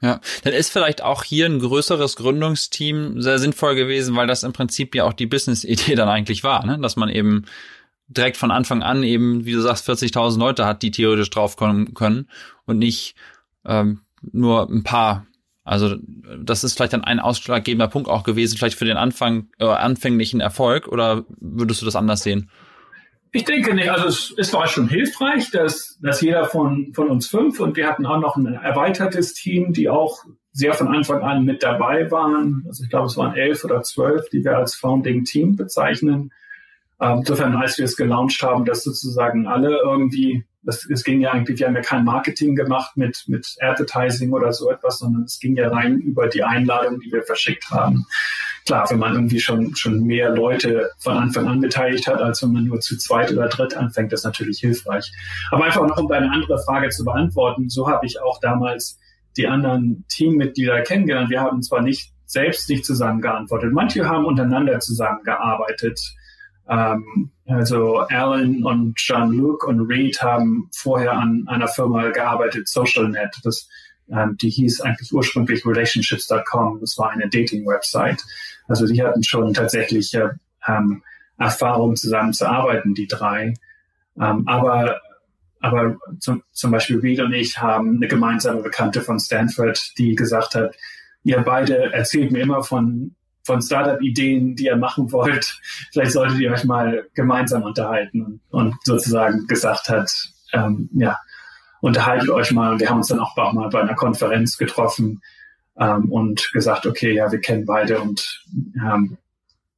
Ja, 0.00 0.20
dann 0.44 0.52
ist 0.52 0.70
vielleicht 0.70 1.02
auch 1.02 1.24
hier 1.24 1.46
ein 1.46 1.58
größeres 1.58 2.14
Gründungsteam 2.16 3.20
sehr 3.20 3.38
sinnvoll 3.38 3.74
gewesen, 3.74 4.14
weil 4.14 4.28
das 4.28 4.44
im 4.44 4.52
Prinzip 4.52 4.94
ja 4.94 5.04
auch 5.04 5.12
die 5.12 5.26
Business-Idee 5.26 5.96
dann 5.96 6.08
eigentlich 6.08 6.44
war, 6.44 6.64
ne? 6.64 6.78
dass 6.80 6.96
man 6.96 7.08
eben 7.08 7.46
direkt 8.06 8.36
von 8.36 8.50
Anfang 8.50 8.82
an 8.82 9.02
eben, 9.02 9.44
wie 9.44 9.52
du 9.52 9.60
sagst, 9.60 9.88
40.000 9.88 10.38
Leute 10.38 10.66
hat, 10.66 10.82
die 10.82 10.90
theoretisch 10.90 11.30
draufkommen 11.30 11.94
können 11.94 12.28
und 12.64 12.78
nicht 12.78 13.16
ähm, 13.66 14.00
nur 14.22 14.68
ein 14.70 14.84
paar. 14.84 15.26
Also 15.64 15.96
das 16.38 16.64
ist 16.64 16.74
vielleicht 16.74 16.94
dann 16.94 17.04
ein 17.04 17.20
ausschlaggebender 17.20 17.88
Punkt 17.88 18.08
auch 18.08 18.22
gewesen, 18.22 18.56
vielleicht 18.56 18.78
für 18.78 18.86
den 18.86 18.96
Anfang, 18.96 19.48
äh, 19.58 19.66
anfänglichen 19.66 20.40
Erfolg, 20.40 20.88
oder 20.88 21.24
würdest 21.40 21.82
du 21.82 21.84
das 21.84 21.96
anders 21.96 22.22
sehen? 22.22 22.50
Ich 23.32 23.44
denke 23.44 23.74
nicht. 23.74 23.90
Also 23.90 24.06
es, 24.06 24.34
es 24.36 24.52
war 24.52 24.66
schon 24.66 24.88
hilfreich, 24.88 25.50
dass, 25.50 25.98
dass 26.00 26.20
jeder 26.20 26.46
von, 26.46 26.92
von 26.94 27.08
uns 27.08 27.28
fünf 27.28 27.60
und 27.60 27.76
wir 27.76 27.86
hatten 27.86 28.06
auch 28.06 28.20
noch 28.20 28.36
ein 28.36 28.46
erweitertes 28.46 29.34
Team, 29.34 29.72
die 29.72 29.88
auch 29.88 30.24
sehr 30.52 30.74
von 30.74 30.88
Anfang 30.88 31.22
an 31.22 31.44
mit 31.44 31.62
dabei 31.62 32.10
waren. 32.10 32.64
Also 32.66 32.84
ich 32.84 32.90
glaube, 32.90 33.06
es 33.06 33.16
waren 33.16 33.36
elf 33.36 33.64
oder 33.64 33.82
zwölf, 33.82 34.28
die 34.30 34.44
wir 34.44 34.56
als 34.56 34.74
Founding 34.74 35.24
Team 35.24 35.56
bezeichnen. 35.56 36.32
Ähm, 37.00 37.18
insofern, 37.18 37.54
als 37.54 37.78
wir 37.78 37.84
es 37.84 37.96
gelauncht 37.96 38.42
haben, 38.42 38.64
dass 38.64 38.82
sozusagen 38.82 39.46
alle 39.46 39.78
irgendwie, 39.84 40.44
das, 40.62 40.88
es 40.90 41.04
ging 41.04 41.20
ja 41.20 41.30
eigentlich, 41.30 41.60
wir 41.60 41.66
haben 41.66 41.76
ja 41.76 41.82
kein 41.82 42.04
Marketing 42.04 42.54
gemacht 42.56 42.96
mit, 42.96 43.24
mit 43.26 43.56
Advertising 43.60 44.32
oder 44.32 44.52
so 44.52 44.70
etwas, 44.70 44.98
sondern 44.98 45.22
es 45.22 45.38
ging 45.38 45.56
ja 45.56 45.68
rein 45.68 45.98
über 45.98 46.28
die 46.28 46.42
Einladung, 46.42 47.00
die 47.00 47.12
wir 47.12 47.22
verschickt 47.22 47.70
haben. 47.70 48.06
Klar, 48.66 48.90
wenn 48.90 48.98
man 48.98 49.14
irgendwie 49.14 49.40
schon, 49.40 49.74
schon 49.76 50.04
mehr 50.04 50.30
Leute 50.34 50.90
von 50.98 51.16
Anfang 51.16 51.46
an 51.46 51.60
beteiligt 51.60 52.06
hat, 52.06 52.20
als 52.20 52.42
wenn 52.42 52.52
man 52.52 52.64
nur 52.64 52.80
zu 52.80 52.98
zweit 52.98 53.32
oder 53.32 53.48
dritt 53.48 53.74
anfängt, 53.74 54.12
ist 54.12 54.24
natürlich 54.24 54.58
hilfreich. 54.58 55.10
Aber 55.50 55.64
einfach 55.64 55.86
noch, 55.86 55.96
um 55.96 56.08
deine 56.08 56.30
andere 56.30 56.58
Frage 56.58 56.90
zu 56.90 57.04
beantworten, 57.04 57.70
so 57.70 57.88
habe 57.88 58.04
ich 58.04 58.20
auch 58.20 58.40
damals 58.40 58.98
die 59.38 59.46
anderen 59.46 60.04
Teammitglieder 60.08 60.82
kennengelernt. 60.82 61.30
Wir 61.30 61.40
haben 61.40 61.62
zwar 61.62 61.80
nicht 61.80 62.12
selbst 62.26 62.68
nicht 62.68 62.84
zusammengeantwortet. 62.84 63.72
Manche 63.72 64.06
haben 64.06 64.26
untereinander 64.26 64.80
zusammengearbeitet. 64.80 65.98
Ähm, 66.68 67.30
also 67.48 67.98
Alan 67.98 68.62
und 68.62 68.96
Jean-Luc 68.96 69.66
und 69.66 69.80
Reed 69.80 70.20
haben 70.22 70.68
vorher 70.74 71.12
an 71.12 71.44
einer 71.48 71.68
Firma 71.68 72.10
gearbeitet, 72.10 72.68
SocialNet. 72.68 73.40
Das, 73.42 73.68
ähm, 74.10 74.36
die 74.40 74.50
hieß 74.50 74.82
eigentlich 74.82 75.12
ursprünglich 75.12 75.64
Relationships.com. 75.64 76.80
Das 76.80 76.98
war 76.98 77.10
eine 77.10 77.28
Dating-Website. 77.28 78.22
Also 78.68 78.86
die 78.86 79.02
hatten 79.02 79.24
schon 79.24 79.54
tatsächlich 79.54 80.12
äh, 80.14 80.28
ähm, 80.66 81.02
Erfahrung 81.38 81.96
zusammenzuarbeiten, 81.96 82.94
die 82.94 83.06
drei. 83.06 83.54
Ähm, 84.20 84.46
aber 84.46 85.00
aber 85.60 85.96
zum, 86.20 86.42
zum 86.52 86.70
Beispiel 86.70 87.00
Reed 87.00 87.20
und 87.20 87.32
ich 87.32 87.58
haben 87.58 87.96
eine 87.96 88.06
gemeinsame 88.06 88.62
Bekannte 88.62 89.00
von 89.00 89.18
Stanford, 89.18 89.92
die 89.98 90.14
gesagt 90.14 90.54
hat, 90.54 90.76
ihr 91.24 91.40
beide 91.40 91.92
erzählt 91.92 92.30
mir 92.30 92.42
immer 92.42 92.62
von 92.62 93.16
von 93.48 93.62
Startup-Ideen, 93.62 94.56
die 94.56 94.66
ihr 94.66 94.76
machen 94.76 95.10
wollt. 95.10 95.58
Vielleicht 95.92 96.12
solltet 96.12 96.38
ihr 96.38 96.52
euch 96.52 96.64
mal 96.64 97.08
gemeinsam 97.14 97.62
unterhalten 97.62 98.40
und, 98.50 98.76
sozusagen 98.84 99.46
gesagt 99.46 99.88
hat, 99.88 100.12
ähm, 100.52 100.90
ja, 100.92 101.18
unterhaltet 101.80 102.28
euch 102.28 102.52
mal. 102.52 102.72
Und 102.72 102.80
wir 102.80 102.90
haben 102.90 102.98
uns 102.98 103.08
dann 103.08 103.20
auch 103.20 103.34
mal 103.54 103.70
bei 103.70 103.80
einer 103.80 103.94
Konferenz 103.94 104.58
getroffen 104.58 105.22
ähm, 105.78 106.12
und 106.12 106.52
gesagt, 106.52 106.84
okay, 106.86 107.14
ja, 107.14 107.32
wir 107.32 107.40
kennen 107.40 107.64
beide 107.64 108.00
und 108.00 108.44
ähm, 108.76 109.16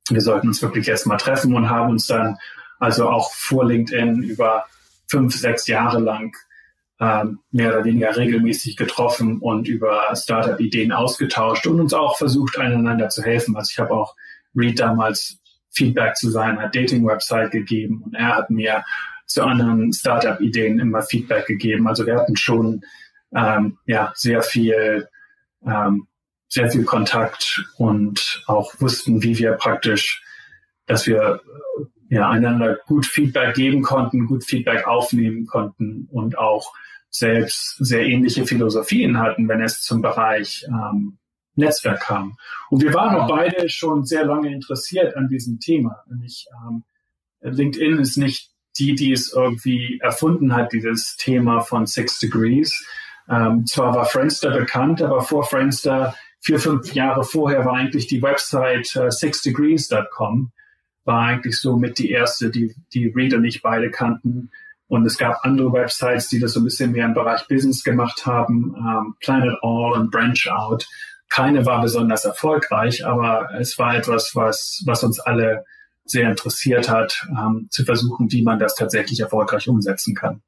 wir 0.09 0.21
sollten 0.21 0.49
uns 0.49 0.61
wirklich 0.61 0.89
erst 0.89 1.07
mal 1.07 1.17
treffen 1.17 1.55
und 1.55 1.71
haben 1.71 1.91
uns 1.91 2.09
dann 2.09 2.37
also 2.81 3.09
auch 3.09 3.33
vor 3.33 3.65
LinkedIn 3.65 4.23
über 4.23 4.65
fünf, 5.07 5.37
sechs 5.37 5.69
Jahre 5.69 6.01
lang 6.01 6.35
mehr 7.01 7.73
oder 7.73 7.85
weniger 7.85 8.15
regelmäßig 8.15 8.77
getroffen 8.77 9.39
und 9.39 9.67
über 9.69 10.15
Startup-Ideen 10.15 10.93
ausgetauscht 10.93 11.67
und 11.67 11.81
uns 11.81 11.95
auch 11.95 12.19
versucht, 12.19 12.59
einander 12.59 13.09
zu 13.09 13.23
helfen. 13.23 13.57
Also 13.57 13.71
ich 13.73 13.79
habe 13.79 13.95
auch 13.95 14.15
Reed 14.55 14.81
damals 14.81 15.39
Feedback 15.71 16.17
zu 16.17 16.31
seiner 16.31 16.69
Dating-Website 16.69 17.53
gegeben 17.53 18.03
und 18.05 18.15
er 18.15 18.37
hat 18.37 18.51
mir 18.51 18.85
zu 19.25 19.43
anderen 19.43 19.95
Startup-Ideen 19.95 20.79
immer 20.79 21.01
Feedback 21.01 21.47
gegeben. 21.47 21.89
Also 21.89 22.05
wir 22.05 22.17
hatten 22.17 22.37
schon 22.37 22.83
ähm, 23.35 23.79
ja 23.87 24.13
sehr 24.15 24.43
viel 24.43 25.09
ähm, 25.65 26.07
sehr 26.49 26.71
viel 26.71 26.85
Kontakt 26.85 27.65
und 27.79 28.43
auch 28.47 28.75
wussten, 28.79 29.23
wie 29.23 29.39
wir 29.39 29.53
praktisch, 29.53 30.23
dass 30.87 31.07
wir 31.07 31.41
ja 32.11 32.29
einander 32.29 32.77
gut 32.87 33.07
Feedback 33.07 33.55
geben 33.55 33.83
konnten, 33.83 34.27
gut 34.27 34.45
Feedback 34.45 34.87
aufnehmen 34.87 35.47
konnten 35.47 36.09
und 36.11 36.37
auch 36.37 36.75
selbst 37.11 37.77
sehr 37.79 38.07
ähnliche 38.07 38.47
Philosophien 38.47 39.19
hatten, 39.19 39.49
wenn 39.49 39.61
es 39.61 39.83
zum 39.83 40.01
Bereich 40.01 40.65
ähm, 40.69 41.19
Netzwerk 41.57 42.01
kam. 42.01 42.37
Und 42.71 42.83
wir 42.83 42.95
waren 42.95 43.17
auch 43.17 43.29
beide 43.29 43.69
schon 43.69 44.05
sehr 44.05 44.25
lange 44.25 44.53
interessiert 44.53 45.17
an 45.17 45.29
diesem 45.29 45.59
Thema. 45.61 46.03
Nämlich, 46.09 46.47
ähm, 46.67 46.85
LinkedIn 47.43 47.99
ist 47.99 48.17
nicht 48.17 48.51
die, 48.79 48.95
die 48.95 49.13
es 49.13 49.33
irgendwie 49.33 49.99
erfunden 50.03 50.55
hat, 50.55 50.73
dieses 50.73 51.17
Thema 51.17 51.61
von 51.61 51.87
Six 51.87 52.21
Degrees. 52.21 52.87
Ähm, 53.29 53.67
zwar 53.67 53.95
war 53.95 54.07
Friendster 54.07 54.51
bekannt, 54.51 55.03
aber 55.03 55.23
vor 55.23 55.45
Friendster, 55.45 56.15
vier, 56.41 56.59
fünf 56.59 56.93
Jahre 56.95 57.25
vorher, 57.25 57.65
war 57.65 57.75
eigentlich 57.75 58.07
die 58.07 58.23
Website 58.23 58.97
äh, 58.97 59.11
sixdegrees.com, 59.11 60.51
war 61.05 61.21
eigentlich 61.21 61.59
so 61.59 61.77
mit 61.77 61.99
die 61.99 62.11
erste, 62.11 62.51
die, 62.51 62.75
die 62.93 63.09
Reader 63.09 63.39
nicht 63.39 63.63
beide 63.63 63.91
kannten. 63.91 64.51
Und 64.91 65.07
es 65.07 65.17
gab 65.17 65.45
andere 65.45 65.73
Websites, 65.73 66.29
die 66.29 66.41
das 66.41 66.55
so 66.55 66.61
ein 66.61 66.65
bisschen 66.65 66.91
mehr 66.91 67.07
im 67.07 67.15
Bereich 67.15 67.47
Business 67.47 67.85
gemacht 67.85 68.27
haben, 68.27 68.75
ähm, 68.77 69.15
Planet 69.21 69.57
All 69.63 69.93
und 69.93 70.11
Branch 70.11 70.49
Out. 70.51 70.85
keine 71.29 71.65
war 71.65 71.81
besonders 71.81 72.25
erfolgreich, 72.25 73.07
aber 73.07 73.51
es 73.61 73.79
war 73.79 73.95
etwas, 73.95 74.33
was, 74.35 74.83
was 74.87 75.05
uns 75.05 75.21
alle 75.21 75.65
sehr 76.05 76.29
interessiert 76.29 76.91
hat, 76.91 77.25
ähm, 77.31 77.69
zu 77.71 77.85
versuchen, 77.85 78.33
wie 78.33 78.43
man 78.43 78.59
das 78.59 78.75
tatsächlich 78.75 79.21
erfolgreich 79.21 79.69
umsetzen 79.69 80.17
kann. 80.17 80.43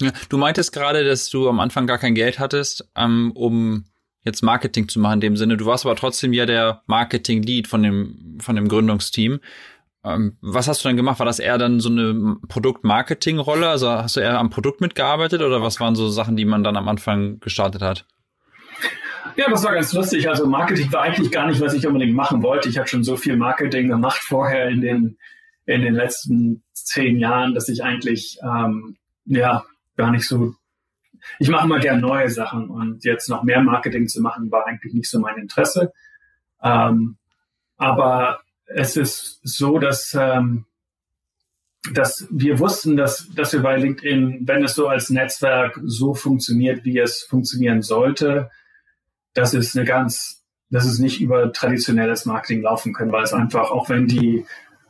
Ja, 0.00 0.10
du 0.30 0.38
meintest 0.38 0.72
gerade, 0.72 1.04
dass 1.04 1.28
du 1.28 1.46
am 1.46 1.60
Anfang 1.60 1.86
gar 1.86 1.98
kein 1.98 2.14
Geld 2.14 2.38
hattest, 2.38 2.88
ähm, 2.96 3.30
um 3.34 3.84
jetzt 4.24 4.42
Marketing 4.42 4.88
zu 4.88 5.00
machen 5.00 5.14
in 5.14 5.20
dem 5.20 5.36
Sinne. 5.36 5.58
Du 5.58 5.66
warst 5.66 5.84
aber 5.84 5.96
trotzdem 5.96 6.32
ja 6.32 6.46
der 6.46 6.82
Marketing-Lead 6.86 7.68
von 7.68 7.82
dem, 7.82 8.38
von 8.40 8.56
dem 8.56 8.68
Gründungsteam. 8.68 9.40
Ähm, 10.06 10.36
was 10.40 10.68
hast 10.68 10.84
du 10.84 10.88
dann 10.88 10.96
gemacht? 10.96 11.18
War 11.18 11.26
das 11.26 11.40
eher 11.40 11.58
dann 11.58 11.80
so 11.80 11.88
eine 11.88 12.36
Produkt-Marketing-Rolle? 12.48 13.68
Also 13.68 13.90
hast 13.90 14.16
du 14.16 14.20
eher 14.20 14.38
am 14.38 14.50
Produkt 14.50 14.80
mitgearbeitet 14.80 15.42
oder 15.42 15.62
was 15.62 15.80
waren 15.80 15.96
so 15.96 16.08
Sachen, 16.08 16.36
die 16.36 16.44
man 16.44 16.62
dann 16.62 16.76
am 16.76 16.88
Anfang 16.88 17.40
gestartet 17.40 17.82
hat? 17.82 18.06
Ja, 19.36 19.50
das 19.50 19.64
war 19.64 19.74
ganz 19.74 19.92
lustig. 19.92 20.28
Also 20.28 20.46
Marketing 20.46 20.92
war 20.92 21.02
eigentlich 21.02 21.32
gar 21.32 21.48
nicht, 21.48 21.60
was 21.60 21.74
ich 21.74 21.86
unbedingt 21.86 22.14
machen 22.14 22.42
wollte. 22.42 22.68
Ich 22.68 22.78
habe 22.78 22.86
schon 22.86 23.02
so 23.02 23.16
viel 23.16 23.36
Marketing 23.36 23.88
gemacht 23.88 24.20
vorher 24.22 24.68
in 24.68 24.80
den, 24.80 25.18
in 25.66 25.82
den 25.82 25.94
letzten 25.94 26.62
zehn 26.72 27.18
Jahren, 27.18 27.54
dass 27.54 27.68
ich 27.68 27.82
eigentlich 27.82 28.38
ähm, 28.42 28.96
ja 29.24 29.64
gar 29.96 30.12
nicht 30.12 30.28
so. 30.28 30.54
Ich 31.40 31.48
mache 31.48 31.66
immer 31.66 31.80
gern 31.80 32.00
neue 32.00 32.30
Sachen 32.30 32.70
und 32.70 33.04
jetzt 33.04 33.28
noch 33.28 33.42
mehr 33.42 33.60
Marketing 33.60 34.06
zu 34.06 34.22
machen, 34.22 34.52
war 34.52 34.66
eigentlich 34.68 34.94
nicht 34.94 35.10
so 35.10 35.18
mein 35.18 35.36
Interesse. 35.36 35.92
Ähm, 36.62 37.16
aber 37.76 38.38
es 38.66 38.96
ist 38.96 39.40
so, 39.42 39.78
dass, 39.78 40.16
ähm, 40.18 40.66
dass 41.92 42.26
wir 42.30 42.58
wussten, 42.58 42.96
dass, 42.96 43.28
dass 43.34 43.52
wir 43.52 43.62
bei 43.62 43.76
LinkedIn, 43.76 44.40
wenn 44.46 44.64
es 44.64 44.74
so 44.74 44.88
als 44.88 45.10
Netzwerk 45.10 45.80
so 45.84 46.14
funktioniert, 46.14 46.84
wie 46.84 46.98
es 46.98 47.22
funktionieren 47.22 47.82
sollte, 47.82 48.50
dass 49.34 49.54
es 49.54 49.76
eine 49.76 49.86
ganz, 49.86 50.44
dass 50.70 50.84
es 50.84 50.98
nicht 50.98 51.20
über 51.20 51.52
traditionelles 51.52 52.26
Marketing 52.26 52.62
laufen 52.62 52.92
können, 52.92 53.12
weil 53.12 53.22
es 53.22 53.32
einfach, 53.32 53.70
auch 53.70 53.88
wenn 53.88 54.08
die 54.08 54.44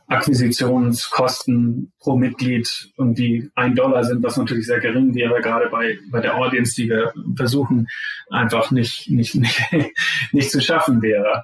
Akquisitionskosten 0.07 1.91
pro 1.99 2.15
Mitglied 2.15 2.91
irgendwie 2.97 3.51
ein 3.55 3.75
Dollar 3.75 4.05
sind, 4.05 4.23
was 4.23 4.37
natürlich 4.37 4.65
sehr 4.65 4.79
gering 4.79 5.13
wäre, 5.13 5.41
gerade 5.41 5.69
bei, 5.69 5.99
bei 6.09 6.21
der 6.21 6.35
Audience, 6.35 6.75
die 6.75 6.89
wir 6.89 7.13
versuchen, 7.35 7.87
einfach 8.29 8.71
nicht, 8.71 9.09
nicht, 9.09 9.35
nicht, 9.71 9.93
nicht 10.31 10.49
zu 10.49 10.61
schaffen 10.61 11.01
wäre. 11.01 11.43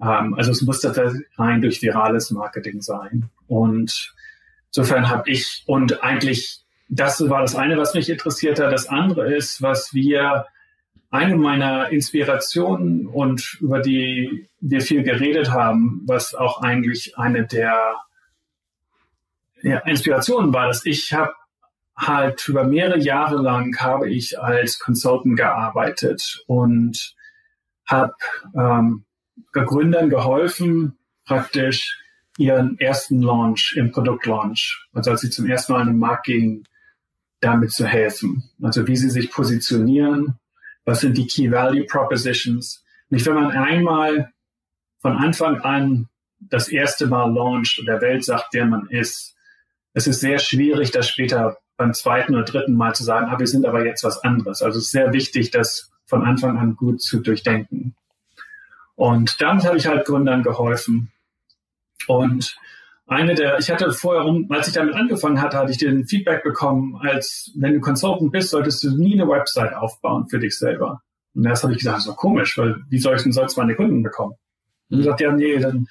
Ähm, 0.00 0.34
also 0.34 0.50
es 0.50 0.62
muss 0.62 0.80
tatsächlich 0.80 1.26
rein 1.36 1.60
durch 1.60 1.82
virales 1.82 2.30
Marketing 2.30 2.80
sein. 2.80 3.30
Und 3.46 4.14
insofern 4.68 5.08
habe 5.08 5.30
ich, 5.30 5.64
und 5.66 6.02
eigentlich, 6.02 6.60
das 6.88 7.28
war 7.28 7.40
das 7.40 7.56
eine, 7.56 7.76
was 7.76 7.94
mich 7.94 8.08
interessiert 8.08 8.60
hat. 8.60 8.72
Das 8.72 8.88
andere 8.88 9.34
ist, 9.34 9.62
was 9.62 9.92
wir, 9.92 10.46
eine 11.10 11.36
meiner 11.36 11.90
Inspirationen 11.90 13.06
und 13.06 13.58
über 13.60 13.80
die 13.80 14.48
wir 14.60 14.80
viel 14.80 15.02
geredet 15.02 15.50
haben, 15.50 16.02
was 16.06 16.34
auch 16.34 16.60
eigentlich 16.62 17.16
eine 17.16 17.46
der 17.46 17.96
ja, 19.62 19.78
Inspirationen 19.78 20.52
war, 20.52 20.66
dass 20.66 20.84
ich 20.84 21.12
habe 21.12 21.32
halt 21.96 22.46
über 22.48 22.64
mehrere 22.64 22.98
Jahre 22.98 23.36
lang 23.36 23.74
habe 23.78 24.10
ich 24.10 24.38
als 24.38 24.78
Consultant 24.78 25.36
gearbeitet 25.36 26.44
und 26.46 27.14
habe 27.86 28.14
ähm, 28.54 29.05
Gründern 29.52 30.10
geholfen, 30.10 30.96
praktisch 31.24 31.98
ihren 32.38 32.78
ersten 32.78 33.22
Launch 33.22 33.74
im 33.76 33.90
Produktlaunch, 33.92 34.88
also 34.92 35.10
als 35.10 35.22
sie 35.22 35.30
zum 35.30 35.46
ersten 35.46 35.72
Mal 35.72 35.82
in 35.82 35.88
den 35.88 35.98
Markt 35.98 36.26
gingen, 36.26 36.64
damit 37.40 37.72
zu 37.72 37.86
helfen. 37.86 38.44
Also 38.62 38.86
wie 38.86 38.96
sie 38.96 39.10
sich 39.10 39.30
positionieren, 39.30 40.38
was 40.84 41.00
sind 41.00 41.16
die 41.16 41.26
Key 41.26 41.50
Value 41.50 41.84
Propositions. 41.84 42.84
Nicht, 43.08 43.26
wenn 43.26 43.34
man 43.34 43.50
einmal 43.50 44.32
von 44.98 45.16
Anfang 45.16 45.60
an 45.60 46.08
das 46.38 46.68
erste 46.68 47.06
Mal 47.06 47.32
launcht 47.32 47.78
und 47.78 47.86
der 47.86 48.00
Welt 48.00 48.24
sagt, 48.24 48.48
wer 48.52 48.66
man 48.66 48.88
ist, 48.88 49.34
es 49.92 50.06
ist 50.06 50.20
sehr 50.20 50.38
schwierig, 50.38 50.90
das 50.90 51.08
später 51.08 51.56
beim 51.76 51.94
zweiten 51.94 52.34
oder 52.34 52.44
dritten 52.44 52.74
Mal 52.74 52.94
zu 52.94 53.04
sagen, 53.04 53.28
ah, 53.30 53.38
wir 53.38 53.46
sind 53.46 53.66
aber 53.66 53.84
jetzt 53.84 54.04
was 54.04 54.22
anderes. 54.22 54.62
Also 54.62 54.78
es 54.78 54.86
ist 54.86 54.90
sehr 54.90 55.12
wichtig, 55.12 55.50
das 55.50 55.90
von 56.04 56.22
Anfang 56.22 56.58
an 56.58 56.76
gut 56.76 57.00
zu 57.02 57.20
durchdenken. 57.20 57.94
Und 58.96 59.40
damit 59.40 59.64
habe 59.64 59.76
ich 59.76 59.86
halt 59.86 60.06
Gründern 60.06 60.42
geholfen. 60.42 61.12
Und 62.08 62.56
eine 63.06 63.34
der, 63.34 63.58
ich 63.58 63.70
hatte 63.70 63.92
vorher, 63.92 64.24
als 64.48 64.68
ich 64.68 64.74
damit 64.74 64.94
angefangen 64.94 65.40
hatte, 65.40 65.58
hatte 65.58 65.70
ich 65.70 65.78
den 65.78 66.06
Feedback 66.06 66.42
bekommen, 66.42 66.96
als 67.00 67.52
wenn 67.56 67.74
du 67.74 67.80
Consultant 67.80 68.32
bist, 68.32 68.50
solltest 68.50 68.82
du 68.82 68.96
nie 68.96 69.14
eine 69.14 69.28
Website 69.30 69.74
aufbauen 69.74 70.26
für 70.28 70.40
dich 70.40 70.58
selber. 70.58 71.02
Und 71.34 71.44
das 71.44 71.62
habe 71.62 71.72
ich 71.72 71.78
gesagt, 71.78 71.98
das 71.98 72.06
ist 72.06 72.10
doch 72.10 72.16
komisch, 72.16 72.56
weil 72.58 72.76
wie 72.88 72.98
soll 72.98 73.16
ich 73.16 73.22
denn 73.22 73.32
sonst 73.32 73.56
meine 73.56 73.76
Kunden 73.76 74.02
bekommen? 74.02 74.34
Und 74.88 74.98
gesagt, 74.98 75.20
ja, 75.20 75.30
nee, 75.30 75.58
dann 75.58 75.86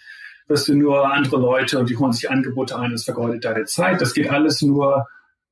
wirst 0.48 0.68
du 0.68 0.76
nur 0.76 1.12
andere 1.12 1.38
Leute 1.38 1.80
und 1.80 1.90
die 1.90 1.98
holen 1.98 2.12
sich 2.12 2.30
Angebote 2.30 2.78
ein, 2.78 2.92
das 2.92 3.06
vergeudet 3.06 3.46
deine 3.46 3.66
Zeit. 3.66 4.02
Das 4.02 4.14
geht 4.14 4.30
alles 4.30 4.62
nur 4.62 5.08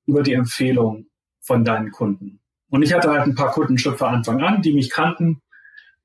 über 0.05 0.23
die 0.23 0.33
Empfehlung 0.33 1.05
von 1.39 1.63
deinen 1.63 1.91
Kunden. 1.91 2.39
Und 2.69 2.81
ich 2.81 2.93
hatte 2.93 3.11
halt 3.11 3.23
ein 3.23 3.35
paar 3.35 3.51
Kunden 3.51 3.77
schon 3.77 3.97
von 3.97 4.09
Anfang 4.09 4.41
an, 4.41 4.61
die 4.61 4.73
mich 4.73 4.89
kannten 4.89 5.41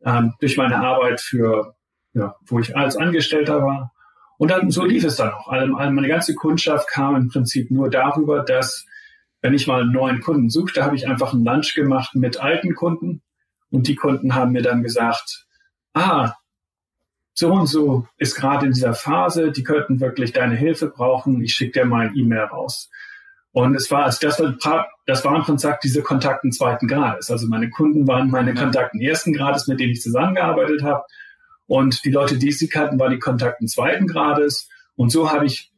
ähm, 0.05 0.35
durch 0.41 0.57
meine 0.57 0.77
Arbeit 0.79 1.21
für, 1.21 1.75
ja, 2.13 2.37
wo 2.47 2.59
ich 2.59 2.77
als 2.77 2.97
Angestellter 2.97 3.63
war. 3.63 3.93
Und 4.39 4.51
dann, 4.51 4.71
so 4.71 4.85
lief 4.85 5.05
es 5.05 5.17
dann 5.17 5.33
auch. 5.33 5.49
Also, 5.49 5.73
meine 5.73 6.09
ganze 6.09 6.35
Kundschaft 6.35 6.89
kam 6.89 7.17
im 7.17 7.29
Prinzip 7.29 7.71
nur 7.71 7.91
darüber, 7.91 8.43
dass, 8.43 8.87
wenn 9.43 9.55
ich 9.55 9.67
mal 9.67 9.83
einen 9.83 9.93
neuen 9.93 10.21
Kunden 10.21 10.49
suchte, 10.49 10.85
habe 10.85 10.97
ich 10.97 11.09
einfach 11.09 11.33
einen 11.33 11.45
Lunch 11.45 11.75
gemacht 11.75 12.15
mit 12.15 12.41
alten 12.41 12.75
Kunden. 12.75 13.23
Und 13.71 13.89
die 13.89 13.97
Kunden 13.97 14.35
haben 14.35 14.53
mir 14.53 14.63
dann 14.63 14.83
gesagt, 14.83 15.47
ah, 15.93 16.35
so 17.35 17.53
und 17.53 17.67
so 17.67 18.07
ist 18.17 18.35
gerade 18.35 18.67
in 18.67 18.73
dieser 18.73 18.95
Phase, 18.95 19.53
die 19.53 19.63
könnten 19.63 20.01
wirklich 20.01 20.33
deine 20.33 20.57
Hilfe 20.57 20.89
brauchen, 20.89 21.41
ich 21.41 21.55
schicke 21.55 21.81
dir 21.81 21.87
mal 21.87 22.09
ein 22.09 22.17
E-Mail 22.17 22.45
raus. 22.45 22.91
Und 23.53 23.75
es 23.75 23.91
war, 23.91 24.05
also 24.05 24.19
das 24.21 24.39
war, 24.39 24.89
das 25.07 25.25
war 25.25 25.35
im 25.35 25.43
Prinzip 25.43 25.81
diese 25.83 26.03
Kontakten 26.03 26.53
zweiten 26.53 26.87
Grades. 26.87 27.31
Also 27.31 27.49
meine 27.49 27.71
Kunden 27.71 28.07
waren 28.07 28.31
meine. 28.31 28.55
Kontakten 28.55 29.01
ersten 29.01 29.33
Grades, 29.33 29.67
mit 29.67 29.81
denen 29.81 29.93
ich 29.93 30.03
zusammengearbeitet 30.03 30.83
habe. 30.83 31.03
Und 31.67 32.05
die 32.05 32.11
Leute, 32.11 32.39
die 32.39 32.53
sie 32.53 32.69
kannten, 32.69 32.99
waren 32.99 33.13
die 33.13 33.19
Kontakten 33.19 33.69
zweiten 33.69 34.07
Grades. 34.07 34.69
Und 34.97 35.11
so 35.11 35.31
habe 35.31 35.47
ich 35.47 35.73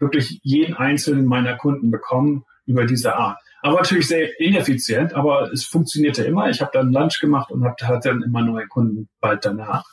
wirklich 0.00 0.40
jeden 0.42 0.74
einzelnen 0.74 1.26
meiner 1.26 1.56
Kunden 1.56 1.90
bekommen 1.90 2.44
über 2.66 2.84
diese 2.84 3.14
Art. 3.16 3.38
Aber 3.62 3.76
natürlich 3.76 4.08
sehr 4.08 4.38
ineffizient, 4.40 5.14
aber 5.14 5.50
es 5.52 5.64
funktionierte 5.64 6.24
immer. 6.24 6.48
Ich 6.50 6.60
habe 6.60 6.70
dann 6.72 6.92
Lunch 6.92 7.20
gemacht 7.20 7.50
und 7.50 7.64
habe 7.64 8.00
dann 8.02 8.22
immer 8.22 8.42
neue 8.42 8.66
Kunden 8.68 9.08
bald 9.20 9.44
danach. 9.44 9.84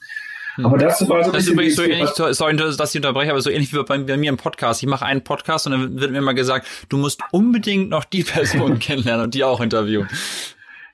Hm. 0.56 0.66
Aber 0.66 0.78
das 0.78 1.08
war 1.10 1.24
so 1.24 1.32
ein 1.32 1.34
Das 1.34 1.44
ist 1.44 1.50
übrigens 1.50 1.76
so 1.76 1.84
ähnlich, 1.84 2.10
sorry, 2.10 2.56
dass 2.56 2.94
ich 2.94 2.98
unterbreche, 2.98 3.32
aber 3.32 3.42
so 3.42 3.50
ähnlich 3.50 3.74
wie 3.74 3.84
bei, 3.84 3.98
bei 3.98 4.18
mir 4.18 4.30
im 4.30 4.38
Podcast. 4.38 4.84
Ich 4.84 4.90
mache 4.90 5.06
einen 5.06 5.24
Podcast 5.24 5.66
und 5.66 5.72
dann 5.72 6.00
wird 6.00 6.12
mir 6.12 6.20
immer 6.20 6.34
gesagt, 6.34 6.68
du 6.90 6.98
musst 6.98 7.22
unbedingt 7.32 7.90
noch 7.90 8.04
die 8.04 8.24
Person 8.24 8.80
kennenlernen 8.80 9.26
und 9.26 9.34
die 9.34 9.44
auch 9.44 9.62
interviewen. 9.62 10.08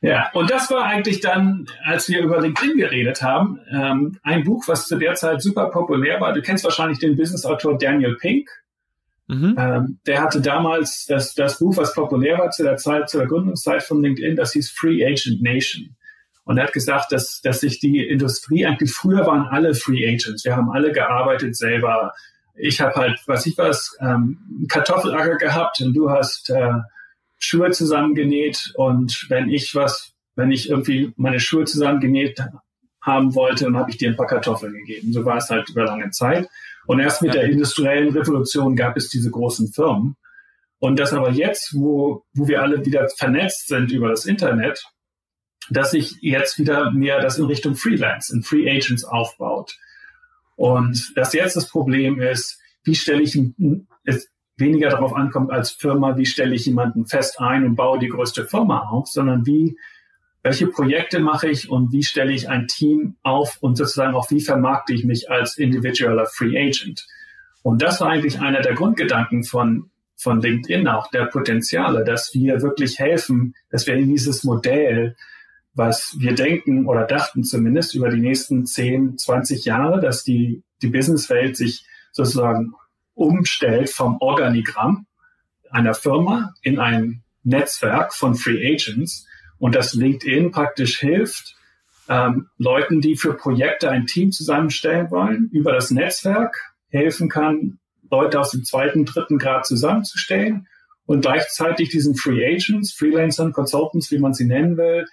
Ja, 0.01 0.29
und 0.33 0.49
das 0.49 0.71
war 0.71 0.85
eigentlich 0.85 1.19
dann, 1.19 1.65
als 1.83 2.07
wir 2.07 2.21
über 2.21 2.39
LinkedIn 2.39 2.77
geredet 2.77 3.21
haben, 3.21 3.59
ähm, 3.69 4.17
ein 4.23 4.45
Buch, 4.45 4.63
was 4.67 4.87
zu 4.87 4.97
der 4.97 5.15
Zeit 5.15 5.41
super 5.41 5.69
populär 5.71 6.21
war. 6.21 6.31
Du 6.31 6.41
kennst 6.41 6.63
wahrscheinlich 6.63 6.99
den 6.99 7.17
Businessautor 7.17 7.77
Daniel 7.77 8.15
Pink. 8.15 8.49
Mhm. 9.27 9.55
Ähm, 9.59 9.99
der 10.07 10.21
hatte 10.21 10.39
damals 10.39 11.05
das, 11.07 11.33
das 11.35 11.59
Buch, 11.59 11.75
was 11.75 11.93
populär 11.93 12.39
war 12.39 12.49
zu 12.49 12.63
der 12.63 12.77
Zeit, 12.77 13.09
zu 13.09 13.17
der 13.17 13.27
Gründungszeit 13.27 13.83
von 13.83 14.01
LinkedIn, 14.01 14.37
das 14.37 14.53
hieß 14.53 14.71
Free 14.71 15.05
Agent 15.05 15.41
Nation. 15.41 15.97
Und 16.49 16.57
er 16.57 16.63
hat 16.63 16.73
gesagt, 16.73 17.11
dass, 17.11 17.41
dass 17.41 17.59
sich 17.59 17.79
die 17.79 18.03
Industrie 18.03 18.65
eigentlich 18.65 18.91
früher 18.91 19.23
waren 19.27 19.45
alle 19.45 19.75
Free 19.75 20.03
Agents. 20.03 20.43
Wir 20.43 20.55
haben 20.55 20.71
alle 20.71 20.91
gearbeitet 20.91 21.55
selber. 21.55 22.11
Ich 22.55 22.81
habe 22.81 22.95
halt, 22.95 23.19
was 23.27 23.45
ich 23.45 23.55
was, 23.59 23.95
ähm, 24.01 24.65
Kartoffelacker 24.67 25.37
gehabt 25.37 25.79
und 25.79 25.93
du 25.93 26.09
hast 26.09 26.49
äh, 26.49 26.71
Schuhe 27.37 27.69
zusammengenäht. 27.69 28.73
Und 28.77 29.27
wenn 29.29 29.47
ich 29.47 29.75
was, 29.75 30.11
wenn 30.35 30.51
ich 30.51 30.71
irgendwie 30.71 31.13
meine 31.17 31.39
Schuhe 31.39 31.65
zusammengenäht 31.65 32.43
haben 32.99 33.35
wollte, 33.35 33.65
dann 33.65 33.77
habe 33.77 33.91
ich 33.91 33.97
dir 33.97 34.09
ein 34.09 34.17
paar 34.17 34.25
Kartoffeln 34.25 34.73
gegeben. 34.73 35.13
So 35.13 35.25
war 35.25 35.37
es 35.37 35.51
halt 35.51 35.69
über 35.69 35.85
lange 35.85 36.09
Zeit. 36.09 36.49
Und 36.87 36.99
erst 36.99 37.21
mit 37.21 37.35
ja. 37.35 37.41
der 37.41 37.51
industriellen 37.51 38.09
Revolution 38.09 38.75
gab 38.75 38.97
es 38.97 39.09
diese 39.09 39.29
großen 39.29 39.67
Firmen. 39.71 40.15
Und 40.79 40.99
das 40.99 41.13
aber 41.13 41.29
jetzt, 41.29 41.75
wo, 41.75 42.23
wo 42.33 42.47
wir 42.47 42.63
alle 42.63 42.83
wieder 42.87 43.07
vernetzt 43.07 43.67
sind 43.67 43.91
über 43.91 44.09
das 44.09 44.25
Internet, 44.25 44.83
dass 45.69 45.91
sich 45.91 46.17
jetzt 46.21 46.57
wieder 46.59 46.91
mehr 46.91 47.21
das 47.21 47.37
in 47.37 47.45
Richtung 47.45 47.75
Freelance, 47.75 48.33
in 48.33 48.43
Free 48.43 48.69
Agents 48.69 49.03
aufbaut. 49.03 49.77
Und 50.55 51.13
dass 51.15 51.33
jetzt 51.33 51.55
das 51.55 51.69
Problem 51.69 52.19
ist, 52.19 52.59
wie 52.83 52.95
stelle 52.95 53.21
ich 53.21 53.39
es 54.03 54.29
weniger 54.57 54.89
darauf 54.89 55.15
ankommt 55.15 55.51
als 55.51 55.71
Firma, 55.71 56.17
wie 56.17 56.25
stelle 56.25 56.55
ich 56.55 56.65
jemanden 56.65 57.05
fest 57.05 57.39
ein 57.39 57.65
und 57.65 57.75
baue 57.75 57.99
die 57.99 58.09
größte 58.09 58.45
Firma 58.45 58.89
auf, 58.89 59.07
sondern 59.07 59.45
wie, 59.45 59.77
welche 60.43 60.67
Projekte 60.67 61.19
mache 61.19 61.49
ich 61.49 61.69
und 61.69 61.91
wie 61.91 62.03
stelle 62.03 62.33
ich 62.33 62.49
ein 62.49 62.67
Team 62.67 63.15
auf 63.23 63.57
und 63.61 63.77
sozusagen 63.77 64.15
auch 64.15 64.29
wie 64.31 64.41
vermarkte 64.41 64.93
ich 64.93 65.05
mich 65.05 65.29
als 65.31 65.57
individueller 65.57 66.25
Free 66.25 66.57
Agent. 66.57 67.07
Und 67.61 67.81
das 67.81 68.01
war 68.01 68.09
eigentlich 68.09 68.39
einer 68.39 68.61
der 68.61 68.73
Grundgedanken 68.73 69.43
von, 69.43 69.91
von 70.15 70.41
LinkedIn 70.41 70.87
auch, 70.87 71.09
der 71.11 71.25
Potenziale, 71.25 72.03
dass 72.03 72.33
wir 72.33 72.61
wirklich 72.61 72.99
helfen, 72.99 73.55
dass 73.69 73.87
wir 73.87 73.95
in 73.95 74.09
dieses 74.09 74.43
Modell 74.43 75.15
was 75.79 76.17
wir 76.19 76.35
denken 76.35 76.87
oder 76.87 77.05
dachten 77.05 77.45
zumindest 77.45 77.95
über 77.95 78.09
die 78.09 78.19
nächsten 78.19 78.65
10, 78.65 79.17
20 79.17 79.63
Jahre, 79.63 80.01
dass 80.01 80.25
die, 80.25 80.61
die 80.81 80.89
Businesswelt 80.89 81.55
sich 81.55 81.85
sozusagen 82.11 82.73
umstellt 83.13 83.89
vom 83.89 84.17
Organigramm 84.19 85.07
einer 85.71 85.93
Firma 85.93 86.53
in 86.61 86.79
ein 86.79 87.23
Netzwerk 87.43 88.13
von 88.13 88.35
Free 88.35 88.73
Agents. 88.73 89.25
Und 89.57 89.73
dass 89.73 89.93
LinkedIn 89.93 90.51
praktisch 90.51 90.99
hilft, 90.99 91.55
ähm, 92.09 92.47
Leuten, 92.57 92.99
die 92.99 93.15
für 93.15 93.33
Projekte 93.33 93.89
ein 93.89 94.05
Team 94.05 94.31
zusammenstellen 94.31 95.11
wollen, 95.11 95.49
über 95.53 95.71
das 95.71 95.91
Netzwerk 95.91 96.73
helfen 96.89 97.29
kann, 97.29 97.79
Leute 98.11 98.39
aus 98.39 98.51
dem 98.51 98.65
zweiten, 98.65 99.05
dritten 99.05 99.37
Grad 99.37 99.65
zusammenzustellen 99.65 100.67
und 101.05 101.21
gleichzeitig 101.21 101.89
diesen 101.89 102.15
Free 102.15 102.45
Agents, 102.45 102.91
Freelancern, 102.91 103.53
Consultants, 103.53 104.11
wie 104.11 104.19
man 104.19 104.33
sie 104.33 104.45
nennen 104.45 104.75
will, 104.75 105.05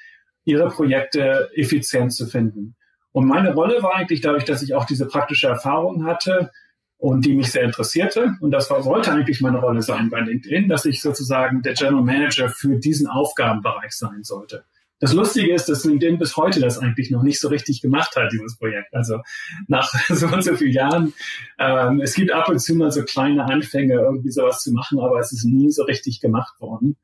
ihre 0.47 0.71
Projekte 0.71 1.51
effizient 1.55 2.15
zu 2.15 2.27
finden. 2.27 2.77
Und 3.13 3.27
meine 3.27 3.53
Rolle 3.53 3.83
war 3.83 3.95
eigentlich 3.95 4.21
dadurch, 4.21 4.45
dass 4.45 4.63
ich 4.63 4.75
auch 4.75 4.85
diese 4.87 5.07
praktische 5.07 5.49
Erfahrung 5.49 6.07
hatte 6.07 6.51
und 6.99 7.25
die 7.27 7.35
mich 7.35 7.51
sehr 7.51 7.65
interessierte. 7.65 8.35
Und 8.41 8.53
das 8.53 8.71
war, 8.71 8.83
sollte 8.83 9.13
eigentlich 9.13 9.41
meine 9.41 9.59
Rolle 9.59 9.83
sein 9.83 10.09
bei 10.09 10.21
LinkedIn, 10.21 10.69
dass 10.69 10.85
ich 10.85 11.03
sozusagen 11.03 11.63
der 11.63 11.75
General 11.75 12.03
Manager 12.03 12.49
für 12.49 12.79
diesen 12.79 13.07
Aufgabenbereich 13.07 13.93
sein 13.93 14.23
sollte. 14.23 14.65
Das 14.99 15.13
Lustige 15.13 15.53
ist, 15.53 15.69
dass 15.69 15.85
LinkedIn 15.85 16.19
bis 16.19 16.37
heute 16.39 16.61
das 16.61 16.79
eigentlich 16.79 17.11
noch 17.11 17.23
nicht 17.23 17.39
so 17.39 17.49
richtig 17.49 17.83
gemacht 17.83 18.17
hat, 18.17 18.33
dieses 18.33 18.57
Projekt. 18.57 18.95
Also 18.95 19.21
nach 19.67 19.93
so 20.09 20.27
und 20.29 20.43
so 20.43 20.57
vielen 20.57 20.73
Jahren, 20.73 21.13
ähm, 21.59 22.01
es 22.01 22.15
gibt 22.15 22.33
ab 22.33 22.49
und 22.49 22.61
zu 22.61 22.75
mal 22.75 22.91
so 22.91 23.03
kleine 23.03 23.45
Anfänge, 23.45 23.95
irgendwie 23.95 24.31
sowas 24.31 24.63
zu 24.63 24.73
machen, 24.73 24.99
aber 24.99 25.19
es 25.19 25.33
ist 25.33 25.45
nie 25.45 25.71
so 25.71 25.83
richtig 25.83 26.21
gemacht 26.21 26.61
worden. 26.61 26.97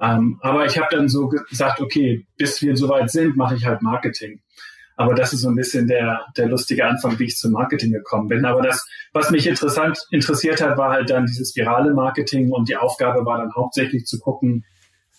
Ähm, 0.00 0.38
aber 0.40 0.64
ich 0.64 0.78
habe 0.78 0.88
dann 0.90 1.08
so 1.08 1.28
gesagt, 1.28 1.80
okay, 1.80 2.26
bis 2.36 2.62
wir 2.62 2.76
soweit 2.76 3.10
sind, 3.10 3.36
mache 3.36 3.56
ich 3.56 3.66
halt 3.66 3.82
Marketing. 3.82 4.40
Aber 4.96 5.14
das 5.14 5.32
ist 5.32 5.40
so 5.40 5.48
ein 5.48 5.56
bisschen 5.56 5.86
der, 5.88 6.26
der 6.36 6.48
lustige 6.48 6.86
Anfang, 6.86 7.18
wie 7.18 7.24
ich 7.24 7.36
zum 7.36 7.52
Marketing 7.52 7.92
gekommen 7.92 8.28
bin. 8.28 8.44
Aber 8.44 8.60
das, 8.60 8.86
was 9.12 9.30
mich 9.30 9.46
interessant 9.46 9.98
interessiert 10.10 10.60
hat, 10.60 10.76
war 10.76 10.90
halt 10.90 11.08
dann 11.10 11.26
dieses 11.26 11.56
virale 11.56 11.94
Marketing 11.94 12.50
und 12.50 12.68
die 12.68 12.76
Aufgabe 12.76 13.24
war 13.24 13.38
dann 13.38 13.54
hauptsächlich 13.54 14.04
zu 14.04 14.18
gucken, 14.18 14.64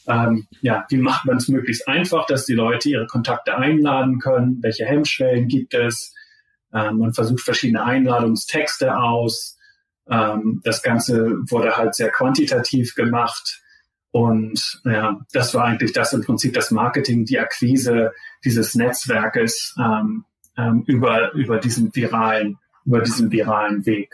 ähm, 0.07 0.47
ja, 0.61 0.85
wie 0.89 0.97
macht 0.97 1.25
man 1.25 1.37
es 1.37 1.47
möglichst 1.47 1.87
einfach, 1.87 2.25
dass 2.25 2.45
die 2.45 2.53
Leute 2.53 2.89
ihre 2.89 3.07
Kontakte 3.07 3.55
einladen 3.57 4.19
können, 4.19 4.59
welche 4.61 4.85
Hemmschwellen 4.85 5.47
gibt 5.47 5.73
es. 5.73 6.13
Ähm, 6.73 6.97
man 6.97 7.13
versucht 7.13 7.41
verschiedene 7.41 7.83
Einladungstexte 7.83 8.97
aus. 8.97 9.57
Ähm, 10.09 10.61
das 10.63 10.81
Ganze 10.81 11.37
wurde 11.49 11.77
halt 11.77 11.95
sehr 11.95 12.09
quantitativ 12.09 12.95
gemacht. 12.95 13.60
Und 14.11 14.81
ja, 14.83 15.19
das 15.31 15.53
war 15.53 15.65
eigentlich 15.65 15.93
das 15.93 16.13
im 16.13 16.23
Prinzip 16.23 16.53
das 16.53 16.71
Marketing, 16.71 17.25
die 17.25 17.39
Akquise 17.39 18.11
dieses 18.43 18.75
Netzwerkes 18.75 19.75
ähm, 19.79 20.25
ähm, 20.57 20.83
über, 20.85 21.31
über 21.33 21.59
diesen 21.59 21.95
viralen, 21.95 22.57
über 22.85 23.01
diesen 23.01 23.31
viralen 23.31 23.85
Weg. 23.85 24.13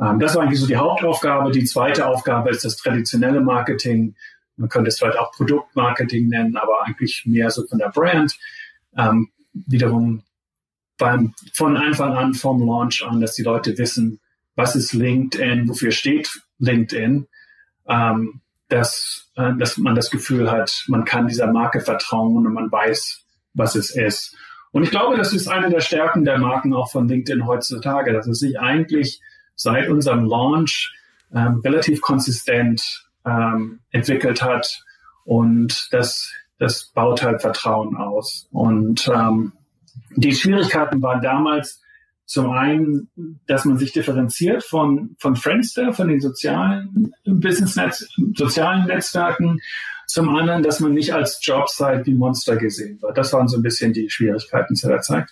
Ähm, 0.00 0.20
das 0.20 0.36
war 0.36 0.42
eigentlich 0.42 0.60
so 0.60 0.66
die 0.66 0.76
Hauptaufgabe. 0.76 1.50
Die 1.50 1.64
zweite 1.64 2.06
Aufgabe 2.06 2.50
ist 2.50 2.64
das 2.64 2.76
traditionelle 2.76 3.40
Marketing. 3.40 4.14
Man 4.56 4.68
könnte 4.68 4.88
es 4.88 4.98
vielleicht 4.98 5.18
auch 5.18 5.32
Produktmarketing 5.32 6.28
nennen, 6.28 6.56
aber 6.56 6.84
eigentlich 6.84 7.24
mehr 7.26 7.50
so 7.50 7.66
von 7.66 7.78
der 7.78 7.88
Brand. 7.88 8.38
Ähm, 8.96 9.30
wiederum 9.52 10.22
beim, 10.98 11.34
von 11.52 11.76
Anfang 11.76 12.14
an, 12.14 12.34
vom 12.34 12.64
Launch 12.64 13.04
an, 13.04 13.20
dass 13.20 13.34
die 13.34 13.42
Leute 13.42 13.76
wissen, 13.76 14.20
was 14.54 14.76
ist 14.76 14.92
LinkedIn, 14.92 15.68
wofür 15.68 15.90
steht 15.90 16.42
LinkedIn, 16.58 17.26
ähm, 17.88 18.41
dass, 18.72 19.30
äh, 19.36 19.52
dass 19.58 19.76
man 19.76 19.94
das 19.94 20.10
Gefühl 20.10 20.50
hat, 20.50 20.84
man 20.88 21.04
kann 21.04 21.26
dieser 21.26 21.52
Marke 21.52 21.80
vertrauen 21.80 22.46
und 22.46 22.52
man 22.52 22.72
weiß, 22.72 23.24
was 23.54 23.74
es 23.74 23.94
ist. 23.94 24.34
Und 24.72 24.82
ich 24.82 24.90
glaube, 24.90 25.16
das 25.16 25.34
ist 25.34 25.48
eine 25.48 25.68
der 25.68 25.80
Stärken 25.80 26.24
der 26.24 26.38
Marken 26.38 26.72
auch 26.72 26.90
von 26.90 27.06
LinkedIn 27.06 27.46
heutzutage, 27.46 28.12
dass 28.12 28.26
es 28.26 28.38
sich 28.38 28.58
eigentlich 28.58 29.20
seit 29.54 29.90
unserem 29.90 30.24
Launch 30.24 30.94
ähm, 31.34 31.60
relativ 31.62 32.00
konsistent 32.00 32.82
ähm, 33.26 33.80
entwickelt 33.90 34.42
hat. 34.42 34.82
Und 35.24 35.88
das, 35.90 36.32
das 36.58 36.90
baut 36.94 37.22
halt 37.22 37.42
Vertrauen 37.42 37.96
aus. 37.96 38.48
Und 38.50 39.10
ähm, 39.14 39.52
die 40.16 40.34
Schwierigkeiten 40.34 41.02
waren 41.02 41.20
damals 41.20 41.81
zum 42.32 42.50
einen, 42.50 43.10
dass 43.46 43.66
man 43.66 43.76
sich 43.76 43.92
differenziert 43.92 44.64
von, 44.64 45.16
von 45.18 45.36
Friendster, 45.36 45.92
von 45.92 46.08
den 46.08 46.18
sozialen 46.18 47.12
Business-Netz, 47.26 48.08
sozialen 48.34 48.86
Netzwerken. 48.86 49.60
Zum 50.06 50.34
anderen, 50.34 50.62
dass 50.62 50.80
man 50.80 50.94
nicht 50.94 51.12
als 51.12 51.40
Jobsite 51.42 52.06
wie 52.06 52.14
Monster 52.14 52.56
gesehen 52.56 53.02
wird. 53.02 53.18
Das 53.18 53.34
waren 53.34 53.48
so 53.48 53.58
ein 53.58 53.62
bisschen 53.62 53.92
die 53.92 54.08
Schwierigkeiten 54.08 54.74
zu 54.74 54.88
der 54.88 55.02
Zeit. 55.02 55.26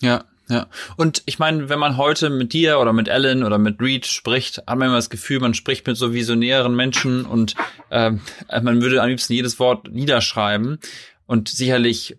Ja, 0.00 0.24
ja, 0.48 0.68
und 0.96 1.22
ich 1.26 1.38
meine, 1.38 1.68
wenn 1.68 1.78
man 1.78 1.98
heute 1.98 2.30
mit 2.30 2.54
dir 2.54 2.78
oder 2.78 2.94
mit 2.94 3.08
Ellen 3.08 3.44
oder 3.44 3.58
mit 3.58 3.78
Reed 3.82 4.06
spricht, 4.06 4.58
hat 4.58 4.78
man 4.78 4.88
immer 4.88 4.96
das 4.96 5.10
Gefühl, 5.10 5.40
man 5.40 5.52
spricht 5.52 5.86
mit 5.86 5.98
so 5.98 6.14
visionären 6.14 6.74
Menschen 6.74 7.26
und 7.26 7.56
ähm, 7.90 8.22
man 8.62 8.80
würde 8.80 9.02
am 9.02 9.08
liebsten 9.10 9.34
jedes 9.34 9.58
Wort 9.58 9.92
niederschreiben. 9.92 10.78
Und 11.26 11.48
sicherlich 11.48 12.16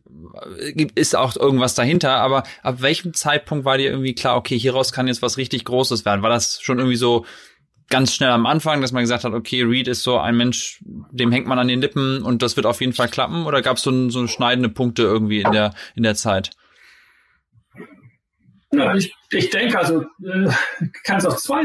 äh, 0.60 0.88
ist 0.96 1.16
auch 1.16 1.36
irgendwas 1.36 1.76
dahinter, 1.76 2.18
aber 2.18 2.44
ab 2.62 2.82
welchem 2.82 3.14
Zeitpunkt 3.14 3.66
war 3.66 3.78
dir 3.78 3.90
irgendwie 3.90 4.16
klar, 4.16 4.36
okay, 4.36 4.58
hieraus 4.58 4.92
kann 4.92 5.08
jetzt 5.08 5.22
was 5.22 5.38
richtig 5.38 5.66
Großes 5.66 6.06
werden? 6.06 6.22
War 6.22 6.30
das 6.30 6.62
schon 6.62 6.78
irgendwie 6.80 6.98
so 6.98 7.26
ganz 7.90 8.14
schnell 8.14 8.32
am 8.32 8.46
Anfang, 8.46 8.82
dass 8.82 8.92
man 8.92 9.04
gesagt 9.04 9.24
hat, 9.24 9.34
okay, 9.34 9.64
Reed 9.64 9.88
ist 9.88 10.04
so 10.04 10.18
ein 10.18 10.36
Mensch, 10.36 10.84
dem 10.84 11.32
hängt 11.32 11.48
man 11.48 11.58
an 11.58 11.70
den 11.70 11.82
Lippen 11.82 12.22
und 12.22 12.42
das 12.42 12.58
wird 12.58 12.66
auf 12.66 12.82
jeden 12.82 12.94
Fall 12.94 13.08
klappen? 13.08 13.46
Oder 13.46 13.62
gab 13.62 13.78
es 13.78 13.84
so, 13.84 14.10
so 14.10 14.28
schneidende 14.28 14.70
Punkte 14.70 15.04
irgendwie 15.04 15.42
in 15.42 15.52
der, 15.52 15.74
in 15.96 16.04
der 16.04 16.16
Zeit? 16.16 16.52
Ja, 18.72 18.94
ich, 18.94 19.14
ich 19.30 19.50
denke, 19.50 19.80
also 19.80 20.02
äh, 20.02 20.50
kann 21.06 21.18
es 21.18 21.26
auf 21.26 21.38
zwei 21.38 21.64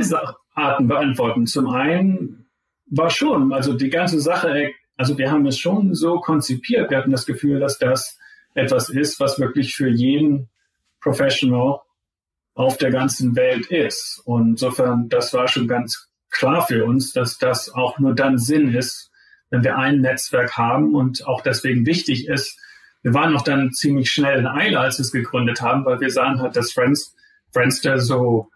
Arten 0.54 0.86
beantworten. 0.86 1.46
Zum 1.46 1.68
einen 1.68 2.46
war 2.86 3.10
schon, 3.10 3.52
also 3.52 3.72
die 3.72 3.90
ganze 3.90 4.20
Sache, 4.20 4.70
also 4.96 5.18
wir 5.18 5.30
haben 5.30 5.46
es 5.46 5.58
schon 5.58 5.94
so 5.94 6.20
konzipiert, 6.20 6.90
wir 6.90 6.98
hatten 6.98 7.10
das 7.10 7.26
Gefühl, 7.26 7.60
dass 7.60 7.78
das 7.78 8.18
etwas 8.54 8.88
ist, 8.88 9.18
was 9.20 9.38
wirklich 9.38 9.74
für 9.74 9.88
jeden 9.88 10.48
Professional 11.00 11.80
auf 12.54 12.76
der 12.76 12.90
ganzen 12.90 13.34
Welt 13.34 13.66
ist. 13.66 14.20
Und 14.24 14.50
insofern, 14.50 15.08
das 15.08 15.32
war 15.32 15.48
schon 15.48 15.66
ganz 15.66 16.10
klar 16.30 16.66
für 16.66 16.84
uns, 16.84 17.12
dass 17.12 17.38
das 17.38 17.70
auch 17.70 17.98
nur 17.98 18.14
dann 18.14 18.38
Sinn 18.38 18.74
ist, 18.74 19.10
wenn 19.50 19.64
wir 19.64 19.76
ein 19.76 20.00
Netzwerk 20.00 20.56
haben 20.56 20.94
und 20.94 21.26
auch 21.26 21.42
deswegen 21.42 21.86
wichtig 21.86 22.28
ist, 22.28 22.58
wir 23.02 23.14
waren 23.14 23.32
noch 23.32 23.42
dann 23.42 23.72
ziemlich 23.72 24.10
schnell 24.10 24.38
in 24.38 24.46
Eile, 24.46 24.78
als 24.78 24.98
wir 24.98 25.02
es 25.02 25.12
gegründet 25.12 25.60
haben, 25.60 25.84
weil 25.84 26.00
wir 26.00 26.10
sahen 26.10 26.40
halt, 26.40 26.56
dass 26.56 26.72
Friends, 26.72 27.14
Friendster 27.52 27.98
so, 27.98 28.51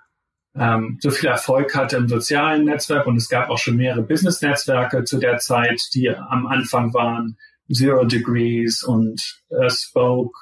ähm, 0.58 0.98
so 1.00 1.10
viel 1.10 1.28
Erfolg 1.28 1.74
hatte 1.74 1.96
im 1.96 2.08
sozialen 2.08 2.64
Netzwerk 2.64 3.06
und 3.06 3.16
es 3.16 3.28
gab 3.28 3.50
auch 3.50 3.58
schon 3.58 3.76
mehrere 3.76 4.02
Business-Netzwerke 4.02 5.04
zu 5.04 5.18
der 5.18 5.38
Zeit, 5.38 5.80
die 5.94 6.10
am 6.10 6.46
Anfang 6.46 6.94
waren, 6.94 7.36
Zero 7.72 8.04
Degrees 8.04 8.82
und 8.82 9.40
äh, 9.50 9.68
Spoke 9.68 10.38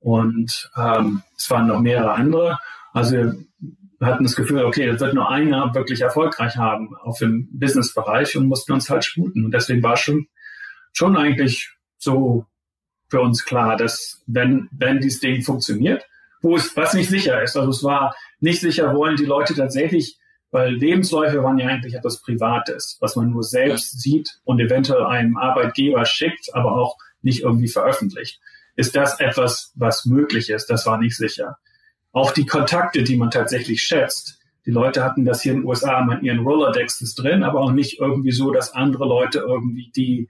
und 0.00 0.70
ähm, 0.76 1.22
es 1.36 1.50
waren 1.50 1.68
noch 1.68 1.80
mehrere 1.80 2.12
andere. 2.12 2.58
Also 2.92 3.16
wir 3.98 4.06
hatten 4.06 4.24
das 4.24 4.36
Gefühl, 4.36 4.64
okay, 4.64 4.86
das 4.86 5.00
wird 5.00 5.14
nur 5.14 5.30
einer 5.30 5.74
wirklich 5.74 6.00
erfolgreich 6.00 6.56
haben 6.56 6.94
auf 6.96 7.18
dem 7.18 7.48
Business-Bereich 7.52 8.36
und 8.36 8.46
mussten 8.46 8.72
uns 8.72 8.90
halt 8.90 9.04
sputen. 9.04 9.44
Und 9.44 9.52
deswegen 9.52 9.82
war 9.82 9.96
schon, 9.96 10.28
schon 10.92 11.16
eigentlich 11.16 11.72
so 11.96 12.46
für 13.08 13.20
uns 13.20 13.44
klar, 13.44 13.76
dass 13.76 14.22
wenn, 14.26 14.68
wenn 14.70 15.00
dieses 15.00 15.20
Ding 15.20 15.42
funktioniert, 15.42 16.06
wo 16.40 16.56
es, 16.56 16.76
was 16.76 16.94
nicht 16.94 17.08
sicher 17.08 17.42
ist, 17.42 17.56
also 17.56 17.70
es 17.70 17.82
war 17.82 18.14
nicht 18.40 18.60
sicher, 18.60 18.94
wollen 18.94 19.16
die 19.16 19.24
Leute 19.24 19.54
tatsächlich, 19.54 20.18
weil 20.50 20.74
Lebensläufe 20.74 21.42
waren 21.42 21.58
ja 21.58 21.66
eigentlich 21.66 21.94
etwas 21.94 22.22
Privates, 22.22 22.96
was 23.00 23.16
man 23.16 23.30
nur 23.30 23.42
selbst 23.42 24.00
sieht 24.00 24.40
und 24.44 24.60
eventuell 24.60 25.04
einem 25.04 25.36
Arbeitgeber 25.36 26.04
schickt, 26.06 26.54
aber 26.54 26.72
auch 26.72 26.96
nicht 27.20 27.42
irgendwie 27.42 27.68
veröffentlicht. 27.68 28.40
Ist 28.76 28.94
das 28.94 29.20
etwas, 29.20 29.72
was 29.74 30.06
möglich 30.06 30.50
ist? 30.50 30.66
Das 30.66 30.86
war 30.86 30.98
nicht 30.98 31.16
sicher. 31.16 31.58
Auch 32.12 32.30
die 32.30 32.46
Kontakte, 32.46 33.02
die 33.02 33.16
man 33.16 33.30
tatsächlich 33.30 33.82
schätzt. 33.82 34.38
Die 34.64 34.70
Leute 34.70 35.02
hatten 35.02 35.24
das 35.24 35.42
hier 35.42 35.52
in 35.52 35.60
den 35.60 35.66
USA 35.66 36.00
in 36.00 36.24
ihren 36.24 36.40
Rolodexes 36.40 37.14
drin, 37.14 37.42
aber 37.42 37.60
auch 37.60 37.72
nicht 37.72 37.98
irgendwie 37.98 38.32
so, 38.32 38.52
dass 38.52 38.74
andere 38.74 39.04
Leute 39.04 39.40
irgendwie 39.40 39.90
die 39.94 40.28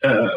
äh, 0.00 0.28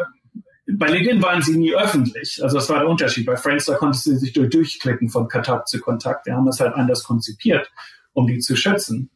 bei 0.66 0.88
LinkedIn 0.88 1.22
waren 1.22 1.42
sie 1.42 1.56
nie 1.56 1.74
öffentlich. 1.74 2.42
Also 2.42 2.56
das 2.56 2.68
war 2.68 2.80
der 2.80 2.88
Unterschied. 2.88 3.26
Bei 3.26 3.36
Friendster 3.36 3.74
konntest 3.74 4.06
du 4.06 4.16
sich 4.16 4.32
durch, 4.32 4.50
durchklicken 4.50 5.10
von 5.10 5.28
Kontakt 5.28 5.68
zu 5.68 5.80
Kontakt. 5.80 6.26
Wir 6.26 6.34
haben 6.34 6.46
das 6.46 6.60
halt 6.60 6.74
anders 6.74 7.04
konzipiert, 7.04 7.70
um 8.12 8.26
die 8.26 8.38
zu 8.38 8.56
schützen. 8.56 9.10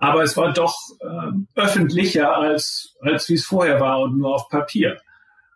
Aber 0.00 0.22
es 0.22 0.36
war 0.36 0.52
doch 0.52 0.76
äh, 1.00 1.60
öffentlicher 1.60 2.34
als, 2.34 2.96
als 3.00 3.28
wie 3.28 3.34
es 3.34 3.44
vorher 3.44 3.80
war 3.80 4.00
und 4.00 4.16
nur 4.16 4.34
auf 4.34 4.48
Papier. 4.48 4.98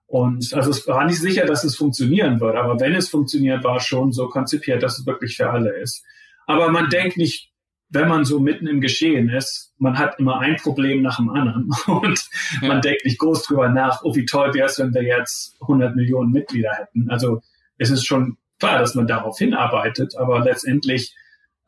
Und 0.07 0.53
also 0.53 0.71
es 0.71 0.87
war 0.87 1.07
nicht 1.07 1.21
sicher, 1.21 1.47
dass 1.47 1.65
es 1.65 1.77
funktionieren 1.77 2.41
wird. 2.41 2.57
Aber 2.57 2.79
wenn 2.79 2.95
es 2.95 3.09
funktioniert, 3.09 3.65
war 3.65 3.81
schon 3.81 4.13
so 4.13 4.29
konzipiert, 4.29 4.83
dass 4.83 4.99
es 4.99 5.07
wirklich 5.07 5.37
für 5.37 5.49
alle 5.49 5.71
ist. 5.79 6.05
Aber 6.47 6.71
man 6.71 6.91
denkt 6.91 7.17
nicht 7.17 7.52
wenn 7.93 8.09
man 8.09 8.25
so 8.25 8.41
mitten 8.41 8.67
im 8.67 8.81
Geschehen 8.81 9.29
ist, 9.29 9.73
man 9.79 9.99
hat 9.99 10.19
immer 10.19 10.41
ein 10.41 10.57
Problem 10.57 11.03
nach 11.03 11.19
dem 11.19 11.29
anderen 11.29 11.71
und 11.87 12.25
ja. 12.61 12.69
man 12.69 12.81
denkt 12.81 13.05
nicht 13.05 13.19
groß 13.19 13.45
drüber 13.45 13.69
nach, 13.69 14.03
oh, 14.03 14.15
wie 14.15 14.25
toll 14.25 14.55
wäre 14.55 14.69
es, 14.69 14.79
wenn 14.79 14.95
wir 14.95 15.03
jetzt 15.03 15.57
100 15.61 15.95
Millionen 15.95 16.33
Mitglieder 16.33 16.73
hätten. 16.73 17.11
Also 17.11 17.43
es 17.79 17.91
ist 17.91 18.07
schon 18.07 18.39
klar, 18.59 18.79
dass 18.79 18.95
man 18.95 19.07
darauf 19.07 19.39
hinarbeitet, 19.39 20.17
aber 20.17 20.41
letztendlich 20.41 21.15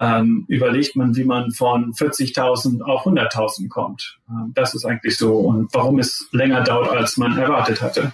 ähm, 0.01 0.45
überlegt 0.49 0.97
man, 0.97 1.15
wie 1.15 1.25
man 1.25 1.53
von 1.53 1.93
40.000 1.93 2.83
auf 2.83 3.05
100.000 3.05 3.69
kommt. 3.69 4.19
Ähm, 4.29 4.53
das 4.55 4.75
ist 4.75 4.85
eigentlich 4.85 5.17
so 5.17 5.37
und 5.37 5.73
warum 5.75 5.99
es 5.99 6.29
länger 6.33 6.63
dauert, 6.63 6.91
als 6.91 7.17
man 7.17 7.37
erwartet 7.39 7.83
hatte. 7.83 8.13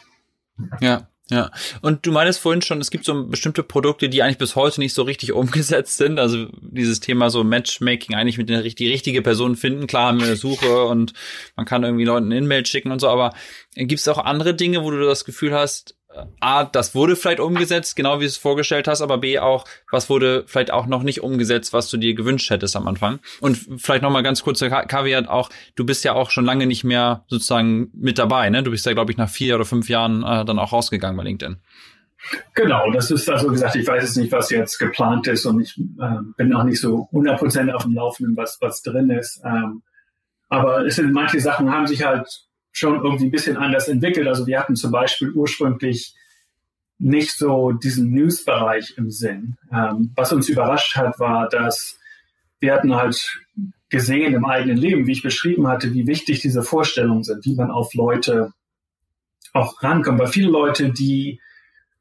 Ja. 0.81 1.10
Ja, 1.31 1.53
und 1.81 2.05
du 2.05 2.11
meinst 2.11 2.41
vorhin 2.41 2.61
schon, 2.61 2.81
es 2.81 2.91
gibt 2.91 3.05
so 3.05 3.27
bestimmte 3.27 3.63
Produkte, 3.63 4.09
die 4.09 4.23
eigentlich 4.23 4.39
bis 4.39 4.57
heute 4.57 4.81
nicht 4.81 4.95
so 4.95 5.03
richtig 5.03 5.33
umgesetzt 5.33 5.97
sind. 5.97 6.19
Also 6.19 6.47
dieses 6.61 7.01
Thema 7.01 7.31
so 7.31 7.45
Matchmaking 7.45 8.17
eigentlich 8.17 8.37
mit 8.37 8.49
der 8.49 8.63
die 8.63 8.89
richtige 8.89 9.23
Person 9.23 9.57
finden. 9.57 9.87
Klar 9.87 10.09
haben 10.09 10.19
wir 10.19 10.27
eine 10.27 10.37
Suche 10.37 10.85
und 10.85 11.13
man 11.57 11.67
kann 11.67 11.85
irgendwie 11.85 12.05
Leuten 12.05 12.27
eine 12.27 12.39
E-Mail 12.39 12.67
schicken 12.67 12.91
und 12.91 13.01
so, 13.01 13.09
aber 13.09 13.33
gibt 13.75 14.01
es 14.01 14.09
auch 14.09 14.19
andere 14.19 14.55
Dinge, 14.55 14.83
wo 14.83 14.91
du 14.91 15.01
das 15.01 15.25
Gefühl 15.25 15.55
hast, 15.55 15.95
A, 16.41 16.65
das 16.65 16.95
wurde 16.95 17.15
vielleicht 17.15 17.39
umgesetzt, 17.39 17.95
genau 17.95 18.17
wie 18.17 18.25
du 18.25 18.27
es 18.27 18.37
vorgestellt 18.37 18.89
hast, 18.89 19.01
aber 19.01 19.19
B 19.19 19.39
auch, 19.39 19.65
was 19.93 20.11
wurde 20.11 20.45
vielleicht 20.47 20.73
auch 20.73 20.87
noch 20.87 21.03
nicht 21.05 21.23
umgesetzt, 21.23 21.73
was 21.73 21.89
du 21.89 21.97
dir 21.99 22.15
gewünscht 22.15 22.51
hättest 22.51 22.75
am 22.75 22.89
Anfang. 22.89 23.21
Und 23.41 23.57
vielleicht 23.77 24.03
nochmal 24.03 24.25
ganz 24.25 24.43
kurzer 24.43 24.69
Kaviar 24.71 25.31
auch, 25.31 25.51
du 25.77 25.87
bist 25.87 26.05
ja 26.05 26.15
auch 26.15 26.31
schon 26.31 26.45
lange 26.45 26.67
nicht 26.67 26.83
mehr 26.83 27.25
sozusagen 27.29 27.91
mit 27.95 28.19
dabei, 28.19 28.51
ne? 28.51 28.63
Du 28.63 28.73
bist 28.73 28.87
ja, 28.87 28.93
glaube 28.93 29.13
ich, 29.13 29.19
nach 29.19 29.29
vier 29.29 29.55
oder 29.55 29.65
fünf 29.65 29.89
Jahren 29.89 30.25
äh, 30.25 30.45
dann 30.45 30.59
auch 30.59 30.73
rausgegangen 30.73 31.17
bei 31.17 31.25
LinkedIn. 31.25 31.59
Genau, 32.55 32.91
das 32.91 33.11
ist 33.11 33.29
also 33.31 33.49
gesagt, 33.49 33.77
ich 33.77 33.87
weiß 33.87 34.03
jetzt 34.03 34.17
nicht, 34.17 34.33
was 34.33 34.51
jetzt 34.51 34.79
geplant 34.79 35.27
ist 35.27 35.47
und 35.47 35.61
ich 35.61 35.79
äh, 35.79 36.17
bin 36.37 36.53
auch 36.53 36.65
nicht 36.65 36.81
so 36.81 37.09
100% 37.13 37.71
auf 37.73 37.85
dem 37.85 37.95
Laufenden, 37.95 38.37
was, 38.37 38.59
was 38.61 38.83
drin 38.83 39.11
ist. 39.11 39.41
Ähm, 39.45 39.83
aber 40.49 40.85
es 40.85 40.97
sind 40.97 41.13
manche 41.13 41.41
Sachen 41.41 41.73
haben 41.73 41.87
sich 41.87 42.05
halt 42.05 42.29
schon 42.73 43.03
irgendwie 43.03 43.27
ein 43.27 43.31
bisschen 43.31 43.57
anders 43.57 43.89
entwickelt. 43.89 44.29
Also 44.29 44.47
wir 44.47 44.59
hatten 44.59 44.77
zum 44.77 44.93
Beispiel 44.93 45.31
ursprünglich 45.33 46.15
nicht 46.99 47.33
so 47.37 47.73
diesen 47.73 48.13
News-Bereich 48.13 48.95
im 48.99 49.11
Sinn. 49.11 49.57
Ähm, 49.73 50.13
was 50.15 50.33
uns 50.33 50.49
überrascht 50.49 50.97
hat, 50.97 51.19
war, 51.19 51.49
dass 51.49 51.99
wir 52.61 52.75
hatten 52.75 52.95
halt 52.95 53.41
gesehen 53.89 54.35
im 54.35 54.45
eigenen 54.45 54.77
Leben, 54.77 55.07
wie 55.07 55.13
ich 55.13 55.23
beschrieben 55.23 55.67
hatte, 55.67 55.93
wie 55.95 56.07
wichtig 56.07 56.41
diese 56.41 56.63
Vorstellungen 56.63 57.25
sind, 57.25 57.45
wie 57.45 57.55
man 57.55 57.71
auf 57.71 57.95
Leute 57.95 58.53
auch 59.53 59.83
rankommt. 59.83 60.21
Weil 60.21 60.29
viele 60.29 60.51
Leute, 60.51 60.91
die, 60.91 61.41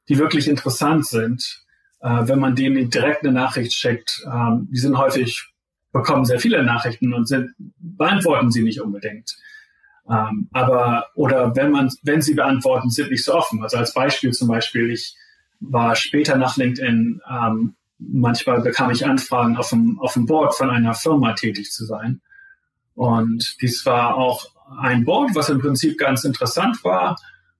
die 0.08 0.20
wirklich 0.20 0.48
interessant 0.48 1.08
sind, 1.08 1.64
äh, 2.02 2.28
wenn 2.28 2.40
man 2.40 2.56
denen 2.56 2.90
direkt 2.90 3.24
eine 3.24 3.32
Nachricht 3.34 3.74
schickt, 3.74 4.22
ähm, 4.26 4.68
die 4.72 4.78
sind 4.78 4.98
häufig, 4.98 5.48
bekommen 5.92 6.26
sehr 6.26 6.40
viele 6.40 6.64
Nachrichten 6.64 7.14
und 7.14 7.28
sind, 7.28 7.52
beantworten 7.78 8.52
sie 8.52 8.62
nicht 8.62 8.82
unbedingt. 8.82 9.38
Ähm, 10.10 10.49
aber, 10.51 11.07
oder 11.14 11.55
wenn 11.55 11.72
man, 11.72 11.91
wenn 12.03 12.22
sie 12.22 12.34
beantworten, 12.34 12.89
sind 12.89 13.12
nicht 13.12 13.24
so 13.24 13.36
offen. 13.36 13.62
Also 13.62 13.78
als 13.78 13.93
Beispiel 13.93 14.32
zum 14.32 14.47
Beispiel, 14.47 14.89
ich 14.89 15.16
war 15.60 15.95
später 15.95 16.36
nach 16.38 16.57
LinkedIn, 16.57 17.22
ähm, 17.30 17.76
manchmal 17.99 18.62
bekam 18.62 18.89
ich 18.91 19.05
Anfragen 19.05 19.57
auf 19.57 19.70
dem, 19.70 19.99
auf 19.99 20.14
dem 20.14 20.26
Board 20.26 20.55
von 20.55 20.70
einer 20.70 20.93
Firma 20.93 21.34
tätig 21.34 21.72
zu 21.72 21.86
sein. 21.86 22.22
Und 22.95 23.57
dies 23.62 23.86
war 23.86 24.16
auch 24.16 24.47
ein 24.82 25.05
Board, 25.05 25.36
was 25.36 25.49
im 25.49 25.60
Prinzip 25.60 25.97
ganz 25.97 26.24
interessant 26.24 26.84
war. 26.84 27.18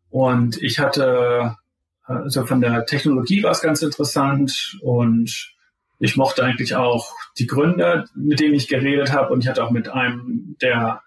Und 0.10 0.62
ich 0.62 0.80
hatte, 0.80 1.56
also 2.04 2.46
von 2.46 2.62
der 2.62 2.86
Technologie 2.86 3.44
war 3.44 3.52
es 3.52 3.62
ganz 3.62 3.82
interessant 3.82 4.78
und 4.82 5.54
ich 6.00 6.16
mochte 6.16 6.44
eigentlich 6.44 6.76
auch 6.76 7.14
die 7.38 7.46
Gründer, 7.46 8.06
mit 8.16 8.40
denen 8.40 8.56
ich 8.56 8.68
geredet 8.68 9.12
habe. 9.12 9.34
Und 9.34 9.44
ich 9.44 9.50
hatte 9.50 9.64
auch 9.64 9.72
mit 9.72 9.90
einem 9.90 10.56
der 10.62 11.02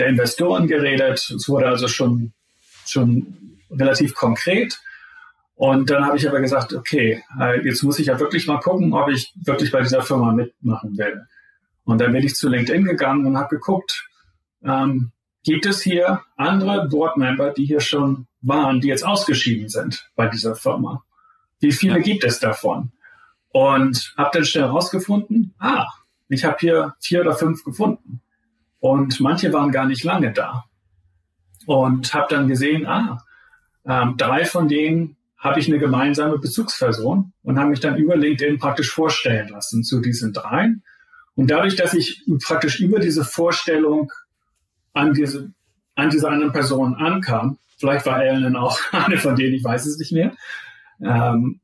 der 0.00 0.08
Investoren 0.08 0.66
geredet. 0.66 1.30
Es 1.36 1.48
wurde 1.48 1.68
also 1.68 1.86
schon, 1.86 2.32
schon 2.86 3.58
relativ 3.70 4.14
konkret. 4.14 4.80
Und 5.54 5.90
dann 5.90 6.06
habe 6.06 6.16
ich 6.16 6.26
aber 6.26 6.40
gesagt, 6.40 6.72
okay, 6.72 7.22
äh, 7.38 7.60
jetzt 7.64 7.82
muss 7.82 7.98
ich 7.98 8.06
ja 8.06 8.18
wirklich 8.18 8.46
mal 8.46 8.60
gucken, 8.60 8.94
ob 8.94 9.10
ich 9.10 9.32
wirklich 9.44 9.70
bei 9.70 9.82
dieser 9.82 10.02
Firma 10.02 10.32
mitmachen 10.32 10.96
will. 10.96 11.22
Und 11.84 12.00
dann 12.00 12.12
bin 12.12 12.24
ich 12.24 12.34
zu 12.34 12.48
LinkedIn 12.48 12.84
gegangen 12.84 13.26
und 13.26 13.36
habe 13.36 13.56
geguckt, 13.56 14.08
ähm, 14.64 15.12
gibt 15.44 15.66
es 15.66 15.82
hier 15.82 16.22
andere 16.36 16.88
Boardmember, 16.88 17.50
die 17.50 17.66
hier 17.66 17.80
schon 17.80 18.26
waren, 18.40 18.80
die 18.80 18.88
jetzt 18.88 19.04
ausgeschieden 19.04 19.68
sind 19.68 20.08
bei 20.16 20.28
dieser 20.28 20.56
Firma? 20.56 21.04
Wie 21.58 21.72
viele 21.72 22.00
gibt 22.00 22.24
es 22.24 22.40
davon? 22.40 22.92
Und 23.50 24.14
habe 24.16 24.30
dann 24.32 24.44
schnell 24.46 24.64
herausgefunden, 24.64 25.54
ah, 25.58 25.88
ich 26.28 26.44
habe 26.44 26.56
hier 26.58 26.94
vier 27.00 27.20
oder 27.20 27.34
fünf 27.34 27.64
gefunden. 27.64 28.09
Und 28.80 29.20
manche 29.20 29.52
waren 29.52 29.70
gar 29.70 29.86
nicht 29.86 30.04
lange 30.04 30.32
da. 30.32 30.64
Und 31.66 32.12
habe 32.14 32.26
dann 32.34 32.48
gesehen, 32.48 32.86
ah, 32.86 33.22
ähm, 33.86 34.16
drei 34.16 34.44
von 34.44 34.68
denen 34.68 35.16
habe 35.38 35.60
ich 35.60 35.68
eine 35.68 35.78
gemeinsame 35.78 36.38
Bezugsperson 36.38 37.32
und 37.42 37.58
habe 37.58 37.70
mich 37.70 37.80
dann 37.80 37.96
über 37.96 38.16
LinkedIn 38.16 38.58
praktisch 38.58 38.90
vorstellen 38.90 39.48
lassen 39.48 39.84
zu 39.84 40.00
diesen 40.00 40.32
dreien. 40.32 40.82
Und 41.34 41.50
dadurch, 41.50 41.76
dass 41.76 41.94
ich 41.94 42.22
praktisch 42.44 42.80
über 42.80 42.98
diese 42.98 43.24
Vorstellung 43.24 44.12
an 44.92 45.14
diese, 45.14 45.52
an 45.94 46.10
diese 46.10 46.28
anderen 46.28 46.52
Personen 46.52 46.94
ankam, 46.94 47.58
vielleicht 47.78 48.04
war 48.04 48.22
Ellen 48.22 48.56
auch 48.56 48.78
eine 48.92 49.16
von 49.16 49.36
denen, 49.36 49.54
ich 49.54 49.64
weiß 49.64 49.86
es 49.86 49.98
nicht 49.98 50.12
mehr, 50.12 50.34
ähm, 51.02 51.60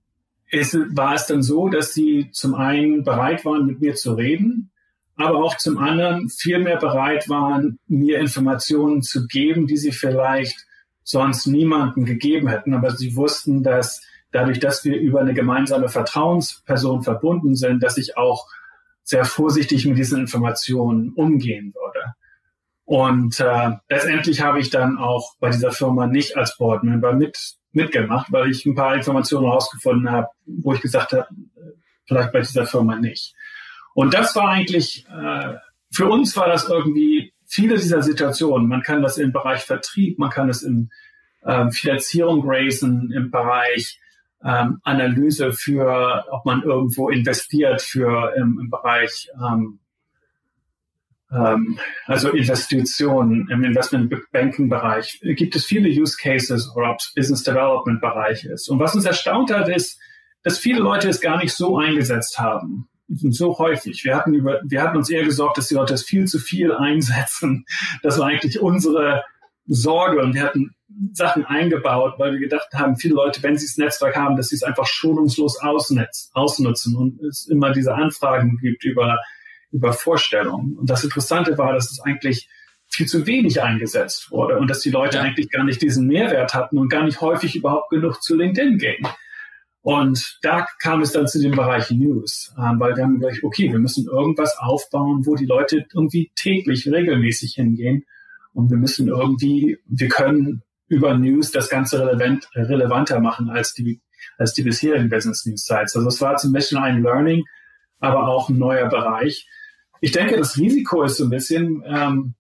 ist, 0.49 0.75
war 0.97 1.15
es 1.15 1.27
dann 1.27 1.43
so, 1.43 1.69
dass 1.69 1.93
sie 1.93 2.31
zum 2.33 2.55
einen 2.55 3.05
bereit 3.05 3.45
waren, 3.45 3.67
mit 3.67 3.81
mir 3.81 3.95
zu 3.95 4.15
reden 4.15 4.71
aber 5.17 5.43
auch 5.43 5.57
zum 5.57 5.79
anderen 5.79 6.29
viel 6.29 6.59
mehr 6.59 6.77
bereit 6.77 7.29
waren, 7.29 7.79
mir 7.87 8.19
Informationen 8.19 9.03
zu 9.03 9.27
geben, 9.27 9.67
die 9.67 9.77
sie 9.77 9.93
vielleicht 9.93 10.67
sonst 11.03 11.47
niemandem 11.47 12.05
gegeben 12.05 12.49
hätten. 12.49 12.75
Aber 12.75 12.91
sie 12.91 13.17
wussten, 13.17 13.63
dass 13.63 14.03
dadurch, 14.31 14.61
dass 14.61 14.85
wir 14.85 14.99
über 14.99 15.21
eine 15.21 15.35
gemeinsame 15.35 15.89
Vertrauensperson 15.89 17.03
verbunden 17.03 17.55
sind, 17.55 17.83
dass 17.83 17.97
ich 17.97 18.17
auch 18.19 18.47
sehr 19.03 19.25
vorsichtig 19.25 19.87
mit 19.87 19.97
diesen 19.97 20.21
Informationen 20.21 21.13
umgehen 21.15 21.73
würde. 21.75 22.15
Und 22.85 23.41
äh, 23.41 23.71
letztendlich 23.89 24.43
habe 24.43 24.61
ich 24.61 24.71
dann 24.71 24.99
auch 24.99 25.35
bei 25.41 25.51
dieser 25.51 25.71
Firma 25.71 26.07
nicht 26.07 26.37
als 26.37 26.57
Boardmember 26.57 27.15
mit, 27.15 27.57
mitgemacht, 27.73 28.33
weil 28.33 28.51
ich 28.51 28.67
ein 28.67 28.75
paar 28.75 28.95
Informationen 28.95 29.47
herausgefunden 29.47 30.11
habe, 30.11 30.29
wo 30.45 30.73
ich 30.73 30.81
gesagt 30.81 31.13
habe, 31.13 31.27
vielleicht 32.07 32.33
bei 32.33 32.41
dieser 32.41 32.67
Firma 32.67 32.97
nicht. 32.97 33.35
Und 33.97 34.13
das 34.13 34.37
war 34.37 34.51
eigentlich, 34.51 35.07
äh, 35.09 35.55
für 35.91 36.07
uns 36.07 36.37
war 36.37 36.49
das 36.49 36.69
irgendwie 36.69 37.33
viele 37.47 37.79
dieser 37.79 38.03
Situationen. 38.03 38.69
Man 38.69 38.83
kann 38.83 39.01
das 39.01 39.17
im 39.17 39.33
Bereich 39.33 39.63
Vertrieb, 39.63 40.19
man 40.19 40.29
kann 40.29 40.51
es 40.51 40.63
in 40.63 40.91
ähm, 41.47 41.71
Finanzierung 41.73 42.43
raisen, 42.45 43.11
im 43.11 43.31
Bereich 43.31 43.99
ähm, 44.45 44.81
Analyse 44.83 45.55
für, 45.55 46.27
ob 46.31 46.45
man 46.45 46.63
irgendwo 46.63 47.09
investiert 47.09 47.81
für 47.81 48.35
im, 48.37 48.59
im 48.61 48.69
Bereich 48.69 49.31
ähm, 49.43 49.79
ähm, 51.33 51.79
also 52.05 52.29
Investitionen 52.33 53.49
im 53.49 53.65
Investment 53.65 54.15
Banking 54.31 54.69
Bereich 54.69 55.19
gibt 55.23 55.57
es 55.57 55.65
viele 55.65 55.89
Use 55.89 56.19
Cases 56.21 56.71
oder 56.77 56.91
ob 56.91 56.99
es 56.99 57.15
Business 57.17 57.45
Development 57.45 58.03
Bereich 58.03 58.45
ist. 58.45 58.69
Und 58.69 58.79
was 58.79 58.95
uns 58.95 59.07
erstaunt 59.07 59.51
hat, 59.51 59.71
ist, 59.71 59.99
dass 60.43 60.59
viele 60.59 60.81
Leute 60.81 61.09
es 61.09 61.23
gar 61.23 61.39
nicht 61.39 61.55
so 61.55 61.79
eingesetzt 61.79 62.39
haben 62.39 62.91
so 63.09 63.59
häufig. 63.59 64.05
Wir 64.05 64.17
hatten 64.17 64.35
über, 64.35 64.61
wir 64.65 64.83
hatten 64.83 64.97
uns 64.97 65.11
eher 65.11 65.25
gesorgt, 65.25 65.59
dass 65.59 65.69
die 65.69 65.75
Leute 65.75 65.95
es 65.95 66.05
viel 66.05 66.27
zu 66.27 66.39
viel 66.39 66.73
einsetzen. 66.73 67.65
Das 68.03 68.19
war 68.19 68.27
eigentlich 68.27 68.61
unsere 68.61 69.23
Sorge 69.67 70.21
und 70.21 70.35
wir 70.35 70.43
hatten 70.43 70.75
Sachen 71.13 71.45
eingebaut, 71.45 72.15
weil 72.19 72.33
wir 72.33 72.41
gedacht 72.41 72.69
haben, 72.73 72.97
viele 72.97 73.15
Leute, 73.15 73.43
wenn 73.43 73.59
sie 73.59 73.67
das 73.67 73.77
Netzwerk 73.77 74.17
haben, 74.17 74.37
dass 74.37 74.49
sie 74.49 74.57
es 74.57 74.63
einfach 74.63 74.87
schonungslos 74.87 75.61
ausnetz, 75.61 76.31
ausnutzen 76.33 76.97
und 76.97 77.21
es 77.23 77.47
immer 77.47 77.73
diese 77.73 77.95
Anfragen 77.95 78.59
gibt 78.59 78.85
über, 78.85 79.19
über 79.73 79.93
Vorstellungen. 79.93 80.77
Und 80.77 80.89
das 80.89 81.05
Interessante 81.05 81.59
war, 81.59 81.73
dass 81.73 81.91
es 81.91 82.01
eigentlich 82.01 82.49
viel 82.89 83.07
zu 83.07 83.27
wenig 83.27 83.63
eingesetzt 83.63 84.31
wurde 84.31 84.59
und 84.59 84.71
dass 84.71 84.81
die 84.81 84.91
Leute 84.91 85.21
eigentlich 85.21 85.51
gar 85.51 85.65
nicht 85.65 85.83
diesen 85.83 86.07
Mehrwert 86.07 86.55
hatten 86.55 86.79
und 86.79 86.89
gar 86.89 87.05
nicht 87.05 87.21
häufig 87.21 87.57
überhaupt 87.57 87.91
genug 87.91 88.23
zu 88.23 88.37
LinkedIn 88.37 88.79
gehen. 88.79 89.07
Und 89.87 90.41
da 90.43 90.67
kam 90.81 91.01
es 91.01 91.13
dann 91.13 91.29
zu 91.29 91.41
dem 91.41 91.53
Bereich 91.53 91.93
News, 91.93 92.53
ähm, 92.59 92.81
weil 92.81 92.97
wir 92.97 93.05
haben 93.05 93.21
gesagt, 93.21 93.45
okay, 93.45 93.71
wir 93.71 93.79
müssen 93.79 94.09
irgendwas 94.09 94.59
aufbauen, 94.59 95.25
wo 95.25 95.37
die 95.37 95.47
Leute 95.47 95.87
irgendwie 95.95 96.33
täglich 96.35 96.91
regelmäßig 96.91 97.55
hingehen. 97.55 98.05
Und 98.53 98.69
wir 98.69 98.79
müssen 98.79 99.07
irgendwie, 99.07 99.79
wir 99.87 100.09
können 100.09 100.65
über 100.89 101.17
News 101.17 101.53
das 101.53 101.69
Ganze 101.69 102.01
relevant, 102.01 102.49
relevanter 102.57 103.21
machen 103.21 103.49
als 103.49 103.75
die, 103.75 104.01
als 104.39 104.55
die 104.55 104.65
bisherigen 104.65 105.09
Business 105.09 105.47
News 105.47 105.65
Sites. 105.65 105.95
Also 105.95 106.09
es 106.09 106.21
war 106.21 106.37
zum 106.37 106.53
Beispiel 106.53 106.79
ein 106.79 107.05
Learning, 107.05 107.45
aber 108.01 108.27
auch 108.27 108.49
ein 108.49 108.59
neuer 108.59 108.89
Bereich. 108.89 109.49
Ich 110.01 110.11
denke, 110.11 110.37
das 110.37 110.59
Risiko 110.59 111.05
ist 111.05 111.19
so 111.19 111.23
ein 111.23 111.31
bisschen, 111.31 111.85
ähm, 111.87 112.35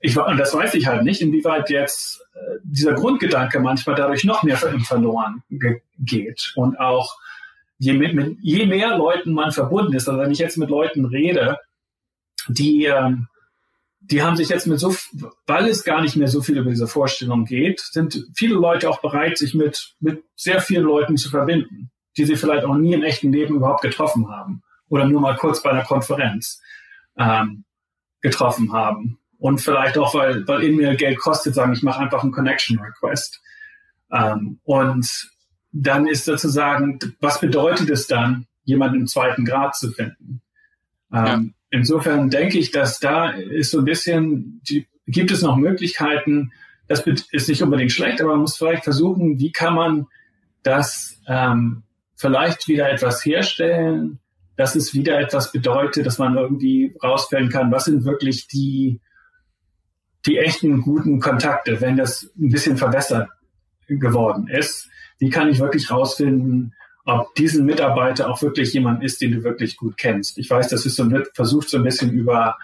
ich, 0.00 0.16
und 0.16 0.36
das 0.36 0.54
weiß 0.54 0.74
ich 0.74 0.86
halt 0.86 1.02
nicht, 1.02 1.20
inwieweit 1.20 1.70
jetzt 1.70 2.20
äh, 2.34 2.58
dieser 2.62 2.94
Grundgedanke 2.94 3.58
manchmal 3.58 3.96
dadurch 3.96 4.24
noch 4.24 4.42
mehr 4.42 4.56
verloren 4.56 5.42
geht. 5.98 6.52
Und 6.54 6.78
auch 6.78 7.16
je, 7.78 7.94
mit, 7.94 8.14
mit, 8.14 8.38
je 8.40 8.66
mehr 8.66 8.96
Leuten 8.96 9.32
man 9.32 9.50
verbunden 9.50 9.94
ist, 9.94 10.08
also 10.08 10.20
wenn 10.20 10.30
ich 10.30 10.38
jetzt 10.38 10.56
mit 10.56 10.70
Leuten 10.70 11.04
rede, 11.04 11.58
die, 12.48 12.84
ähm, 12.84 13.28
die 14.00 14.22
haben 14.22 14.36
sich 14.36 14.48
jetzt 14.48 14.66
mit 14.66 14.78
so, 14.78 14.94
weil 15.46 15.66
es 15.66 15.84
gar 15.84 16.00
nicht 16.00 16.16
mehr 16.16 16.28
so 16.28 16.42
viel 16.42 16.58
über 16.58 16.70
diese 16.70 16.86
Vorstellung 16.86 17.44
geht, 17.44 17.80
sind 17.80 18.24
viele 18.34 18.54
Leute 18.54 18.88
auch 18.88 19.00
bereit, 19.00 19.36
sich 19.36 19.54
mit, 19.54 19.94
mit 19.98 20.22
sehr 20.36 20.60
vielen 20.60 20.84
Leuten 20.84 21.16
zu 21.16 21.28
verbinden, 21.28 21.90
die 22.16 22.24
sie 22.24 22.36
vielleicht 22.36 22.64
auch 22.64 22.76
nie 22.76 22.94
im 22.94 23.02
echten 23.02 23.32
Leben 23.32 23.56
überhaupt 23.56 23.82
getroffen 23.82 24.28
haben 24.28 24.62
oder 24.88 25.06
nur 25.06 25.20
mal 25.20 25.36
kurz 25.36 25.62
bei 25.62 25.70
einer 25.70 25.84
Konferenz 25.84 26.60
ähm, 27.16 27.64
getroffen 28.20 28.72
haben. 28.72 29.18
Und 29.38 29.60
vielleicht 29.60 29.96
auch, 29.96 30.14
weil, 30.14 30.46
weil 30.48 30.64
E-Mail 30.64 30.96
Geld 30.96 31.18
kostet, 31.18 31.54
sagen, 31.54 31.72
ich 31.72 31.82
mache 31.82 32.00
einfach 32.00 32.22
einen 32.22 32.32
Connection 32.32 32.78
Request. 32.78 33.40
Ähm, 34.12 34.58
und 34.64 35.30
dann 35.72 36.06
ist 36.06 36.24
sozusagen, 36.24 36.98
was 37.20 37.40
bedeutet 37.40 37.88
es 37.90 38.06
dann, 38.06 38.46
jemanden 38.64 39.00
im 39.00 39.06
zweiten 39.06 39.44
Grad 39.44 39.76
zu 39.76 39.90
finden? 39.92 40.42
Ähm, 41.12 41.24
ja. 41.24 41.42
Insofern 41.70 42.30
denke 42.30 42.58
ich, 42.58 42.70
dass 42.70 42.98
da 42.98 43.30
ist 43.30 43.70
so 43.70 43.78
ein 43.78 43.84
bisschen, 43.84 44.60
die, 44.68 44.86
gibt 45.06 45.30
es 45.30 45.42
noch 45.42 45.56
Möglichkeiten, 45.56 46.52
das 46.88 47.06
ist 47.06 47.48
nicht 47.48 47.62
unbedingt 47.62 47.92
schlecht, 47.92 48.20
aber 48.20 48.30
man 48.32 48.40
muss 48.40 48.56
vielleicht 48.56 48.84
versuchen, 48.84 49.38
wie 49.38 49.52
kann 49.52 49.74
man 49.74 50.06
das 50.62 51.20
ähm, 51.26 51.82
vielleicht 52.16 52.66
wieder 52.66 52.90
etwas 52.90 53.24
herstellen, 53.24 54.18
dass 54.56 54.74
es 54.74 54.94
wieder 54.94 55.20
etwas 55.20 55.52
bedeutet, 55.52 56.06
dass 56.06 56.18
man 56.18 56.36
irgendwie 56.36 56.96
rausfällen 57.02 57.50
kann, 57.50 57.70
was 57.70 57.84
sind 57.84 58.04
wirklich 58.04 58.48
die, 58.48 59.00
die 60.28 60.38
echten 60.38 60.82
guten 60.82 61.20
Kontakte, 61.20 61.80
wenn 61.80 61.96
das 61.96 62.30
ein 62.38 62.50
bisschen 62.50 62.76
verbessert 62.76 63.28
geworden 63.88 64.46
ist. 64.48 64.88
Wie 65.18 65.30
kann 65.30 65.48
ich 65.48 65.58
wirklich 65.58 65.90
rausfinden, 65.90 66.74
ob 67.06 67.34
diesen 67.34 67.64
Mitarbeiter 67.64 68.28
auch 68.28 68.42
wirklich 68.42 68.74
jemand 68.74 69.02
ist, 69.02 69.22
den 69.22 69.32
du 69.32 69.42
wirklich 69.42 69.78
gut 69.78 69.96
kennst. 69.96 70.36
Ich 70.36 70.50
weiß, 70.50 70.68
das 70.68 70.84
ist 70.84 70.96
so 70.96 71.08
versucht 71.32 71.70
so 71.70 71.78
ein 71.78 71.82
bisschen 71.82 72.12
über 72.12 72.58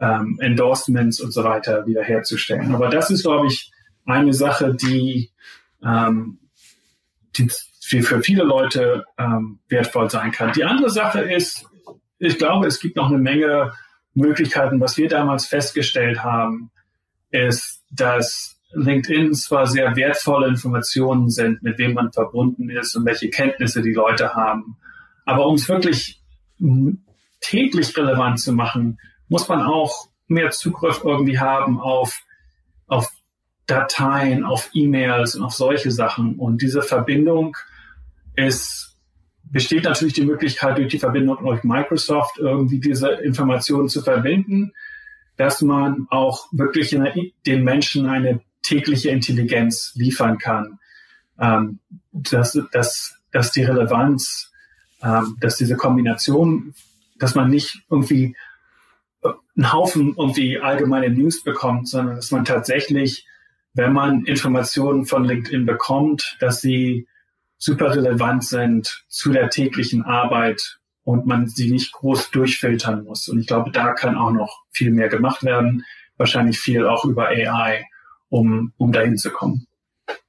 ähm, 0.00 0.38
Endorsements 0.40 1.20
und 1.20 1.30
so 1.30 1.44
weiter 1.44 1.86
wiederherzustellen. 1.86 2.74
Aber 2.74 2.88
das 2.88 3.10
ist, 3.10 3.22
glaube 3.22 3.46
ich, 3.46 3.70
eine 4.04 4.34
Sache, 4.34 4.74
die, 4.74 5.30
ähm, 5.84 6.38
die 7.36 7.48
für 7.80 8.20
viele 8.20 8.42
Leute 8.42 9.04
ähm, 9.16 9.60
wertvoll 9.68 10.10
sein 10.10 10.32
kann. 10.32 10.52
Die 10.52 10.64
andere 10.64 10.90
Sache 10.90 11.20
ist, 11.20 11.64
ich 12.18 12.38
glaube, 12.38 12.66
es 12.66 12.80
gibt 12.80 12.96
noch 12.96 13.08
eine 13.08 13.18
Menge 13.18 13.72
Möglichkeiten. 14.14 14.80
Was 14.80 14.96
wir 14.96 15.08
damals 15.08 15.46
festgestellt 15.46 16.24
haben, 16.24 16.72
ist, 17.30 17.82
dass 17.90 18.56
LinkedIn 18.72 19.34
zwar 19.34 19.66
sehr 19.66 19.96
wertvolle 19.96 20.48
Informationen 20.48 21.30
sind, 21.30 21.62
mit 21.62 21.78
wem 21.78 21.94
man 21.94 22.12
verbunden 22.12 22.68
ist 22.70 22.94
und 22.96 23.06
welche 23.06 23.30
Kenntnisse 23.30 23.82
die 23.82 23.92
Leute 23.92 24.34
haben. 24.34 24.76
Aber 25.24 25.46
um 25.46 25.54
es 25.54 25.68
wirklich 25.68 26.20
täglich 27.40 27.96
relevant 27.96 28.40
zu 28.40 28.52
machen, 28.52 28.98
muss 29.28 29.48
man 29.48 29.62
auch 29.62 30.08
mehr 30.28 30.50
Zugriff 30.50 31.02
irgendwie 31.04 31.38
haben 31.38 31.80
auf, 31.80 32.20
auf 32.86 33.10
Dateien, 33.66 34.44
auf 34.44 34.70
E-Mails 34.72 35.34
und 35.34 35.44
auf 35.44 35.54
solche 35.54 35.90
Sachen. 35.90 36.36
Und 36.36 36.62
diese 36.62 36.82
Verbindung 36.82 37.56
ist, 38.34 38.96
besteht 39.44 39.84
natürlich 39.84 40.14
die 40.14 40.24
Möglichkeit, 40.24 40.78
durch 40.78 40.88
die 40.88 40.98
Verbindung 40.98 41.38
durch 41.42 41.64
Microsoft 41.64 42.38
irgendwie 42.38 42.80
diese 42.80 43.08
Informationen 43.08 43.88
zu 43.88 44.02
verbinden, 44.02 44.72
dass 45.36 45.62
man 45.62 46.06
auch 46.10 46.48
wirklich 46.52 46.96
den 47.46 47.64
Menschen 47.64 48.06
eine 48.06 48.40
tägliche 48.62 49.10
Intelligenz 49.10 49.92
liefern 49.94 50.38
kann, 50.38 50.78
ähm, 51.38 51.78
dass, 52.12 52.58
dass, 52.72 53.14
dass 53.30 53.52
die 53.52 53.62
Relevanz, 53.62 54.50
ähm, 55.02 55.36
dass 55.40 55.56
diese 55.56 55.76
Kombination, 55.76 56.74
dass 57.18 57.34
man 57.34 57.50
nicht 57.50 57.82
irgendwie 57.90 58.34
einen 59.56 59.72
Haufen 59.72 60.14
irgendwie 60.16 60.58
allgemeine 60.58 61.10
News 61.10 61.42
bekommt, 61.42 61.88
sondern 61.88 62.16
dass 62.16 62.30
man 62.30 62.44
tatsächlich, 62.44 63.26
wenn 63.74 63.92
man 63.92 64.24
Informationen 64.24 65.06
von 65.06 65.24
LinkedIn 65.24 65.66
bekommt, 65.66 66.36
dass 66.40 66.60
sie 66.60 67.06
super 67.58 67.94
relevant 67.94 68.44
sind 68.44 69.04
zu 69.08 69.32
der 69.32 69.48
täglichen 69.48 70.02
Arbeit 70.02 70.78
und 71.06 71.24
man 71.24 71.46
sie 71.46 71.70
nicht 71.70 71.92
groß 71.92 72.32
durchfiltern 72.32 73.04
muss. 73.04 73.28
Und 73.28 73.38
ich 73.38 73.46
glaube, 73.46 73.70
da 73.70 73.92
kann 73.92 74.16
auch 74.16 74.32
noch 74.32 74.64
viel 74.72 74.90
mehr 74.90 75.08
gemacht 75.08 75.44
werden. 75.44 75.84
Wahrscheinlich 76.16 76.58
viel 76.58 76.84
auch 76.84 77.04
über 77.04 77.28
AI 77.28 77.86
um, 78.28 78.72
um 78.76 78.90
dahin 78.90 79.16
zu 79.16 79.30
kommen. 79.30 79.68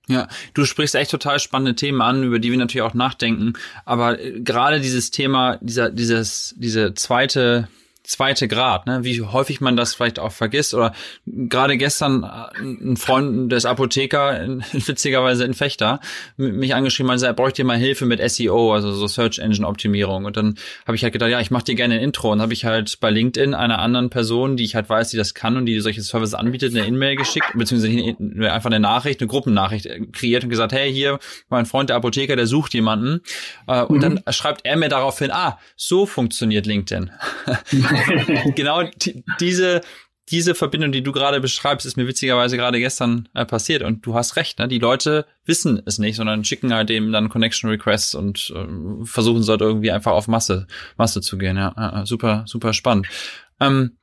Ja, 0.07 0.27
du 0.53 0.65
sprichst 0.65 0.93
echt 0.93 1.09
total 1.09 1.39
spannende 1.39 1.75
Themen 1.75 1.99
an, 2.01 2.23
über 2.23 2.37
die 2.37 2.51
wir 2.51 2.59
natürlich 2.59 2.83
auch 2.83 2.93
nachdenken. 2.93 3.53
Aber 3.85 4.19
äh, 4.19 4.39
gerade 4.39 4.79
dieses 4.79 5.09
Thema, 5.09 5.57
dieser, 5.61 5.89
dieses, 5.89 6.53
diese 6.59 6.93
zweite 6.93 7.69
zweite 8.07 8.47
Grad, 8.47 8.87
ne? 8.87 9.03
wie 9.03 9.21
häufig 9.21 9.59
man 9.61 9.75
das 9.75 9.93
vielleicht 9.93 10.17
auch 10.17 10.31
vergisst. 10.31 10.73
Oder 10.73 10.93
gerade 11.25 11.77
gestern 11.77 12.23
äh, 12.23 12.61
ein 12.61 12.97
Freund 12.97 13.51
des 13.51 13.65
Apotheker, 13.65 14.59
witzigerweise 14.71 15.43
in 15.43 15.53
Fechter, 15.53 15.99
mich 16.37 16.73
angeschrieben, 16.73 17.11
also 17.11 17.25
er 17.25 17.33
bräuchte 17.33 17.63
mal 17.63 17.77
Hilfe 17.77 18.05
mit 18.05 18.21
SEO, 18.31 18.73
also 18.73 18.91
so 18.93 19.07
Search 19.07 19.39
Engine 19.39 19.67
Optimierung. 19.67 20.25
Und 20.25 20.37
dann 20.37 20.55
habe 20.85 20.95
ich 20.95 21.03
halt 21.03 21.13
gedacht, 21.13 21.29
ja, 21.29 21.41
ich 21.41 21.51
mache 21.51 21.65
dir 21.65 21.75
gerne 21.75 21.95
ein 21.95 22.01
Intro. 22.01 22.31
Und 22.31 22.41
habe 22.41 22.53
ich 22.53 22.65
halt 22.65 22.99
bei 23.01 23.09
LinkedIn 23.09 23.53
einer 23.53 23.79
anderen 23.79 24.09
Person, 24.09 24.55
die 24.55 24.63
ich 24.63 24.75
halt 24.75 24.89
weiß, 24.89 25.09
die 25.09 25.17
das 25.17 25.33
kann 25.33 25.57
und 25.57 25.65
die 25.65 25.79
solche 25.81 26.01
Services 26.01 26.33
anbietet, 26.33 26.75
eine 26.75 26.87
E-Mail 26.87 27.17
geschickt, 27.17 27.47
beziehungsweise 27.55 28.15
einfach 28.49 28.69
eine 28.69 28.79
Nachricht, 28.79 29.19
eine 29.19 29.27
Gruppennachricht 29.27 29.85
äh, 29.85 29.99
kreiert 30.13 30.45
und 30.45 30.49
gesagt, 30.49 30.71
hey, 30.71 30.91
hier, 30.91 31.19
mein 31.49 31.65
Freund 31.65 31.89
der 31.89 31.97
Apotheker, 31.97 32.37
der 32.37 32.47
sucht 32.47 32.73
jemanden. 32.73 33.21
Äh, 33.67 33.83
und 33.83 33.97
mhm. 33.97 34.01
dann 34.23 34.33
schreibt 34.33 34.61
er 34.63 34.77
mir 34.77 34.89
daraufhin, 34.89 35.31
ah, 35.31 35.59
so 35.75 36.05
funktioniert 36.05 36.65
LinkedIn. 36.65 37.11
genau 38.55 38.83
diese, 39.39 39.81
diese 40.29 40.55
Verbindung, 40.55 40.91
die 40.91 41.03
du 41.03 41.11
gerade 41.11 41.39
beschreibst, 41.39 41.85
ist 41.85 41.95
mir 41.95 42.07
witzigerweise 42.07 42.57
gerade 42.57 42.79
gestern 42.79 43.29
äh, 43.33 43.45
passiert. 43.45 43.81
Und 43.81 44.05
du 44.05 44.13
hast 44.13 44.35
recht, 44.35 44.59
ne? 44.59 44.67
Die 44.67 44.79
Leute 44.79 45.25
wissen 45.45 45.81
es 45.85 45.99
nicht, 45.99 46.17
sondern 46.17 46.43
schicken 46.43 46.73
halt 46.73 46.89
eben 46.89 47.11
dann 47.11 47.29
Connection 47.29 47.69
Requests 47.69 48.13
und 48.13 48.53
äh, 48.55 49.05
versuchen 49.05 49.45
dort 49.45 49.61
irgendwie 49.61 49.91
einfach 49.91 50.11
auf 50.11 50.27
Masse, 50.27 50.67
Masse 50.97 51.21
zu 51.21 51.37
gehen. 51.37 51.55
Ja, 51.55 52.01
äh, 52.01 52.05
super, 52.05 52.43
super 52.45 52.73
spannend. 52.73 53.07
Ähm, 53.59 53.97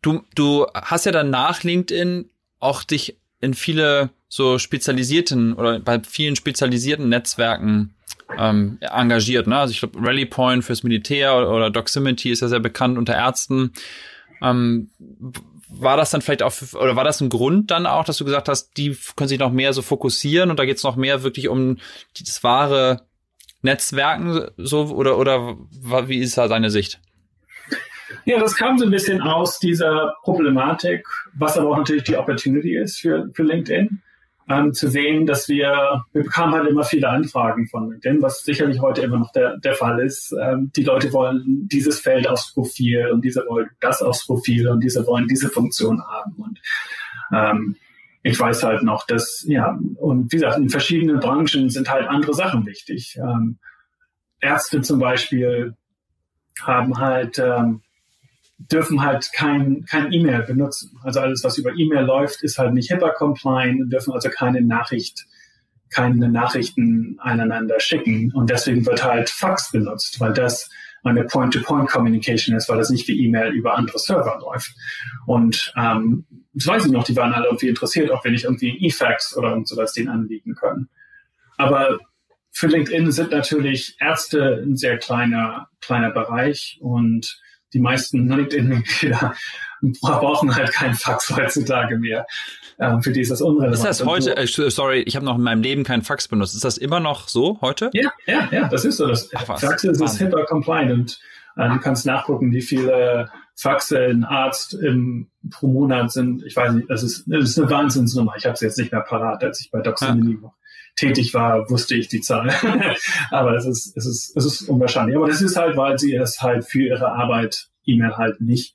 du, 0.00 0.22
du 0.34 0.66
hast 0.74 1.04
ja 1.06 1.12
dann 1.12 1.30
nach 1.30 1.62
LinkedIn 1.62 2.30
auch 2.60 2.82
dich 2.82 3.18
in 3.40 3.54
viele 3.54 4.10
so 4.28 4.58
spezialisierten 4.58 5.54
oder 5.54 5.80
bei 5.80 6.00
vielen 6.00 6.36
spezialisierten 6.36 7.08
Netzwerken 7.08 7.94
ähm, 8.36 8.78
engagiert. 8.80 9.46
Ne? 9.46 9.58
Also 9.58 9.72
ich 9.72 9.80
glaube, 9.80 9.98
Rally 10.00 10.26
Point 10.26 10.64
fürs 10.64 10.82
Militär 10.82 11.36
oder, 11.36 11.50
oder 11.50 11.70
Doximity 11.70 12.30
ist 12.30 12.40
ja 12.40 12.48
sehr 12.48 12.60
bekannt 12.60 12.98
unter 12.98 13.14
Ärzten. 13.14 13.72
Ähm, 14.42 14.90
war 15.70 15.96
das 15.96 16.10
dann 16.10 16.22
vielleicht 16.22 16.42
auch, 16.42 16.52
oder 16.74 16.96
war 16.96 17.04
das 17.04 17.20
ein 17.20 17.28
Grund 17.28 17.70
dann 17.70 17.86
auch, 17.86 18.04
dass 18.04 18.16
du 18.16 18.24
gesagt 18.24 18.48
hast, 18.48 18.76
die 18.76 18.96
können 19.16 19.28
sich 19.28 19.38
noch 19.38 19.52
mehr 19.52 19.72
so 19.72 19.82
fokussieren 19.82 20.50
und 20.50 20.58
da 20.58 20.64
geht 20.64 20.78
es 20.78 20.84
noch 20.84 20.96
mehr 20.96 21.22
wirklich 21.22 21.48
um 21.48 21.78
das 22.18 22.42
wahre 22.42 23.02
Netzwerken 23.60 24.48
so 24.56 24.84
oder 24.84 25.18
oder 25.18 25.56
wie 26.06 26.18
ist 26.18 26.38
da 26.38 26.48
deine 26.48 26.70
Sicht? 26.70 27.00
Ja, 28.24 28.38
das 28.38 28.56
kam 28.56 28.78
so 28.78 28.84
ein 28.84 28.90
bisschen 28.90 29.20
aus 29.20 29.58
dieser 29.58 30.14
Problematik, 30.22 31.06
was 31.34 31.58
aber 31.58 31.70
auch 31.70 31.76
natürlich 31.76 32.04
die 32.04 32.16
Opportunity 32.16 32.76
ist 32.76 32.98
für, 32.98 33.28
für 33.34 33.42
LinkedIn 33.42 34.00
ähm, 34.48 34.72
zu 34.72 34.88
sehen, 34.88 35.26
dass 35.26 35.48
wir, 35.48 36.02
wir 36.12 36.22
bekamen 36.22 36.54
halt 36.54 36.68
immer 36.68 36.84
viele 36.84 37.08
Anfragen 37.08 37.68
von 37.68 37.90
LinkedIn, 37.90 38.22
was 38.22 38.42
sicherlich 38.42 38.80
heute 38.80 39.02
immer 39.02 39.18
noch 39.18 39.32
der, 39.32 39.58
der 39.58 39.74
Fall 39.74 40.00
ist. 40.00 40.34
Ähm, 40.40 40.70
die 40.74 40.84
Leute 40.84 41.12
wollen 41.12 41.68
dieses 41.68 42.00
Feld 42.00 42.26
aufs 42.28 42.54
Profil 42.54 43.10
und 43.12 43.24
diese 43.24 43.44
wollen 43.46 43.68
das 43.80 44.02
aufs 44.02 44.26
Profil 44.26 44.68
und 44.68 44.80
diese 44.80 45.06
wollen 45.06 45.28
diese 45.28 45.48
Funktion 45.48 46.02
haben. 46.02 46.32
Und 46.36 46.60
ähm, 47.32 47.76
ich 48.22 48.38
weiß 48.38 48.62
halt 48.62 48.82
noch, 48.82 49.06
dass, 49.06 49.44
ja, 49.46 49.78
und 49.96 50.32
wie 50.32 50.36
gesagt, 50.36 50.58
in 50.58 50.70
verschiedenen 50.70 51.20
Branchen 51.20 51.68
sind 51.68 51.90
halt 51.90 52.08
andere 52.08 52.34
Sachen 52.34 52.66
wichtig. 52.66 53.18
Ähm, 53.20 53.58
Ärzte 54.40 54.80
zum 54.80 54.98
Beispiel 54.98 55.74
haben 56.62 56.98
halt 56.98 57.38
ähm, 57.38 57.82
dürfen 58.58 59.02
halt 59.02 59.30
kein, 59.32 59.84
kein 59.84 60.12
E-Mail 60.12 60.42
benutzen. 60.42 60.98
Also 61.02 61.20
alles, 61.20 61.44
was 61.44 61.58
über 61.58 61.72
E-Mail 61.72 62.04
läuft, 62.04 62.42
ist 62.42 62.58
halt 62.58 62.74
nicht 62.74 62.90
HIPAA-compliant 62.90 63.80
und 63.82 63.90
dürfen 63.90 64.12
also 64.12 64.28
keine 64.30 64.60
Nachricht, 64.62 65.26
keine 65.90 66.28
Nachrichten 66.28 67.18
einander 67.20 67.80
schicken. 67.80 68.32
Und 68.34 68.50
deswegen 68.50 68.84
wird 68.84 69.04
halt 69.04 69.30
Fax 69.30 69.70
benutzt, 69.70 70.20
weil 70.20 70.32
das 70.32 70.68
eine 71.04 71.24
Point-to-Point-Communication 71.24 72.56
ist, 72.56 72.68
weil 72.68 72.78
das 72.78 72.90
nicht 72.90 73.06
wie 73.08 73.24
E-Mail 73.24 73.52
über 73.52 73.76
andere 73.76 73.98
Server 73.98 74.38
läuft. 74.40 74.74
Und 75.26 75.72
ähm, 75.76 76.26
das 76.52 76.66
weiß 76.66 76.86
ich 76.86 76.92
noch, 76.92 77.04
die 77.04 77.16
waren 77.16 77.32
alle 77.32 77.46
irgendwie 77.46 77.68
interessiert, 77.68 78.10
ob 78.10 78.24
wir 78.24 78.32
nicht 78.32 78.44
irgendwie 78.44 78.76
E-Fax 78.84 79.36
oder 79.36 79.60
sowas 79.64 79.92
denen 79.92 80.08
anbieten 80.08 80.54
können. 80.56 80.88
Aber 81.56 81.98
für 82.50 82.66
LinkedIn 82.66 83.12
sind 83.12 83.30
natürlich 83.30 83.96
Ärzte 84.00 84.62
ein 84.64 84.76
sehr 84.76 84.98
kleiner, 84.98 85.68
kleiner 85.80 86.10
Bereich 86.10 86.78
und 86.80 87.40
die 87.72 87.80
meisten 87.80 88.28
LinkedIn-Mitglieder 88.28 89.34
brauchen 90.00 90.54
halt 90.54 90.72
keinen 90.72 90.94
Fax 90.94 91.30
heutzutage 91.30 91.98
mehr. 91.98 92.26
Ähm, 92.80 93.02
für 93.02 93.12
die 93.12 93.20
ist 93.20 93.30
das 93.30 93.42
unrelevant. 93.42 93.74
Ist 93.74 93.84
das 93.84 94.04
heute, 94.04 94.36
äh, 94.36 94.46
sorry, 94.46 95.00
ich 95.00 95.16
habe 95.16 95.24
noch 95.24 95.36
in 95.36 95.42
meinem 95.42 95.62
Leben 95.62 95.84
keinen 95.84 96.02
Fax 96.02 96.28
benutzt. 96.28 96.54
Ist 96.54 96.64
das 96.64 96.78
immer 96.78 97.00
noch 97.00 97.28
so 97.28 97.60
heute? 97.60 97.90
Ja, 97.92 98.12
ja, 98.26 98.48
ja, 98.50 98.68
das 98.68 98.84
ist 98.84 98.96
so. 98.96 99.06
Das 99.06 99.28
Ach, 99.34 99.44
Fax 99.44 99.84
ist, 99.84 100.00
ist 100.00 100.18
HIPAA 100.18 100.44
compliant 100.44 100.92
und 100.92 101.20
äh, 101.56 101.68
du 101.68 101.78
kannst 101.78 102.06
nachgucken, 102.06 102.52
wie 102.52 102.62
viele 102.62 103.30
Faxe, 103.56 103.98
ein 103.98 104.24
Arzt 104.24 104.74
im, 104.74 105.28
pro 105.50 105.66
Monat 105.66 106.12
sind, 106.12 106.44
ich 106.44 106.54
weiß 106.54 106.74
nicht, 106.74 106.88
das 106.88 107.02
ist, 107.02 107.24
das 107.26 107.50
ist 107.50 107.58
eine 107.58 107.68
Wahnsinnsnummer. 107.68 108.34
Ich 108.36 108.44
habe 108.44 108.54
es 108.54 108.60
jetzt 108.60 108.78
nicht 108.78 108.92
mehr 108.92 109.00
parat, 109.00 109.42
als 109.42 109.60
ich 109.60 109.70
bei 109.72 109.80
Doximini 109.80 110.38
ja. 110.40 110.52
Tätig 110.98 111.32
war, 111.32 111.70
wusste 111.70 111.94
ich 111.94 112.08
die 112.08 112.20
Zahl. 112.20 112.50
aber 113.30 113.54
es 113.54 113.64
ist, 113.64 113.96
es 113.96 114.06
ist, 114.06 114.36
es 114.36 114.44
ist 114.44 114.62
unwahrscheinlich. 114.62 115.16
Aber 115.16 115.28
das 115.28 115.40
ist 115.40 115.56
halt, 115.56 115.76
weil 115.76 115.98
sie 115.98 116.14
es 116.14 116.42
halt 116.42 116.64
für 116.64 116.82
ihre 116.82 117.12
Arbeit 117.12 117.68
E-Mail 117.84 118.16
halt 118.16 118.40
nicht, 118.40 118.74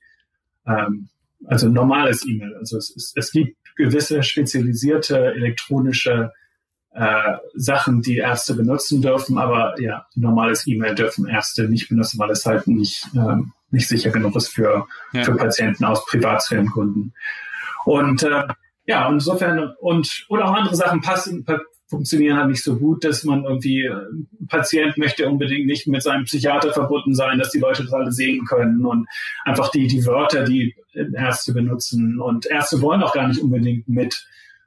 ähm, 0.66 1.08
also 1.46 1.68
normales 1.68 2.26
E-Mail. 2.26 2.56
Also 2.56 2.78
es, 2.78 2.90
ist, 2.90 3.16
es 3.16 3.30
gibt 3.30 3.56
gewisse 3.76 4.22
spezialisierte 4.22 5.34
elektronische 5.34 6.32
äh, 6.92 7.34
Sachen, 7.54 8.02
die 8.02 8.18
Ärzte 8.18 8.54
benutzen 8.54 9.02
dürfen, 9.02 9.36
aber 9.36 9.80
ja, 9.80 10.06
normales 10.14 10.66
E-Mail 10.66 10.94
dürfen 10.94 11.26
Ärzte 11.26 11.68
nicht 11.68 11.88
benutzen, 11.88 12.18
weil 12.18 12.30
es 12.30 12.46
halt 12.46 12.66
nicht, 12.66 13.06
ähm, 13.14 13.52
nicht 13.70 13.88
sicher 13.88 14.10
genug 14.10 14.36
ist 14.36 14.48
für, 14.48 14.86
ja. 15.12 15.24
für 15.24 15.34
Patienten 15.34 15.84
aus 15.84 16.06
Privatsphärengründen. 16.06 17.12
Und 17.84 18.22
äh, 18.22 18.44
ja, 18.86 19.08
insofern 19.08 19.74
und 19.80 20.24
oder 20.28 20.46
auch 20.46 20.54
andere 20.54 20.76
Sachen 20.76 21.00
passen, 21.00 21.44
funktionieren 21.88 22.38
halt 22.38 22.48
nicht 22.48 22.64
so 22.64 22.76
gut, 22.76 23.04
dass 23.04 23.24
man 23.24 23.44
irgendwie, 23.44 23.86
ein 23.86 24.26
äh, 24.42 24.46
Patient 24.48 24.96
möchte 24.96 25.28
unbedingt 25.28 25.66
nicht 25.66 25.86
mit 25.86 26.02
seinem 26.02 26.24
Psychiater 26.24 26.72
verbunden 26.72 27.14
sein, 27.14 27.38
dass 27.38 27.50
die 27.50 27.58
Leute 27.58 27.84
das 27.84 27.92
alle 27.92 28.12
sehen 28.12 28.44
können 28.46 28.84
und 28.84 29.06
einfach 29.44 29.70
die, 29.70 29.86
die 29.86 30.04
Wörter, 30.06 30.44
die 30.44 30.74
Ärzte 30.94 31.52
benutzen 31.52 32.20
und 32.20 32.46
Ärzte 32.46 32.80
wollen 32.80 33.02
auch 33.02 33.12
gar 33.12 33.28
nicht 33.28 33.40
unbedingt 33.40 33.88
mit 33.88 34.26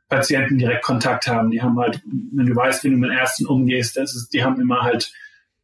Patienten 0.10 0.58
direkt 0.58 0.84
Kontakt 0.84 1.28
haben. 1.28 1.52
Die 1.52 1.62
haben 1.62 1.78
halt, 1.80 2.02
wenn 2.06 2.46
du 2.46 2.56
weißt, 2.56 2.84
wie 2.84 2.90
du 2.90 2.98
mit 2.98 3.12
Ärzten 3.12 3.46
umgehst, 3.46 3.98
das 3.98 4.16
ist, 4.16 4.34
die 4.34 4.44
haben 4.44 4.60
immer 4.60 4.82
halt 4.82 5.12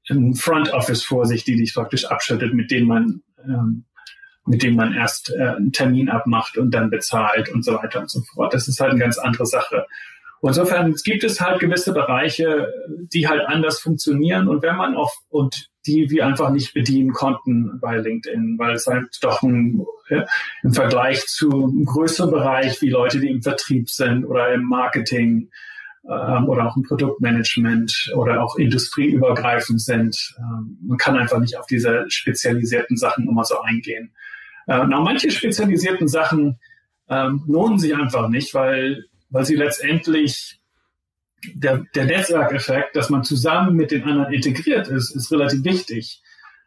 ein 0.10 0.36
Front 0.36 0.74
Office 0.74 1.04
vor 1.04 1.26
sich, 1.26 1.43
die 1.43 1.56
dich 1.56 1.74
praktisch 1.74 2.06
abschüttet, 2.06 2.54
mit 2.54 2.72
denen 2.72 2.88
man, 2.88 3.22
ähm, 3.45 3.86
mit 4.45 4.62
dem 4.64 4.76
man 4.76 4.93
erst 4.93 5.32
äh, 5.32 5.41
einen 5.41 5.72
Termin 5.72 6.10
abmacht 6.10 6.58
und 6.58 6.72
dann 6.72 6.89
bezahlt 6.89 7.49
und 7.49 7.64
so 7.64 7.76
weiter 7.76 8.01
und 8.01 8.10
so 8.10 8.22
fort. 8.22 8.54
Das 8.54 8.68
ist 8.68 8.80
halt 8.82 8.91
eine 8.91 8.99
ganz 8.99 9.18
andere 9.18 9.45
Sache. 9.45 9.86
Insofern 10.46 10.94
gibt 11.04 11.24
es 11.24 11.39
halt 11.39 11.60
gewisse 11.62 11.94
Bereiche, 11.94 12.68
die 13.14 13.28
halt 13.28 13.41
anders 13.48 13.80
funktionieren 13.80 14.50
und 14.50 14.62
wenn 14.62 14.76
man 14.76 14.96
auch 14.96 15.14
und 15.30 15.70
die 15.86 16.10
wir 16.10 16.26
einfach 16.26 16.50
nicht 16.50 16.74
bedienen 16.74 17.12
konnten 17.12 17.80
bei 17.80 17.98
LinkedIn, 17.98 18.58
weil 18.58 18.76
es 18.76 18.88
halt 18.88 19.08
doch 19.22 19.41
ein, 19.41 19.86
äh, 20.10 20.24
im 20.64 20.74
Vergleich 20.74 21.26
zu 21.28 21.50
einem 21.50 21.86
größeren 21.86 22.32
Bereich 22.32 22.82
wie 22.82 22.89
Leute, 22.89 23.20
die 23.20 23.30
im 23.30 23.41
Vertrieb 23.41 23.89
sind 23.89 24.26
oder 24.26 24.54
im 24.54 24.64
Marketing 24.64 25.50
ähm, 26.10 26.48
oder 26.48 26.68
auch 26.68 26.76
im 26.78 26.84
Produktmanagement 26.84 28.12
oder 28.16 28.44
auch 28.44 28.58
industrieübergreifend 28.58 29.82
sind. 29.82 30.36
Ähm, 30.39 30.78
man 30.86 30.98
kann 30.98 31.18
einfach 31.18 31.39
nicht 31.39 31.58
auf 31.58 31.68
diese 31.68 32.06
spezialisierten 32.10 32.98
Sachen 32.98 33.28
immer 33.28 33.46
so 33.46 33.60
eingehen. 33.62 34.14
Äh, 34.68 34.86
na, 34.88 35.00
manche 35.00 35.32
spezialisierten 35.32 36.08
Sachen 36.08 36.60
ähm, 37.10 37.44
lohnen 37.48 37.80
sich 37.80 37.96
einfach 37.96 38.30
nicht, 38.30 38.54
weil 38.54 39.06
weil 39.34 39.46
sie 39.46 39.56
letztendlich 39.56 40.60
der, 41.56 41.84
der 41.96 42.06
Netzwerkeffekt, 42.06 42.96
dass 42.96 43.10
man 43.10 43.24
zusammen 43.24 43.76
mit 43.76 43.92
den 43.92 44.04
anderen 44.04 44.32
integriert 44.32 44.88
ist, 44.88 45.14
ist 45.14 45.32
relativ 45.32 45.64
wichtig. 45.66 46.22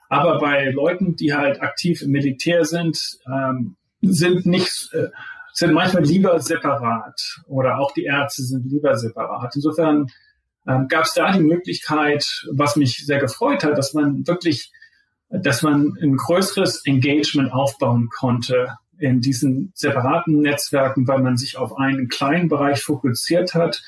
Aber 0.08 0.38
bei 0.38 0.70
Leuten, 0.70 1.16
die 1.16 1.32
halt 1.32 1.62
aktiv 1.62 2.02
im 2.02 2.10
Militär 2.10 2.64
sind, 2.64 2.98
ähm, 3.26 3.76
sind 4.02 4.46
nicht, 4.46 4.90
äh, 4.92 5.08
sind 5.52 5.72
manchmal 5.72 6.04
lieber 6.04 6.38
separat 6.40 7.40
oder 7.46 7.78
auch 7.78 7.92
die 7.92 8.04
Ärzte 8.04 8.42
sind 8.42 8.66
lieber 8.66 8.96
separat. 8.96 9.54
Insofern 9.54 10.08
ähm, 10.68 10.88
gab 10.88 11.04
es 11.04 11.14
da 11.14 11.32
die 11.32 11.40
Möglichkeit, 11.40 12.26
was 12.52 12.76
mich 12.76 13.06
sehr 13.06 13.20
gefreut 13.20 13.64
hat, 13.64 13.78
dass 13.78 13.94
man 13.94 14.26
wirklich, 14.26 14.72
dass 15.30 15.62
man 15.62 15.96
ein 16.02 16.16
größeres 16.16 16.84
Engagement 16.84 17.52
aufbauen 17.52 18.08
konnte 18.08 18.76
in 18.98 19.20
diesen 19.20 19.72
separaten 19.74 20.40
Netzwerken, 20.40 21.06
weil 21.06 21.20
man 21.20 21.36
sich 21.36 21.56
auf 21.56 21.76
einen 21.76 22.08
kleinen 22.08 22.48
Bereich 22.48 22.82
fokussiert 22.82 23.54
hat, 23.54 23.82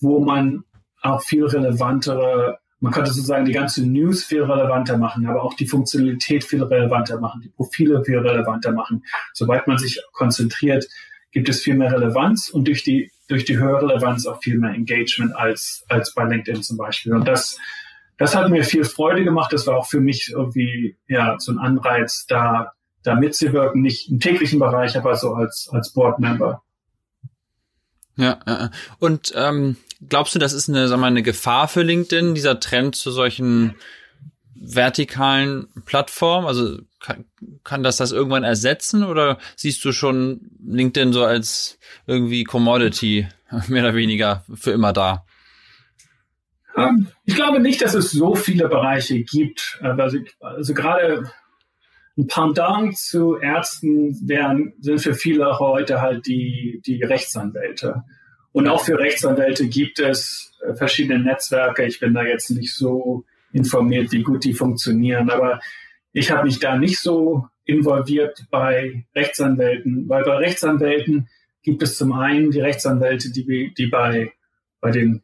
wo 0.00 0.20
man 0.20 0.64
auch 1.02 1.22
viel 1.22 1.44
relevantere, 1.44 2.58
man 2.80 2.92
könnte 2.92 3.12
sozusagen 3.12 3.44
die 3.44 3.52
ganze 3.52 3.86
News 3.86 4.24
viel 4.24 4.42
relevanter 4.42 4.98
machen, 4.98 5.26
aber 5.26 5.42
auch 5.42 5.54
die 5.54 5.66
Funktionalität 5.66 6.44
viel 6.44 6.62
relevanter 6.62 7.20
machen, 7.20 7.40
die 7.42 7.48
Profile 7.48 8.04
viel 8.04 8.18
relevanter 8.18 8.72
machen. 8.72 9.04
Sobald 9.32 9.66
man 9.66 9.78
sich 9.78 10.02
konzentriert, 10.12 10.86
gibt 11.34 11.48
es 11.48 11.62
viel 11.62 11.74
mehr 11.74 11.92
Relevanz 11.92 12.48
und 12.48 12.68
durch 12.68 12.84
die, 12.84 13.10
durch 13.28 13.44
die 13.44 13.58
höhere 13.58 13.88
Relevanz 13.88 14.26
auch 14.26 14.40
viel 14.40 14.58
mehr 14.58 14.72
Engagement 14.72 15.34
als, 15.36 15.84
als 15.88 16.14
bei 16.14 16.24
LinkedIn 16.24 16.62
zum 16.62 16.76
Beispiel. 16.76 17.12
Und 17.12 17.26
das, 17.26 17.58
das 18.18 18.36
hat 18.36 18.50
mir 18.50 18.64
viel 18.64 18.84
Freude 18.84 19.24
gemacht. 19.24 19.52
Das 19.52 19.66
war 19.66 19.76
auch 19.76 19.86
für 19.86 20.00
mich 20.00 20.30
irgendwie, 20.30 20.96
ja, 21.08 21.36
so 21.38 21.52
ein 21.52 21.58
Anreiz, 21.58 22.26
da 22.26 22.72
da 23.04 23.14
mitzuwirken, 23.14 23.82
nicht 23.82 24.10
im 24.10 24.18
täglichen 24.18 24.58
Bereich, 24.58 24.96
aber 24.96 25.14
so 25.14 25.34
als, 25.34 25.68
als 25.70 25.92
Board-Member. 25.92 26.62
Ja, 28.16 28.38
ja. 28.46 28.70
und 28.98 29.32
ähm, 29.36 29.76
glaubst 30.08 30.34
du, 30.34 30.38
das 30.38 30.52
ist 30.52 30.68
eine, 30.68 30.88
sag 30.88 30.98
mal, 30.98 31.08
eine 31.08 31.22
Gefahr 31.22 31.68
für 31.68 31.82
LinkedIn, 31.82 32.34
dieser 32.34 32.60
Trend 32.60 32.96
zu 32.96 33.10
solchen 33.10 33.74
vertikalen 34.54 35.68
Plattformen? 35.84 36.46
Also 36.46 36.78
kann, 37.00 37.24
kann 37.64 37.82
das 37.82 37.96
das 37.96 38.12
irgendwann 38.12 38.44
ersetzen 38.44 39.04
oder 39.04 39.38
siehst 39.56 39.84
du 39.84 39.92
schon 39.92 40.50
LinkedIn 40.66 41.12
so 41.12 41.24
als 41.24 41.78
irgendwie 42.06 42.44
Commodity 42.44 43.28
mehr 43.68 43.82
oder 43.82 43.94
weniger 43.94 44.44
für 44.54 44.70
immer 44.70 44.92
da? 44.92 45.26
Ähm, 46.76 47.08
ich 47.24 47.34
glaube 47.34 47.60
nicht, 47.60 47.82
dass 47.82 47.94
es 47.94 48.10
so 48.10 48.34
viele 48.34 48.68
Bereiche 48.68 49.22
gibt. 49.22 49.78
Also, 49.82 50.18
also 50.40 50.74
gerade 50.74 51.30
ein 52.16 52.26
Pendant 52.28 52.96
zu 52.96 53.38
Ärzten 53.38 54.16
wären, 54.28 54.74
sind 54.80 55.00
für 55.00 55.14
viele 55.14 55.58
heute 55.58 56.00
halt 56.00 56.26
die, 56.26 56.80
die 56.86 57.02
Rechtsanwälte. 57.02 58.04
Und 58.52 58.68
auch 58.68 58.84
für 58.84 58.98
Rechtsanwälte 58.98 59.66
gibt 59.66 59.98
es 59.98 60.52
äh, 60.64 60.74
verschiedene 60.74 61.18
Netzwerke. 61.18 61.84
Ich 61.84 61.98
bin 61.98 62.14
da 62.14 62.22
jetzt 62.22 62.50
nicht 62.50 62.72
so 62.72 63.24
informiert, 63.52 64.12
wie 64.12 64.22
gut 64.22 64.44
die 64.44 64.54
funktionieren, 64.54 65.30
aber 65.30 65.60
ich 66.12 66.30
habe 66.30 66.44
mich 66.44 66.60
da 66.60 66.76
nicht 66.76 67.00
so 67.00 67.48
involviert 67.64 68.46
bei 68.50 69.04
Rechtsanwälten, 69.14 70.08
weil 70.08 70.22
bei 70.24 70.36
Rechtsanwälten 70.36 71.28
gibt 71.62 71.82
es 71.82 71.96
zum 71.96 72.12
einen 72.12 72.50
die 72.50 72.60
Rechtsanwälte, 72.60 73.32
die, 73.32 73.72
die 73.76 73.86
bei, 73.86 74.32
bei 74.80 74.90
den, 74.90 75.22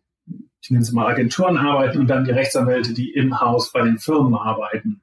ich 0.60 0.70
nenne 0.70 0.82
es 0.82 0.92
mal 0.92 1.06
Agenturen 1.06 1.56
arbeiten 1.56 1.98
und 1.98 2.08
dann 2.08 2.24
die 2.24 2.30
Rechtsanwälte, 2.32 2.94
die 2.94 3.12
im 3.12 3.40
Haus 3.40 3.72
bei 3.72 3.82
den 3.82 3.98
Firmen 3.98 4.34
arbeiten. 4.34 5.02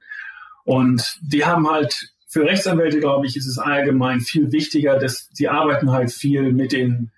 Und 0.67 1.17
die 1.21 1.45
haben 1.45 1.69
halt, 1.69 2.11
für 2.27 2.43
Rechtsanwälte, 2.43 2.99
glaube 2.99 3.25
ich, 3.25 3.37
ist 3.37 3.47
es 3.47 3.57
allgemein 3.57 4.19
viel 4.19 4.51
wichtiger, 4.51 4.99
dass 4.99 5.29
die 5.29 5.47
arbeiten 5.47 5.93
halt 5.93 6.11
viel 6.11 6.51
mit 6.51 6.73
den, 6.73 7.09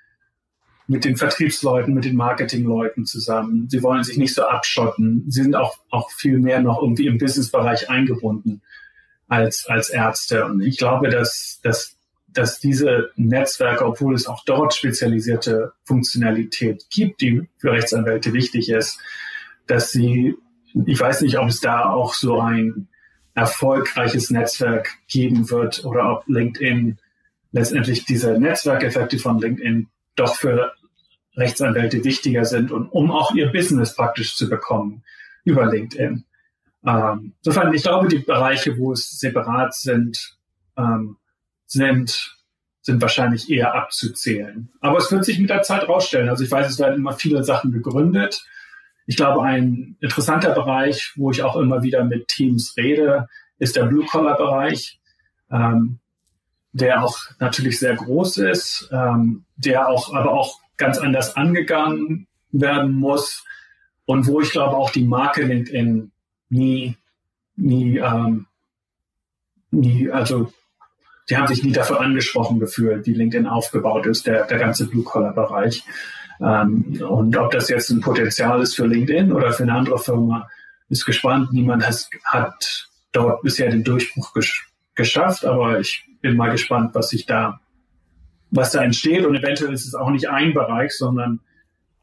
mit 0.85 1.03
den 1.03 1.17
Vertriebsleuten, 1.17 1.95
mit 1.95 2.05
den 2.05 2.15
Marketingleuten 2.15 3.07
zusammen. 3.07 3.67
Sie 3.67 3.81
wollen 3.81 4.03
sich 4.03 4.17
nicht 4.17 4.35
so 4.35 4.43
abschotten. 4.43 5.25
Sie 5.29 5.41
sind 5.41 5.55
auch, 5.55 5.79
auch 5.89 6.11
viel 6.11 6.37
mehr 6.37 6.61
noch 6.61 6.79
irgendwie 6.79 7.07
im 7.07 7.17
Businessbereich 7.17 7.89
eingebunden 7.89 8.61
als, 9.27 9.65
als 9.65 9.89
Ärzte. 9.89 10.45
Und 10.45 10.61
ich 10.61 10.77
glaube, 10.77 11.09
dass, 11.09 11.59
dass, 11.63 11.97
dass 12.27 12.59
diese 12.59 13.09
Netzwerke, 13.15 13.83
obwohl 13.83 14.13
es 14.13 14.27
auch 14.27 14.45
dort 14.45 14.75
spezialisierte 14.75 15.73
Funktionalität 15.85 16.85
gibt, 16.91 17.21
die 17.21 17.49
für 17.57 17.71
Rechtsanwälte 17.71 18.31
wichtig 18.31 18.69
ist, 18.69 18.99
dass 19.65 19.91
sie, 19.91 20.35
ich 20.85 20.99
weiß 20.99 21.21
nicht, 21.21 21.39
ob 21.39 21.49
es 21.49 21.61
da 21.61 21.89
auch 21.89 22.13
so 22.13 22.39
ein 22.39 22.88
erfolgreiches 23.39 24.29
Netzwerk 24.29 24.97
geben 25.07 25.49
wird 25.49 25.85
oder 25.85 26.11
ob 26.11 26.27
LinkedIn 26.27 26.97
letztendlich 27.53 28.03
diese 28.03 28.37
Netzwerkeffekte 28.37 29.17
von 29.17 29.39
LinkedIn 29.39 29.87
doch 30.17 30.35
für 30.35 30.73
Rechtsanwälte 31.37 32.03
wichtiger 32.03 32.43
sind 32.43 32.69
und 32.69 32.89
um 32.89 33.11
auch 33.11 33.33
ihr 33.33 33.49
Business 33.51 33.95
praktisch 33.95 34.35
zu 34.35 34.49
bekommen 34.49 35.03
über 35.45 35.67
LinkedIn. 35.67 36.25
Ähm, 36.85 37.33
insofern, 37.37 37.73
ich 37.73 37.83
glaube, 37.83 38.09
die 38.09 38.19
Bereiche, 38.19 38.77
wo 38.77 38.91
es 38.91 39.09
separat 39.19 39.73
sind, 39.73 40.37
ähm, 40.77 41.15
sind, 41.65 42.37
sind 42.81 43.01
wahrscheinlich 43.01 43.49
eher 43.49 43.73
abzuzählen. 43.73 44.69
Aber 44.81 44.97
es 44.97 45.09
wird 45.13 45.23
sich 45.23 45.39
mit 45.39 45.49
der 45.49 45.61
Zeit 45.61 45.87
rausstellen. 45.87 46.27
Also 46.27 46.43
ich 46.43 46.51
weiß, 46.51 46.69
es 46.69 46.79
werden 46.79 46.95
immer 46.95 47.13
viele 47.13 47.45
Sachen 47.45 47.71
gegründet 47.71 48.43
ich 49.09 49.15
glaube, 49.15 49.41
ein 49.41 49.95
interessanter 50.01 50.53
Bereich, 50.53 51.13
wo 51.15 51.31
ich 51.31 51.41
auch 51.41 51.55
immer 51.55 51.81
wieder 51.81 52.03
mit 52.03 52.27
Teams 52.27 52.75
rede, 52.77 53.27
ist 53.57 53.75
der 53.75 53.85
Blue-Collar-Bereich, 53.85 54.99
ähm, 55.49 55.97
der 56.73 57.03
auch 57.03 57.17
natürlich 57.39 57.79
sehr 57.79 57.95
groß 57.95 58.37
ist, 58.37 58.87
ähm, 58.91 59.45
der 59.55 59.87
auch 59.87 60.13
aber 60.13 60.33
auch 60.33 60.59
ganz 60.77 60.99
anders 60.99 61.35
angegangen 61.35 62.27
werden 62.51 62.93
muss 62.93 63.43
und 64.05 64.27
wo 64.27 64.41
ich 64.41 64.51
glaube 64.51 64.77
auch 64.77 64.91
die 64.91 65.05
Marke 65.05 65.41
LinkedIn 65.41 66.11
nie, 66.49 66.95
nie, 67.55 67.97
ähm, 67.97 68.45
nie, 69.71 70.11
also 70.11 70.53
die 71.31 71.35
haben 71.35 71.47
sich 71.47 71.63
nie 71.63 71.71
dafür 71.71 71.99
angesprochen 71.99 72.59
gefühlt, 72.59 73.07
wie 73.07 73.13
LinkedIn 73.15 73.47
aufgebaut 73.47 74.05
ist, 74.05 74.27
der, 74.27 74.45
der 74.45 74.59
ganze 74.59 74.87
Blue-Collar-Bereich. 74.87 75.83
Ähm, 76.41 77.01
und 77.07 77.35
ob 77.37 77.51
das 77.51 77.69
jetzt 77.69 77.89
ein 77.89 78.01
Potenzial 78.01 78.61
ist 78.61 78.75
für 78.75 78.85
LinkedIn 78.85 79.31
oder 79.31 79.51
für 79.51 79.63
eine 79.63 79.73
andere 79.73 79.99
Firma, 79.99 80.47
ist 80.89 81.05
gespannt. 81.05 81.51
Niemand 81.53 81.85
has, 81.85 82.09
hat 82.23 82.87
dort 83.11 83.41
bisher 83.41 83.69
den 83.69 83.83
Durchbruch 83.83 84.33
gesch 84.33 84.65
geschafft, 84.95 85.45
aber 85.45 85.79
ich 85.79 86.03
bin 86.21 86.35
mal 86.35 86.51
gespannt, 86.51 86.93
was 86.93 87.09
sich 87.09 87.25
da, 87.25 87.61
was 88.51 88.71
da 88.71 88.83
entsteht. 88.83 89.25
Und 89.25 89.33
eventuell 89.33 89.73
ist 89.73 89.87
es 89.87 89.95
auch 89.95 90.09
nicht 90.09 90.29
ein 90.29 90.53
Bereich, 90.53 90.91
sondern 90.91 91.39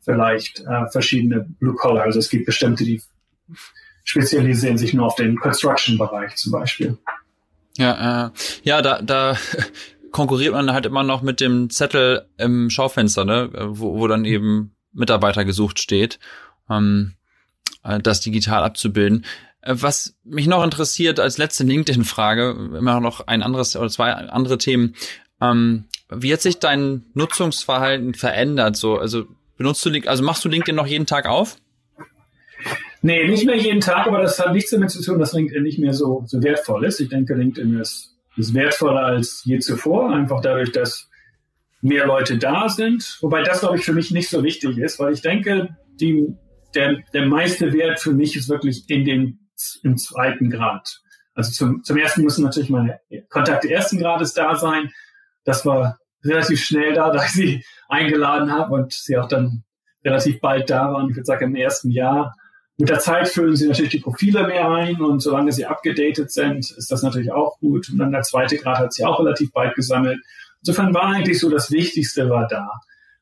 vielleicht 0.01 0.61
äh, 0.61 0.89
verschiedene 0.91 1.47
Blue 1.59 1.75
Collar. 1.75 2.05
Also 2.05 2.19
es 2.19 2.31
gibt 2.31 2.47
bestimmte, 2.47 2.85
die 2.85 3.03
spezialisieren 4.03 4.79
sich 4.79 4.95
nur 4.95 5.07
auf 5.07 5.17
den 5.17 5.37
Construction-Bereich 5.37 6.37
zum 6.37 6.53
Beispiel. 6.53 6.97
Ja, 7.77 8.27
äh, 8.27 8.31
ja, 8.63 8.81
da, 8.81 9.03
da 9.03 9.37
konkurriert 10.13 10.53
man 10.53 10.73
halt 10.73 10.87
immer 10.87 11.03
noch 11.03 11.23
mit 11.23 11.41
dem 11.41 11.71
Zettel 11.71 12.29
im 12.39 12.71
Schaufenster, 12.71 13.25
ne, 13.25 13.51
wo, 13.69 13.99
wo 13.99 14.07
dann 14.07 14.25
eben 14.25 14.75
Mitarbeiter 14.93 15.45
gesucht 15.45 15.79
steht, 15.79 16.19
ähm, 16.71 17.15
äh, 17.85 18.01
das 18.01 18.21
digital 18.21 18.65
abzubilden. 18.65 19.25
Äh, 19.61 19.75
was 19.79 20.17
mich 20.25 20.47
noch 20.47 20.65
interessiert 20.65 21.21
als 21.21 21.39
letzte 21.39 21.65
LinkedIn-Frage, 21.65 22.51
immer 22.79 23.01
noch 23.01 23.27
ein 23.27 23.43
anderes 23.43 23.77
oder 23.77 23.91
zwei 23.91 24.13
andere 24.13 24.59
Themen. 24.59 24.95
Ähm, 25.41 25.85
wie 26.09 26.33
hat 26.33 26.41
sich 26.41 26.59
dein 26.59 27.05
Nutzungsverhalten 27.15 28.15
verändert? 28.15 28.77
So, 28.77 28.97
also 28.99 29.27
benutzt 29.57 29.85
du 29.85 29.91
also 30.07 30.23
machst 30.23 30.45
du 30.45 30.49
LinkedIn 30.49 30.77
noch 30.77 30.87
jeden 30.87 31.07
Tag 31.07 31.27
auf? 31.27 31.57
Nee, 33.03 33.29
nicht 33.29 33.45
mehr 33.45 33.57
jeden 33.57 33.81
Tag, 33.81 34.07
aber 34.07 34.23
das 34.23 34.39
hat 34.39 34.53
nichts 34.53 34.71
damit 34.71 34.91
zu 34.91 35.03
tun, 35.03 35.19
dass 35.19 35.33
LinkedIn 35.33 35.63
nicht 35.63 35.79
mehr 35.79 35.93
so, 35.93 36.25
so 36.27 36.43
wertvoll 36.43 36.85
ist. 36.85 37.01
Ich 37.01 37.09
denke, 37.09 37.35
LinkedIn 37.35 37.79
ist, 37.79 38.16
ist 38.37 38.55
wertvoller 38.55 39.05
als 39.05 39.43
je 39.45 39.59
zuvor, 39.59 40.13
einfach 40.13 40.41
dadurch, 40.41 40.73
dass 40.73 41.09
mehr 41.81 42.07
Leute 42.07 42.39
da 42.39 42.69
sind. 42.69 43.19
Wobei 43.21 43.43
das, 43.43 43.61
glaube 43.61 43.79
ich, 43.79 43.85
für 43.85 43.93
mich 43.93 44.11
nicht 44.11 44.29
so 44.29 44.43
wichtig 44.43 44.79
ist, 44.79 44.99
weil 44.99 45.13
ich 45.13 45.23
denke, 45.23 45.77
die, 46.01 46.35
der, 46.75 47.03
der 47.13 47.27
meiste 47.27 47.73
Wert 47.73 48.01
für 48.01 48.13
mich 48.13 48.37
ist 48.37 48.49
wirklich 48.49 48.89
in 48.89 49.05
dem, 49.05 49.39
im 49.83 49.97
zweiten 49.97 50.51
Grad. 50.51 51.01
Also 51.35 51.53
zum, 51.53 51.85
zum 51.85 51.97
ersten 51.97 52.23
müssen 52.23 52.45
natürlich 52.45 52.71
meine 52.71 53.01
Kontakte 53.29 53.71
ersten 53.71 53.99
Grades 53.99 54.33
da 54.33 54.57
sein. 54.57 54.91
Das 55.45 55.65
war 55.67 55.99
relativ 56.25 56.63
schnell 56.65 56.95
da, 56.95 57.11
da 57.13 57.25
ich 57.25 57.31
sie 57.31 57.65
eingeladen 57.89 58.53
habe 58.53 58.75
und 58.75 58.93
sie 58.93 59.17
auch 59.17 59.29
dann 59.29 59.65
relativ 60.05 60.41
bald 60.41 60.71
da 60.71 60.93
waren. 60.93 61.11
Ich 61.11 61.17
würde 61.17 61.27
sagen, 61.27 61.47
im 61.47 61.55
ersten 61.55 61.91
Jahr. 61.91 62.35
Mit 62.79 62.91
der 62.91 62.99
Zeit 62.99 63.29
füllen 63.29 63.57
sie 63.57 63.69
natürlich 63.69 63.93
die 63.93 64.01
Profile 64.01 64.47
mehr 64.47 64.69
ein 64.71 65.01
und 65.01 65.21
solange 65.21 65.51
sie 65.53 65.65
abgedatet 65.65 66.31
sind, 66.31 66.71
ist 66.71 66.91
das 66.91 67.03
natürlich 67.03 67.33
auch 67.33 67.59
gut. 67.59 67.89
Und 67.89 67.99
dann 67.99 68.13
der 68.13 68.23
zweite 68.23 68.59
Grad 68.59 68.79
hat 68.79 68.93
sie 68.93 69.05
auch 69.05 69.19
relativ 69.19 69.51
bald 69.53 69.75
gesammelt. 69.75 70.21
Insofern 70.61 70.93
war 70.93 71.05
eigentlich 71.05 71.41
so 71.41 71.49
das 71.49 71.71
Wichtigste 71.71 72.29
war 72.29 72.47
da. 72.49 72.69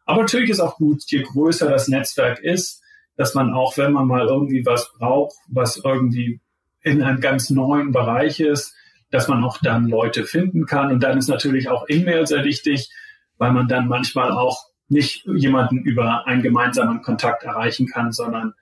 Aber 0.06 0.22
natürlich 0.22 0.50
ist 0.50 0.60
auch 0.60 0.76
gut, 0.76 1.02
je 1.06 1.22
größer 1.22 1.68
das 1.68 1.88
Netzwerk 1.88 2.40
ist, 2.40 2.82
dass 3.16 3.34
man 3.34 3.52
auch, 3.52 3.76
wenn 3.76 3.92
man 3.92 4.08
mal 4.08 4.26
irgendwie 4.26 4.66
was 4.66 4.92
braucht, 4.98 5.36
was 5.46 5.76
irgendwie 5.76 6.40
in 6.82 7.02
einem 7.02 7.20
ganz 7.20 7.50
neuen 7.50 7.92
Bereich 7.92 8.40
ist, 8.40 8.74
dass 9.10 9.28
man 9.28 9.44
auch 9.44 9.58
dann 9.62 9.88
Leute 9.88 10.24
finden 10.24 10.66
kann. 10.66 10.90
Und 10.90 11.02
dann 11.02 11.16
ist 11.16 11.28
natürlich 11.28 11.68
auch 11.68 11.86
E-Mail 11.88 12.26
sehr 12.26 12.44
wichtig, 12.44 12.90
weil 13.38 13.52
man 13.52 13.68
dann 13.68 13.86
manchmal 13.86 14.32
auch 14.32 14.64
nicht 14.88 15.24
jemanden 15.26 15.78
über 15.78 16.26
einen 16.26 16.42
gemeinsamen 16.42 17.02
Kontakt 17.02 17.44
erreichen 17.44 17.86
kann, 17.86 18.12
sondern 18.12 18.54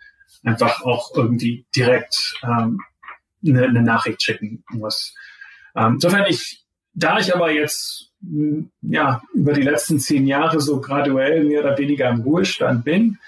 einfach 0.42 0.82
auch 0.82 1.12
irgendwie 1.14 1.66
direkt 1.74 2.34
ähm, 2.42 2.80
eine, 3.46 3.64
eine 3.64 3.82
Nachricht 3.82 4.22
schicken 4.22 4.64
muss. 4.70 5.14
Ähm, 5.74 5.94
insofern 5.94 6.26
ich, 6.28 6.64
da 6.94 7.18
ich 7.18 7.34
aber 7.34 7.50
jetzt 7.50 8.10
ja 8.82 9.22
über 9.34 9.52
die 9.52 9.62
letzten 9.62 9.98
zehn 9.98 10.26
Jahre 10.26 10.60
so 10.60 10.80
graduell 10.80 11.44
mehr 11.44 11.60
oder 11.60 11.76
weniger 11.78 12.08
im 12.08 12.20
Ruhestand 12.20 12.84
bin, 12.84 13.18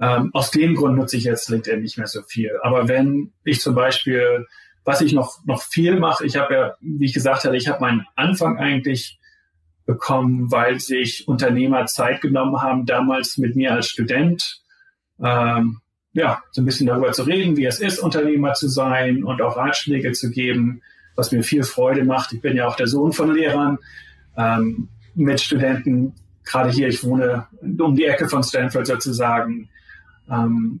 ähm, 0.00 0.30
aus 0.32 0.50
dem 0.50 0.74
Grund 0.74 0.96
nutze 0.96 1.16
ich 1.16 1.24
jetzt 1.24 1.50
LinkedIn 1.50 1.82
nicht 1.82 1.98
mehr 1.98 2.06
so 2.06 2.22
viel. 2.22 2.52
Aber 2.62 2.88
wenn 2.88 3.32
ich 3.44 3.60
zum 3.60 3.74
Beispiel, 3.74 4.46
was 4.84 5.02
ich 5.02 5.12
noch 5.12 5.44
noch 5.44 5.62
viel 5.62 5.98
mache, 6.00 6.24
ich 6.24 6.36
habe 6.36 6.54
ja, 6.54 6.74
wie 6.80 7.04
ich 7.04 7.12
gesagt 7.12 7.44
hatte, 7.44 7.56
ich 7.56 7.68
habe 7.68 7.80
meinen 7.80 8.06
Anfang 8.16 8.58
eigentlich 8.58 9.18
bekommen, 9.86 10.50
weil 10.50 10.80
sich 10.80 11.28
Unternehmer 11.28 11.86
Zeit 11.86 12.20
genommen 12.20 12.62
haben, 12.62 12.86
damals 12.86 13.38
mit 13.38 13.56
mir 13.56 13.72
als 13.72 13.88
Student 13.88 14.62
ähm, 15.22 15.80
ja, 16.12 16.42
so 16.50 16.62
ein 16.62 16.64
bisschen 16.64 16.86
darüber 16.86 17.12
zu 17.12 17.22
reden, 17.22 17.56
wie 17.56 17.66
es 17.66 17.80
ist, 17.80 17.98
Unternehmer 17.98 18.54
zu 18.54 18.68
sein 18.68 19.24
und 19.24 19.40
auch 19.42 19.56
Ratschläge 19.56 20.12
zu 20.12 20.30
geben, 20.30 20.82
was 21.16 21.32
mir 21.32 21.42
viel 21.42 21.62
Freude 21.62 22.04
macht. 22.04 22.32
Ich 22.32 22.40
bin 22.40 22.56
ja 22.56 22.66
auch 22.66 22.76
der 22.76 22.86
Sohn 22.86 23.12
von 23.12 23.34
Lehrern 23.34 23.78
ähm, 24.36 24.88
mit 25.14 25.40
Studenten. 25.40 26.14
Gerade 26.44 26.70
hier, 26.70 26.88
ich 26.88 27.04
wohne 27.04 27.46
um 27.60 27.94
die 27.94 28.06
Ecke 28.06 28.28
von 28.28 28.42
Stanford 28.42 28.86
sozusagen. 28.86 29.68
Ähm, 30.30 30.80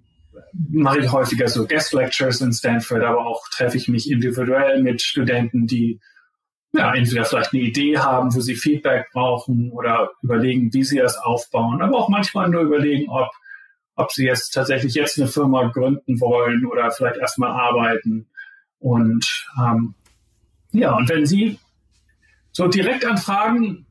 mache 0.52 1.00
ich 1.00 1.12
häufiger 1.12 1.48
so 1.48 1.66
Guest 1.66 1.92
Lectures 1.92 2.40
in 2.40 2.52
Stanford, 2.52 3.02
aber 3.02 3.26
auch 3.26 3.48
treffe 3.50 3.76
ich 3.76 3.88
mich 3.88 4.10
individuell 4.10 4.82
mit 4.82 5.02
Studenten, 5.02 5.66
die 5.66 6.00
ja, 6.72 6.94
entweder 6.94 7.24
vielleicht 7.24 7.52
eine 7.52 7.62
Idee 7.62 7.98
haben, 7.98 8.34
wo 8.34 8.40
sie 8.40 8.54
Feedback 8.54 9.08
brauchen 9.12 9.70
oder 9.72 10.10
überlegen, 10.22 10.72
wie 10.72 10.84
sie 10.84 10.98
das 10.98 11.18
aufbauen, 11.18 11.82
aber 11.82 11.98
auch 11.98 12.08
manchmal 12.08 12.48
nur 12.48 12.62
überlegen, 12.62 13.08
ob 13.08 13.28
ob 14.00 14.12
sie 14.12 14.24
jetzt 14.24 14.50
tatsächlich 14.50 14.94
jetzt 14.94 15.18
eine 15.18 15.28
Firma 15.28 15.68
gründen 15.68 16.20
wollen 16.20 16.66
oder 16.66 16.90
vielleicht 16.90 17.16
erstmal 17.16 17.50
arbeiten. 17.50 18.26
Und 18.78 19.46
ähm, 19.58 19.94
ja, 20.72 20.96
und 20.96 21.08
wenn 21.08 21.26
Sie 21.26 21.58
so 22.52 22.68
direkt 22.68 23.04
anfragen, 23.04 23.86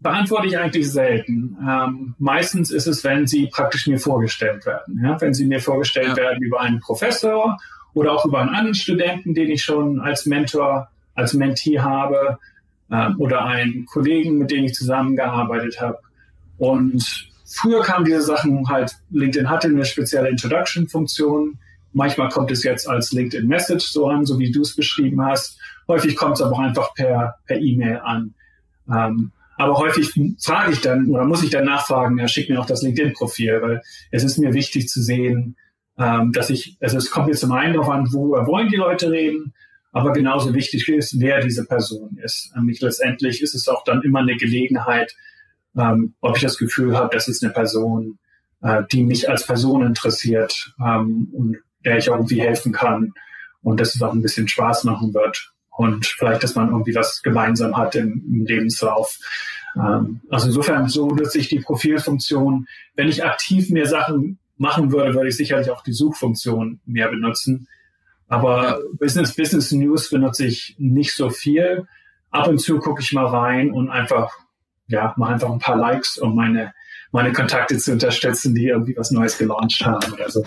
beantworte 0.00 0.48
ich 0.48 0.58
eigentlich 0.58 0.90
selten. 0.90 1.56
Ähm, 1.66 2.14
meistens 2.18 2.70
ist 2.70 2.86
es, 2.86 3.04
wenn 3.04 3.26
sie 3.26 3.46
praktisch 3.46 3.86
mir 3.86 3.98
vorgestellt 3.98 4.66
werden. 4.66 5.00
Ja? 5.02 5.20
Wenn 5.20 5.32
sie 5.32 5.46
mir 5.46 5.60
vorgestellt 5.60 6.08
ja. 6.08 6.16
werden 6.16 6.42
über 6.42 6.60
einen 6.60 6.80
Professor 6.80 7.58
oder 7.94 8.12
auch 8.12 8.26
über 8.26 8.40
einen 8.40 8.50
anderen 8.50 8.74
Studenten, 8.74 9.34
den 9.34 9.50
ich 9.50 9.62
schon 9.62 10.00
als 10.00 10.26
Mentor, 10.26 10.88
als 11.14 11.34
Mentee 11.34 11.78
habe, 11.78 12.38
äh, 12.90 13.10
oder 13.18 13.44
einen 13.44 13.86
Kollegen, 13.86 14.38
mit 14.38 14.50
dem 14.50 14.64
ich 14.64 14.74
zusammengearbeitet 14.74 15.80
habe. 15.80 15.98
Und 16.58 17.31
Früher 17.54 17.82
kamen 17.82 18.04
diese 18.04 18.22
Sachen 18.22 18.68
halt, 18.68 18.96
LinkedIn 19.10 19.50
hatte 19.50 19.68
eine 19.68 19.84
spezielle 19.84 20.28
Introduction-Funktion. 20.30 21.58
Manchmal 21.92 22.30
kommt 22.30 22.50
es 22.50 22.64
jetzt 22.64 22.88
als 22.88 23.12
LinkedIn 23.12 23.46
Message 23.46 23.84
so 23.84 24.08
an, 24.08 24.24
so 24.24 24.38
wie 24.38 24.50
du 24.50 24.62
es 24.62 24.74
beschrieben 24.74 25.22
hast. 25.24 25.58
Häufig 25.86 26.16
kommt 26.16 26.36
es 26.36 26.42
aber 26.42 26.56
auch 26.56 26.60
einfach 26.60 26.94
per 26.94 27.36
per 27.46 27.58
E-Mail 27.60 27.98
an. 27.98 28.34
Ähm, 28.90 29.32
aber 29.58 29.76
häufig 29.76 30.12
frage 30.40 30.72
ich 30.72 30.80
dann 30.80 31.08
oder 31.08 31.24
muss 31.24 31.42
ich 31.42 31.50
dann 31.50 31.66
nachfragen, 31.66 32.18
ja, 32.18 32.26
schick 32.26 32.48
mir 32.48 32.58
auch 32.58 32.66
das 32.66 32.82
LinkedIn-Profil, 32.82 33.60
weil 33.62 33.82
es 34.10 34.24
ist 34.24 34.38
mir 34.38 34.54
wichtig 34.54 34.88
zu 34.88 35.02
sehen, 35.02 35.56
ähm, 35.98 36.32
dass 36.32 36.50
ich, 36.50 36.76
also 36.80 36.96
es 36.96 37.10
kommt 37.10 37.28
mir 37.28 37.34
zum 37.34 37.52
einen 37.52 37.74
darauf 37.74 37.90
an, 37.90 38.12
worüber 38.12 38.46
wollen 38.46 38.70
die 38.70 38.76
Leute 38.76 39.10
reden, 39.10 39.52
aber 39.92 40.12
genauso 40.12 40.54
wichtig 40.54 40.88
ist, 40.88 41.20
wer 41.20 41.40
diese 41.42 41.66
Person 41.66 42.18
ist. 42.22 42.50
Nämlich 42.56 42.80
letztendlich 42.80 43.42
ist 43.42 43.54
es 43.54 43.68
auch 43.68 43.84
dann 43.84 44.02
immer 44.02 44.20
eine 44.20 44.36
Gelegenheit, 44.36 45.14
ähm, 45.76 46.14
ob 46.20 46.36
ich 46.36 46.42
das 46.42 46.58
Gefühl 46.58 46.96
habe, 46.96 47.14
das 47.14 47.28
ist 47.28 47.42
eine 47.42 47.52
Person, 47.52 48.18
äh, 48.62 48.82
die 48.90 49.04
mich 49.04 49.28
als 49.28 49.46
Person 49.46 49.84
interessiert 49.84 50.74
ähm, 50.84 51.28
und 51.32 51.56
der 51.84 51.98
ich 51.98 52.08
irgendwie 52.08 52.40
helfen 52.40 52.72
kann 52.72 53.12
und 53.62 53.80
dass 53.80 53.94
es 53.94 54.02
auch 54.02 54.12
ein 54.12 54.22
bisschen 54.22 54.48
Spaß 54.48 54.84
machen 54.84 55.14
wird 55.14 55.52
und 55.70 56.06
vielleicht, 56.06 56.42
dass 56.42 56.54
man 56.54 56.68
irgendwie 56.68 56.94
was 56.94 57.22
gemeinsam 57.22 57.76
hat 57.76 57.94
im, 57.94 58.22
im 58.32 58.44
Lebenslauf. 58.46 59.18
Ähm, 59.76 60.20
also 60.30 60.46
insofern 60.46 60.88
so 60.88 61.08
nutze 61.08 61.38
ich 61.38 61.48
die 61.48 61.60
Profilfunktion. 61.60 62.66
Wenn 62.94 63.08
ich 63.08 63.24
aktiv 63.24 63.70
mehr 63.70 63.86
Sachen 63.86 64.38
machen 64.58 64.92
würde, 64.92 65.14
würde 65.14 65.28
ich 65.28 65.36
sicherlich 65.36 65.70
auch 65.70 65.82
die 65.82 65.92
Suchfunktion 65.92 66.80
mehr 66.84 67.08
benutzen. 67.08 67.68
Aber 68.28 68.62
ja. 68.62 68.78
Business, 68.98 69.34
Business 69.34 69.72
News 69.72 70.10
benutze 70.10 70.46
ich 70.46 70.76
nicht 70.78 71.14
so 71.14 71.30
viel. 71.30 71.86
Ab 72.30 72.48
und 72.48 72.58
zu 72.58 72.78
gucke 72.78 73.02
ich 73.02 73.12
mal 73.12 73.26
rein 73.26 73.70
und 73.70 73.90
einfach 73.90 74.30
ja, 74.92 75.14
mach 75.16 75.30
einfach 75.30 75.50
ein 75.50 75.58
paar 75.58 75.76
Likes, 75.76 76.18
um 76.18 76.36
meine, 76.36 76.72
meine 77.10 77.32
Kontakte 77.32 77.76
zu 77.78 77.92
unterstützen, 77.92 78.54
die 78.54 78.68
irgendwie 78.68 78.96
was 78.96 79.10
Neues 79.10 79.38
gelauncht 79.38 79.84
haben 79.84 80.12
oder 80.12 80.30
so. 80.30 80.44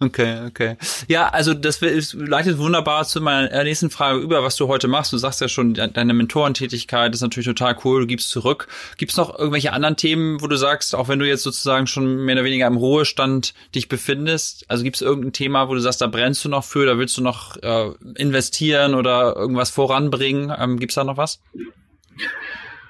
Okay, 0.00 0.46
okay. 0.46 0.76
Ja, 1.08 1.28
also 1.30 1.54
das 1.54 1.80
leitet 2.12 2.58
wunderbar 2.58 3.04
zu 3.04 3.20
meiner 3.20 3.64
nächsten 3.64 3.90
Frage 3.90 4.20
über, 4.20 4.44
was 4.44 4.54
du 4.54 4.68
heute 4.68 4.86
machst. 4.86 5.12
Du 5.12 5.18
sagst 5.18 5.40
ja 5.40 5.48
schon, 5.48 5.74
deine 5.74 6.14
Mentorentätigkeit 6.14 7.12
ist 7.12 7.20
natürlich 7.20 7.48
total 7.48 7.76
cool, 7.84 8.02
du 8.02 8.06
gibst 8.06 8.30
zurück. 8.30 8.68
Gibt 8.96 9.10
es 9.10 9.16
noch 9.16 9.36
irgendwelche 9.36 9.72
anderen 9.72 9.96
Themen, 9.96 10.40
wo 10.40 10.46
du 10.46 10.56
sagst, 10.56 10.94
auch 10.94 11.08
wenn 11.08 11.18
du 11.18 11.26
jetzt 11.26 11.42
sozusagen 11.42 11.88
schon 11.88 12.24
mehr 12.24 12.36
oder 12.36 12.44
weniger 12.44 12.68
im 12.68 12.76
Ruhestand 12.76 13.54
dich 13.74 13.88
befindest, 13.88 14.64
also 14.68 14.84
gibt 14.84 14.94
es 14.94 15.02
irgendein 15.02 15.32
Thema, 15.32 15.68
wo 15.68 15.74
du 15.74 15.80
sagst, 15.80 16.00
da 16.00 16.06
brennst 16.06 16.44
du 16.44 16.48
noch 16.48 16.62
für, 16.62 16.86
da 16.86 16.96
willst 16.96 17.16
du 17.16 17.22
noch 17.22 17.56
äh, 17.56 17.90
investieren 18.14 18.94
oder 18.94 19.34
irgendwas 19.34 19.70
voranbringen? 19.70 20.54
Ähm, 20.56 20.78
gibt 20.78 20.92
es 20.92 20.94
da 20.94 21.02
noch 21.02 21.16
was? 21.16 21.40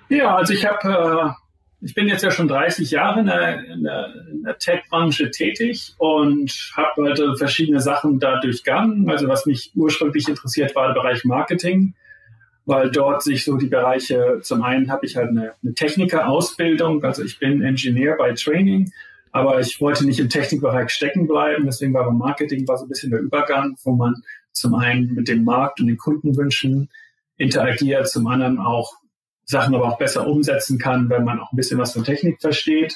Ja, 0.09 0.37
also 0.37 0.55
ich 0.55 0.65
habe, 0.67 0.89
äh, 0.89 1.85
ich 1.85 1.95
bin 1.95 2.09
jetzt 2.09 2.25
ja 2.25 2.31
schon 2.31 2.49
30 2.49 2.91
Jahre 2.91 3.21
in 3.21 3.27
der, 3.27 3.65
in 3.65 3.83
der, 3.85 4.15
der 4.45 4.59
Tech-Branche 4.59 5.31
tätig 5.31 5.95
und 5.99 6.51
habe 6.77 7.05
halt 7.05 7.21
verschiedene 7.39 7.81
Sachen 7.81 8.19
da 8.19 8.41
durchgangen. 8.41 9.09
Also 9.11 9.29
was 9.29 9.47
mich 9.47 9.73
ursprünglich 9.75 10.29
interessiert 10.29 10.75
war 10.75 10.89
der 10.89 11.01
Bereich 11.01 11.25
Marketing, 11.25 11.95
weil 12.65 12.91
dort 12.91 13.23
sich 13.23 13.45
so 13.45 13.57
die 13.57 13.69
Bereiche, 13.69 14.41
zum 14.43 14.63
einen 14.63 14.91
habe 14.91 15.07
ich 15.07 15.17
halt 15.17 15.29
eine, 15.29 15.53
eine 15.63 15.75
Techniker-Ausbildung, 15.75 17.05
also 17.05 17.23
ich 17.23 17.39
bin 17.39 17.63
Ingenieur 17.63 18.17
bei 18.17 18.33
Training, 18.33 18.91
aber 19.31 19.61
ich 19.61 19.81
wollte 19.81 20.05
nicht 20.05 20.21
im 20.21 20.29
Technikbereich 20.29 20.91
stecken 20.91 21.27
bleiben, 21.27 21.65
deswegen 21.67 21.95
war 21.95 22.05
beim 22.05 22.19
Marketing 22.19 22.67
war 22.67 22.79
so 22.79 22.87
ein 22.87 22.89
bisschen 22.89 23.11
der 23.11 23.21
Übergang, 23.21 23.77
wo 23.85 23.93
man 23.93 24.15
zum 24.53 24.75
einen 24.75 25.15
mit 25.15 25.29
dem 25.29 25.45
Markt 25.45 25.81
und 25.81 25.87
den 25.87 25.97
Kundenwünschen 25.97 26.89
interagiert, 27.37 28.09
zum 28.09 28.27
anderen 28.27 28.59
auch 28.59 28.95
Sachen 29.49 29.75
aber 29.75 29.89
auch 29.89 29.99
besser 29.99 30.27
umsetzen 30.27 30.79
kann, 30.79 31.09
wenn 31.09 31.25
man 31.25 31.41
auch 31.41 31.53
ein 31.53 31.57
bisschen 31.57 31.79
was 31.79 31.95
von 31.95 32.05
Technik 32.05 32.41
versteht. 32.41 32.95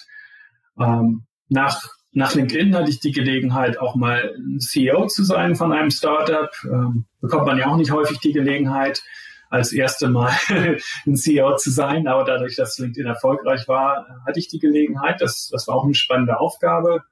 Ähm, 0.78 1.24
nach, 1.48 1.82
nach 2.12 2.34
LinkedIn 2.34 2.76
hatte 2.76 2.90
ich 2.90 3.00
die 3.00 3.12
Gelegenheit, 3.12 3.78
auch 3.78 3.94
mal 3.94 4.34
CEO 4.58 5.06
zu 5.06 5.24
sein 5.24 5.54
von 5.54 5.72
einem 5.72 5.90
Startup. 5.90 6.50
Ähm, 6.64 7.06
bekommt 7.22 7.46
man 7.46 7.56
ja 7.56 7.68
auch 7.68 7.76
nicht 7.76 7.90
häufig 7.90 8.18
die 8.18 8.32
Gelegenheit, 8.32 9.02
als 9.48 9.72
erste 9.72 10.08
Mal 10.08 10.32
ein 11.06 11.16
CEO 11.16 11.56
zu 11.56 11.70
sein. 11.70 12.06
Aber 12.06 12.24
dadurch, 12.24 12.56
dass 12.56 12.78
LinkedIn 12.78 13.06
erfolgreich 13.06 13.66
war, 13.66 14.22
hatte 14.26 14.38
ich 14.38 14.48
die 14.48 14.58
Gelegenheit. 14.58 15.22
Das, 15.22 15.48
das 15.50 15.66
war 15.68 15.76
auch 15.76 15.84
eine 15.84 15.94
spannende 15.94 16.38
Aufgabe. 16.38 17.02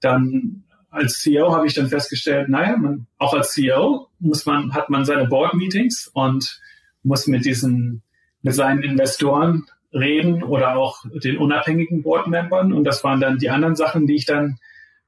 Dann 0.00 0.64
als 0.88 1.20
CEO 1.20 1.54
habe 1.54 1.66
ich 1.66 1.74
dann 1.74 1.88
festgestellt, 1.88 2.48
naja, 2.48 2.78
man, 2.78 3.06
auch 3.18 3.34
als 3.34 3.52
CEO 3.52 4.08
muss 4.18 4.46
man, 4.46 4.72
hat 4.72 4.88
man 4.88 5.04
seine 5.04 5.26
Board 5.26 5.54
Meetings 5.54 6.10
und 6.12 6.60
muss 7.02 7.26
mit 7.26 7.44
diesen, 7.44 8.02
mit 8.42 8.54
seinen 8.54 8.82
Investoren 8.82 9.66
reden 9.92 10.42
oder 10.42 10.76
auch 10.76 11.04
den 11.22 11.38
unabhängigen 11.38 12.02
Board-Membern. 12.02 12.72
Und 12.72 12.84
das 12.84 13.04
waren 13.04 13.20
dann 13.20 13.38
die 13.38 13.50
anderen 13.50 13.76
Sachen, 13.76 14.06
die 14.06 14.16
ich 14.16 14.26
dann 14.26 14.58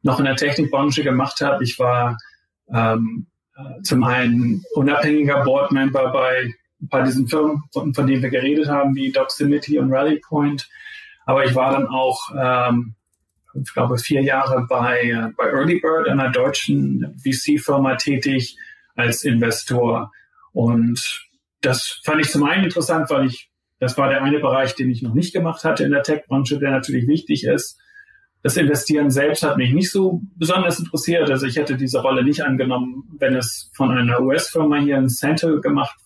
noch 0.03 0.19
in 0.19 0.27
der 0.27 0.37
Technikbranche 0.37 1.03
gemacht 1.03 1.41
habe. 1.41 1.65
Ich 1.65 1.79
war 1.79 2.19
ähm, 2.73 3.27
äh, 3.57 3.83
zum 3.83 4.05
einen 4.05 4.63
unabhängiger 4.75 5.43
Board-Member 5.45 6.13
bei 6.13 6.55
ein 6.83 6.89
paar 6.89 7.05
diesen 7.05 7.29
Firmen, 7.29 7.63
von, 7.73 7.95
von, 7.95 8.07
denen 8.07 8.23
wir 8.23 8.31
geredet 8.31 8.69
haben, 8.69 8.95
wie 8.95 9.11
Doximity 9.11 9.79
und 9.79 9.93
RallyPoint. 9.93 10.69
Aber 11.25 11.45
ich 11.45 11.55
war 11.55 11.73
dann 11.73 11.87
auch, 11.87 12.31
ähm, 12.39 12.95
ich 13.55 13.73
glaube, 13.73 13.97
vier 13.97 14.23
Jahre 14.23 14.67
bei, 14.69 15.03
äh, 15.03 15.33
bei 15.37 15.47
Earlybird, 15.47 16.09
einer 16.09 16.31
deutschen 16.31 17.17
VC-Firma, 17.23 17.97
tätig 17.97 18.59
als 18.95 19.25
Investor. 19.25 20.13
Und 20.53 21.24
das 21.65 22.01
fand 22.05 22.21
ich 22.21 22.31
zum 22.31 22.45
einen 22.45 22.65
interessant, 22.65 23.11
weil 23.11 23.27
ich 23.27 23.51
das 23.81 23.99
war 23.99 24.09
der 24.09 24.23
eine 24.23 24.39
Bereich, 24.39 24.75
den 24.75 24.91
ich 24.91 25.03
noch 25.03 25.15
nicht 25.15 25.33
gemacht 25.33 25.65
hatte 25.65 25.85
in 25.85 25.91
der 25.91 26.03
Tech-Branche, 26.03 26.59
der 26.59 26.71
natürlich 26.71 27.07
wichtig 27.07 27.45
ist. 27.45 27.79
Das 28.43 28.57
Investieren 28.57 29.11
selbst 29.11 29.43
hat 29.43 29.57
mich 29.57 29.73
nicht 29.73 29.91
so 29.91 30.23
besonders 30.37 30.79
interessiert. 30.79 31.31
Also 31.31 31.47
ich 31.47 31.57
hätte 31.57 31.77
diese 31.77 32.01
Rolle 32.01 32.25
nicht 32.25 32.43
angenommen, 32.43 33.05
wenn 33.19 33.35
es 33.35 33.71
von 33.75 33.91
einer 33.91 34.21
US-Firma 34.21 34.77
hier 34.77 34.97
in 34.97 35.09
Center 35.09 35.61
gemacht 35.61 35.97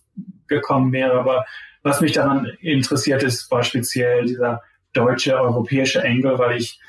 gekommen 0.46 0.92
wäre. 0.92 1.18
Aber 1.18 1.44
was 1.82 2.00
mich 2.00 2.12
daran 2.12 2.46
interessiert 2.60 3.22
ist, 3.22 3.50
war 3.50 3.62
speziell 3.62 4.24
dieser 4.24 4.62
deutsche, 4.92 5.38
europäische 5.38 6.02
Engel, 6.02 6.38
weil 6.38 6.56
ich 6.56 6.80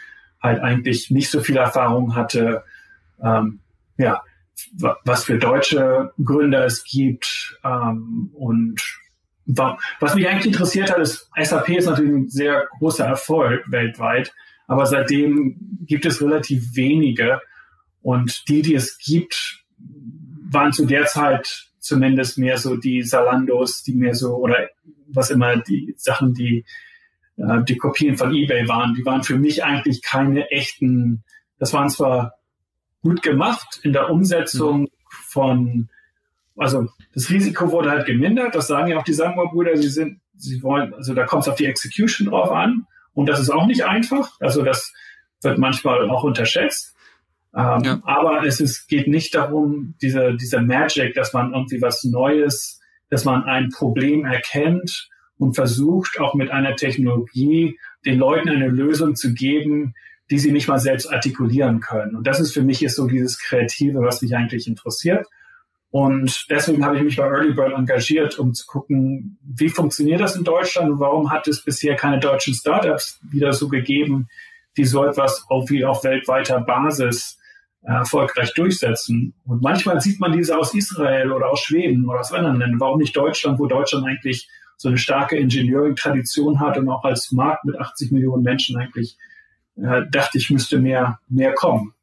halt 0.42 0.62
eigentlich 0.62 1.12
nicht 1.12 1.30
so 1.30 1.42
viel 1.42 1.58
Erfahrung 1.58 2.16
hatte, 2.16 2.64
ähm, 3.22 3.60
ja, 3.98 4.24
was 4.78 5.26
für 5.26 5.38
deutsche 5.38 6.12
Gründer 6.24 6.66
es 6.66 6.84
gibt 6.84 7.60
ähm, 7.64 8.32
und 8.34 8.82
was 10.00 10.14
mich 10.14 10.28
eigentlich 10.28 10.46
interessiert 10.46 10.92
hat, 10.92 11.00
ist, 11.00 11.28
SAP 11.36 11.70
ist 11.70 11.88
natürlich 11.88 12.14
ein 12.14 12.30
sehr 12.30 12.68
großer 12.78 13.06
Erfolg 13.06 13.64
weltweit, 13.72 14.32
aber 14.68 14.86
seitdem 14.86 15.58
gibt 15.88 16.06
es 16.06 16.22
relativ 16.22 16.76
wenige. 16.76 17.42
Und 18.02 18.48
die, 18.48 18.62
die 18.62 18.76
es 18.76 19.00
gibt, 19.00 19.64
waren 20.52 20.72
zu 20.72 20.86
der 20.86 21.08
Zeit 21.08 21.72
zumindest 21.80 22.38
mehr 22.38 22.60
so 22.60 22.76
die 22.76 23.02
Salandos, 23.02 23.82
die 23.82 23.96
mehr 23.96 24.14
so, 24.14 24.36
oder 24.36 24.70
was 25.08 25.32
immer 25.32 25.58
die 25.58 25.96
Sachen, 25.98 26.36
die 26.36 26.64
äh, 27.38 27.64
die 27.64 27.78
Kopien 27.78 28.18
von 28.18 28.34
eBay 28.34 28.68
waren, 28.68 28.94
die 28.94 29.06
waren 29.06 29.24
für 29.24 29.38
mich 29.38 29.64
eigentlich 29.64 30.02
keine 30.02 30.52
echten, 30.52 31.24
das 31.58 31.74
waren 31.74 31.90
zwar 31.90 32.34
gut 33.02 33.22
gemacht 33.22 33.80
in 33.84 33.94
der 33.94 34.10
Umsetzung 34.10 34.82
mhm. 34.82 34.88
von 35.10 35.90
also 36.60 36.88
das 37.14 37.30
Risiko 37.30 37.72
wurde 37.72 37.90
halt 37.90 38.06
gemindert. 38.06 38.54
Das 38.54 38.68
sagen 38.68 38.90
ja 38.90 38.98
auch 38.98 39.04
die 39.04 39.14
Sangwa-Brüder. 39.14 39.78
Sie 39.78 39.88
sind, 39.88 40.20
sie 40.36 40.62
wollen, 40.62 40.94
also 40.94 41.14
da 41.14 41.26
kommt 41.26 41.44
es 41.44 41.50
auf 41.50 41.56
die 41.56 41.66
Execution 41.66 42.28
drauf 42.28 42.52
an. 42.52 42.86
Und 43.14 43.28
das 43.28 43.40
ist 43.40 43.50
auch 43.50 43.66
nicht 43.66 43.86
einfach. 43.86 44.34
Also 44.40 44.62
das 44.62 44.94
wird 45.42 45.58
manchmal 45.58 46.10
auch 46.10 46.24
unterschätzt. 46.24 46.96
Ähm, 47.56 47.82
ja. 47.84 48.02
Aber 48.04 48.46
es 48.46 48.60
ist, 48.60 48.88
geht 48.88 49.08
nicht 49.08 49.34
darum, 49.34 49.96
diese, 50.02 50.36
diese 50.36 50.62
Magic, 50.62 51.16
dass 51.16 51.34
man 51.34 51.54
irgendwie 51.54 51.82
was 51.82 52.04
Neues, 52.04 52.82
dass 53.10 53.26
man 53.26 53.44
ein 53.46 53.70
Problem 53.70 54.26
erkennt 54.26 55.10
und 55.38 55.56
versucht, 55.56 56.20
auch 56.20 56.34
mit 56.36 56.52
einer 56.52 56.76
Technologie 56.76 57.80
den 58.06 58.20
Leuten 58.20 58.50
eine 58.50 58.68
Lösung 58.68 59.16
zu 59.16 59.34
geben, 59.34 59.96
die 60.30 60.40
sie 60.40 60.52
nicht 60.52 60.68
mal 60.68 60.80
selbst 60.80 61.12
artikulieren 61.12 61.80
können. 61.80 62.16
Und 62.16 62.28
das 62.28 62.40
ist 62.40 62.54
für 62.54 62.64
mich 62.64 62.84
ist 62.84 62.96
so 62.96 63.08
dieses 63.08 63.40
Kreative, 63.40 64.02
was 64.02 64.22
mich 64.22 64.36
eigentlich 64.36 64.68
interessiert. 64.68 65.26
Und 65.92 66.46
deswegen 66.52 66.86
habe 66.86 66.98
ich 66.98 67.04
mich 67.04 67.16
bei 67.18 67.24
Early 67.24 67.54
Bird 67.54 67.74
engagiert, 67.74 68.38
um 68.38 68.54
zu 68.54 68.68
gucken, 68.68 69.40
wie 69.42 69.70
funktioniert 69.70 70.22
das 70.22 70.36
in 70.36 70.44
Deutschland 70.44 70.92
und 70.92 71.00
warum 71.00 71.32
hat 71.32 71.48
es 71.48 71.64
bisher 71.64 71.96
keine 71.96 72.20
deutschen 72.20 72.54
Startups 72.54 73.20
wieder 73.32 73.54
so 73.54 73.70
gegeben, 73.70 74.28
die 74.78 74.86
so 74.86 75.04
etwas 75.04 75.46
auch 75.50 75.68
wie 75.70 75.84
auf 75.84 76.04
weltweiter 76.04 76.62
Basis 76.62 77.40
äh, 77.82 77.92
erfolgreich 77.92 78.54
durchsetzen. 78.54 79.34
Und 79.46 79.64
manchmal 79.64 80.00
sieht 80.00 80.20
man 80.20 80.32
diese 80.32 80.56
aus 80.58 80.76
Israel 80.76 81.32
oder 81.32 81.50
aus 81.50 81.62
Schweden 81.62 82.08
oder 82.08 82.20
aus 82.20 82.32
anderen 82.32 82.60
Ländern. 82.60 82.80
Warum 82.80 83.00
nicht 83.00 83.18
Deutschland, 83.18 83.58
wo 83.58 83.66
Deutschland 83.66 84.06
eigentlich 84.06 84.48
so 84.78 84.90
eine 84.90 84.98
starke 85.00 85.38
Engineering-Tradition 85.38 86.60
hat 86.60 86.78
und 86.78 86.88
auch 86.88 87.04
als 87.04 87.32
Markt 87.32 87.66
mit 87.66 87.80
80 87.80 88.12
Millionen 88.12 88.44
Menschen 88.44 88.78
eigentlich 88.78 89.18
dachte 90.12 90.38
ich, 90.38 90.50
müsste 90.50 90.80
mehr, 90.80 91.20
mehr 91.28 91.54
kommen. 91.54 91.94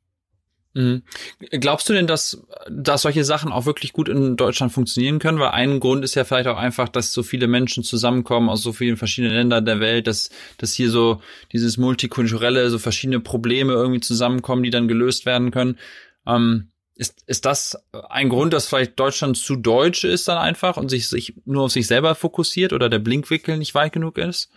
Mhm. 0.76 1.04
Glaubst 1.52 1.88
du 1.88 1.94
denn, 1.94 2.06
dass, 2.06 2.44
dass 2.68 3.00
solche 3.00 3.24
Sachen 3.24 3.50
auch 3.50 3.64
wirklich 3.64 3.94
gut 3.94 4.10
in 4.10 4.36
Deutschland 4.36 4.72
funktionieren 4.72 5.18
können? 5.18 5.38
Weil 5.38 5.52
ein 5.52 5.80
Grund 5.80 6.04
ist 6.04 6.14
ja 6.16 6.24
vielleicht 6.24 6.48
auch 6.48 6.58
einfach, 6.58 6.90
dass 6.90 7.14
so 7.14 7.22
viele 7.22 7.46
Menschen 7.46 7.82
zusammenkommen 7.82 8.50
aus 8.50 8.62
so 8.62 8.74
vielen 8.74 8.98
verschiedenen 8.98 9.34
Ländern 9.34 9.64
der 9.64 9.80
Welt, 9.80 10.06
dass, 10.06 10.28
dass 10.58 10.74
hier 10.74 10.90
so 10.90 11.22
dieses 11.52 11.78
multikulturelle, 11.78 12.68
so 12.68 12.78
verschiedene 12.78 13.20
Probleme 13.20 13.72
irgendwie 13.72 14.02
zusammenkommen, 14.02 14.64
die 14.64 14.70
dann 14.70 14.86
gelöst 14.86 15.24
werden 15.24 15.50
können. 15.50 15.78
Ähm, 16.26 16.68
ist, 16.94 17.22
ist 17.26 17.46
das 17.46 17.78
ein 18.10 18.28
Grund, 18.28 18.52
dass 18.52 18.68
vielleicht 18.68 19.00
Deutschland 19.00 19.38
zu 19.38 19.56
deutsch 19.56 20.04
ist 20.04 20.28
dann 20.28 20.36
einfach 20.36 20.76
und 20.76 20.90
sich, 20.90 21.08
sich 21.08 21.34
nur 21.46 21.64
auf 21.64 21.72
sich 21.72 21.86
selber 21.86 22.14
fokussiert 22.14 22.74
oder 22.74 22.90
der 22.90 22.98
Blinkwinkel 22.98 23.56
nicht 23.56 23.74
weit 23.74 23.94
genug 23.94 24.18
ist? 24.18 24.50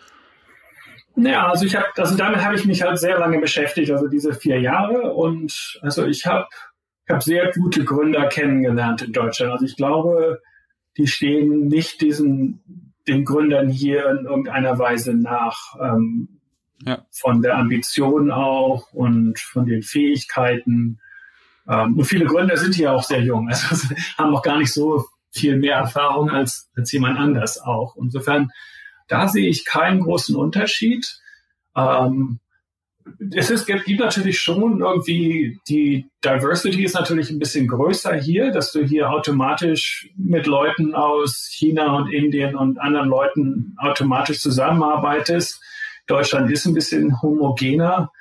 Ja, 1.15 1.47
also 1.49 1.65
ich 1.65 1.75
habe, 1.75 1.87
also 1.97 2.15
damit 2.15 2.43
habe 2.43 2.55
ich 2.55 2.65
mich 2.65 2.81
halt 2.81 2.97
sehr 2.99 3.19
lange 3.19 3.39
beschäftigt, 3.39 3.91
also 3.91 4.07
diese 4.07 4.33
vier 4.33 4.59
Jahre. 4.59 5.13
Und 5.13 5.79
also 5.81 6.05
ich 6.05 6.25
habe 6.25 6.47
ich 7.05 7.13
hab 7.13 7.23
sehr 7.23 7.51
gute 7.51 7.83
Gründer 7.83 8.27
kennengelernt 8.27 9.01
in 9.01 9.13
Deutschland. 9.13 9.51
Also 9.51 9.65
ich 9.65 9.75
glaube, 9.75 10.41
die 10.97 11.07
stehen 11.07 11.67
nicht 11.67 12.01
diesen 12.01 12.93
den 13.07 13.25
Gründern 13.25 13.69
hier 13.69 14.09
in 14.09 14.25
irgendeiner 14.25 14.77
Weise 14.77 15.13
nach. 15.13 15.75
Ähm, 15.81 16.39
ja. 16.85 17.05
Von 17.11 17.41
der 17.41 17.57
Ambition 17.57 18.31
auch 18.31 18.93
und 18.93 19.37
von 19.37 19.65
den 19.65 19.81
Fähigkeiten. 19.81 20.99
Ähm, 21.67 21.97
und 21.97 22.05
viele 22.05 22.25
Gründer 22.25 22.55
sind 22.55 22.75
hier 22.75 22.93
auch 22.93 23.03
sehr 23.03 23.21
jung, 23.21 23.49
also 23.49 23.75
haben 24.17 24.33
auch 24.33 24.43
gar 24.43 24.57
nicht 24.57 24.71
so 24.71 25.05
viel 25.31 25.57
mehr 25.57 25.75
Erfahrung 25.75 26.29
als, 26.29 26.69
als 26.75 26.91
jemand 26.91 27.19
anders 27.19 27.59
auch. 27.61 27.97
Insofern 27.97 28.49
da 29.09 29.27
sehe 29.27 29.49
ich 29.49 29.65
keinen 29.65 30.01
großen 30.01 30.35
Unterschied. 30.35 31.19
Ähm, 31.75 32.39
es 33.31 33.49
ist, 33.49 33.65
gibt 33.65 33.99
natürlich 33.99 34.39
schon 34.39 34.81
irgendwie, 34.81 35.59
die 35.67 36.09
Diversity 36.23 36.83
ist 36.83 36.93
natürlich 36.93 37.29
ein 37.29 37.39
bisschen 37.39 37.67
größer 37.67 38.15
hier, 38.15 38.51
dass 38.51 38.71
du 38.71 38.83
hier 38.83 39.09
automatisch 39.09 40.09
mit 40.15 40.45
Leuten 40.45 40.93
aus 40.95 41.49
China 41.51 41.95
und 41.97 42.11
Indien 42.11 42.55
und 42.55 42.79
anderen 42.79 43.09
Leuten 43.09 43.75
automatisch 43.77 44.39
zusammenarbeitest. 44.39 45.61
Deutschland 46.07 46.51
ist 46.51 46.65
ein 46.65 46.73
bisschen 46.73 47.21
homogener. 47.21 48.11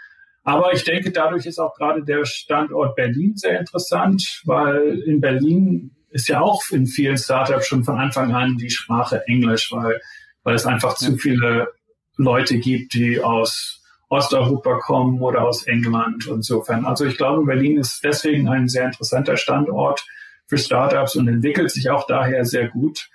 Aber 0.44 0.72
ich 0.72 0.84
denke, 0.84 1.10
dadurch 1.10 1.44
ist 1.44 1.58
auch 1.58 1.74
gerade 1.74 2.04
der 2.04 2.24
Standort 2.24 2.96
Berlin 2.96 3.36
sehr 3.36 3.60
interessant, 3.60 4.40
weil 4.46 5.02
in 5.04 5.20
Berlin 5.20 5.90
ist 6.10 6.28
ja 6.28 6.40
auch 6.40 6.62
in 6.70 6.86
vielen 6.86 7.18
Startups 7.18 7.66
schon 7.66 7.84
von 7.84 7.98
Anfang 7.98 8.32
an 8.32 8.56
die 8.56 8.70
Sprache 8.70 9.22
Englisch, 9.26 9.70
weil 9.72 10.00
weil 10.42 10.54
es 10.54 10.66
einfach 10.66 10.94
zu 10.94 11.16
viele 11.16 11.68
Leute 12.16 12.58
gibt, 12.58 12.94
die 12.94 13.20
aus 13.20 13.82
Osteuropa 14.08 14.78
kommen 14.78 15.20
oder 15.20 15.42
aus 15.42 15.64
England 15.64 16.26
und 16.26 16.36
insofern. 16.36 16.86
Also 16.86 17.04
ich 17.04 17.16
glaube, 17.16 17.44
Berlin 17.44 17.78
ist 17.78 18.02
deswegen 18.02 18.48
ein 18.48 18.68
sehr 18.68 18.86
interessanter 18.86 19.36
Standort 19.36 20.04
für 20.46 20.58
Startups 20.58 21.14
und 21.16 21.28
entwickelt 21.28 21.70
sich 21.70 21.90
auch 21.90 22.06
daher 22.06 22.44
sehr 22.44 22.68
gut. 22.68 23.10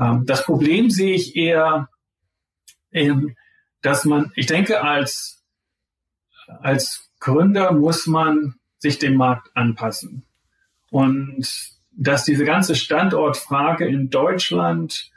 Ähm, 0.00 0.24
das 0.24 0.44
Problem 0.44 0.90
sehe 0.90 1.14
ich 1.14 1.36
eher, 1.36 1.88
dass 3.82 4.04
man, 4.04 4.32
ich 4.34 4.46
denke, 4.46 4.82
als, 4.82 5.42
als 6.46 7.10
Gründer 7.20 7.72
muss 7.72 8.06
man 8.06 8.54
sich 8.78 8.98
dem 8.98 9.14
Markt 9.14 9.50
anpassen. 9.54 10.24
Und 10.90 11.46
dass 11.92 12.24
diese 12.24 12.44
ganze 12.44 12.74
Standortfrage 12.74 13.86
in 13.86 14.10
Deutschland 14.10 15.10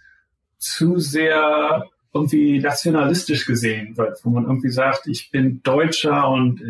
zu 0.66 1.00
sehr 1.00 1.86
irgendwie 2.14 2.60
nationalistisch 2.60 3.46
gesehen 3.46 3.98
wird, 3.98 4.24
wo 4.24 4.30
man 4.30 4.46
irgendwie 4.46 4.70
sagt, 4.70 5.08
ich 5.08 5.32
bin 5.32 5.62
Deutscher 5.64 6.30
und 6.30 6.62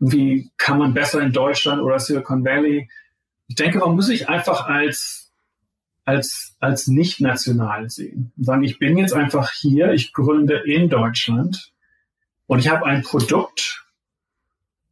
irgendwie 0.00 0.50
kann 0.56 0.78
man 0.78 0.94
besser 0.94 1.20
in 1.20 1.32
Deutschland 1.32 1.82
oder 1.82 1.98
Silicon 1.98 2.44
Valley. 2.44 2.88
Ich 3.46 3.56
denke, 3.56 3.78
man 3.78 3.94
muss 3.94 4.06
sich 4.06 4.28
einfach 4.28 4.66
als, 4.66 5.32
als, 6.06 6.56
als 6.60 6.86
nicht 6.86 7.20
national 7.20 7.90
sehen. 7.90 8.32
Und 8.38 8.44
sagen, 8.44 8.62
ich 8.62 8.78
bin 8.78 8.96
jetzt 8.96 9.12
einfach 9.12 9.52
hier, 9.52 9.92
ich 9.92 10.14
gründe 10.14 10.62
in 10.64 10.88
Deutschland 10.88 11.72
und 12.46 12.60
ich 12.60 12.68
habe 12.68 12.86
ein 12.86 13.02
Produkt 13.02 13.84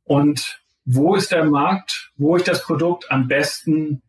und 0.04 0.60
wo 0.84 1.14
ist 1.14 1.32
der 1.32 1.46
Markt, 1.46 2.12
wo 2.16 2.36
ich 2.36 2.42
das 2.42 2.62
Produkt 2.62 3.10
am 3.10 3.26
besten 3.26 4.02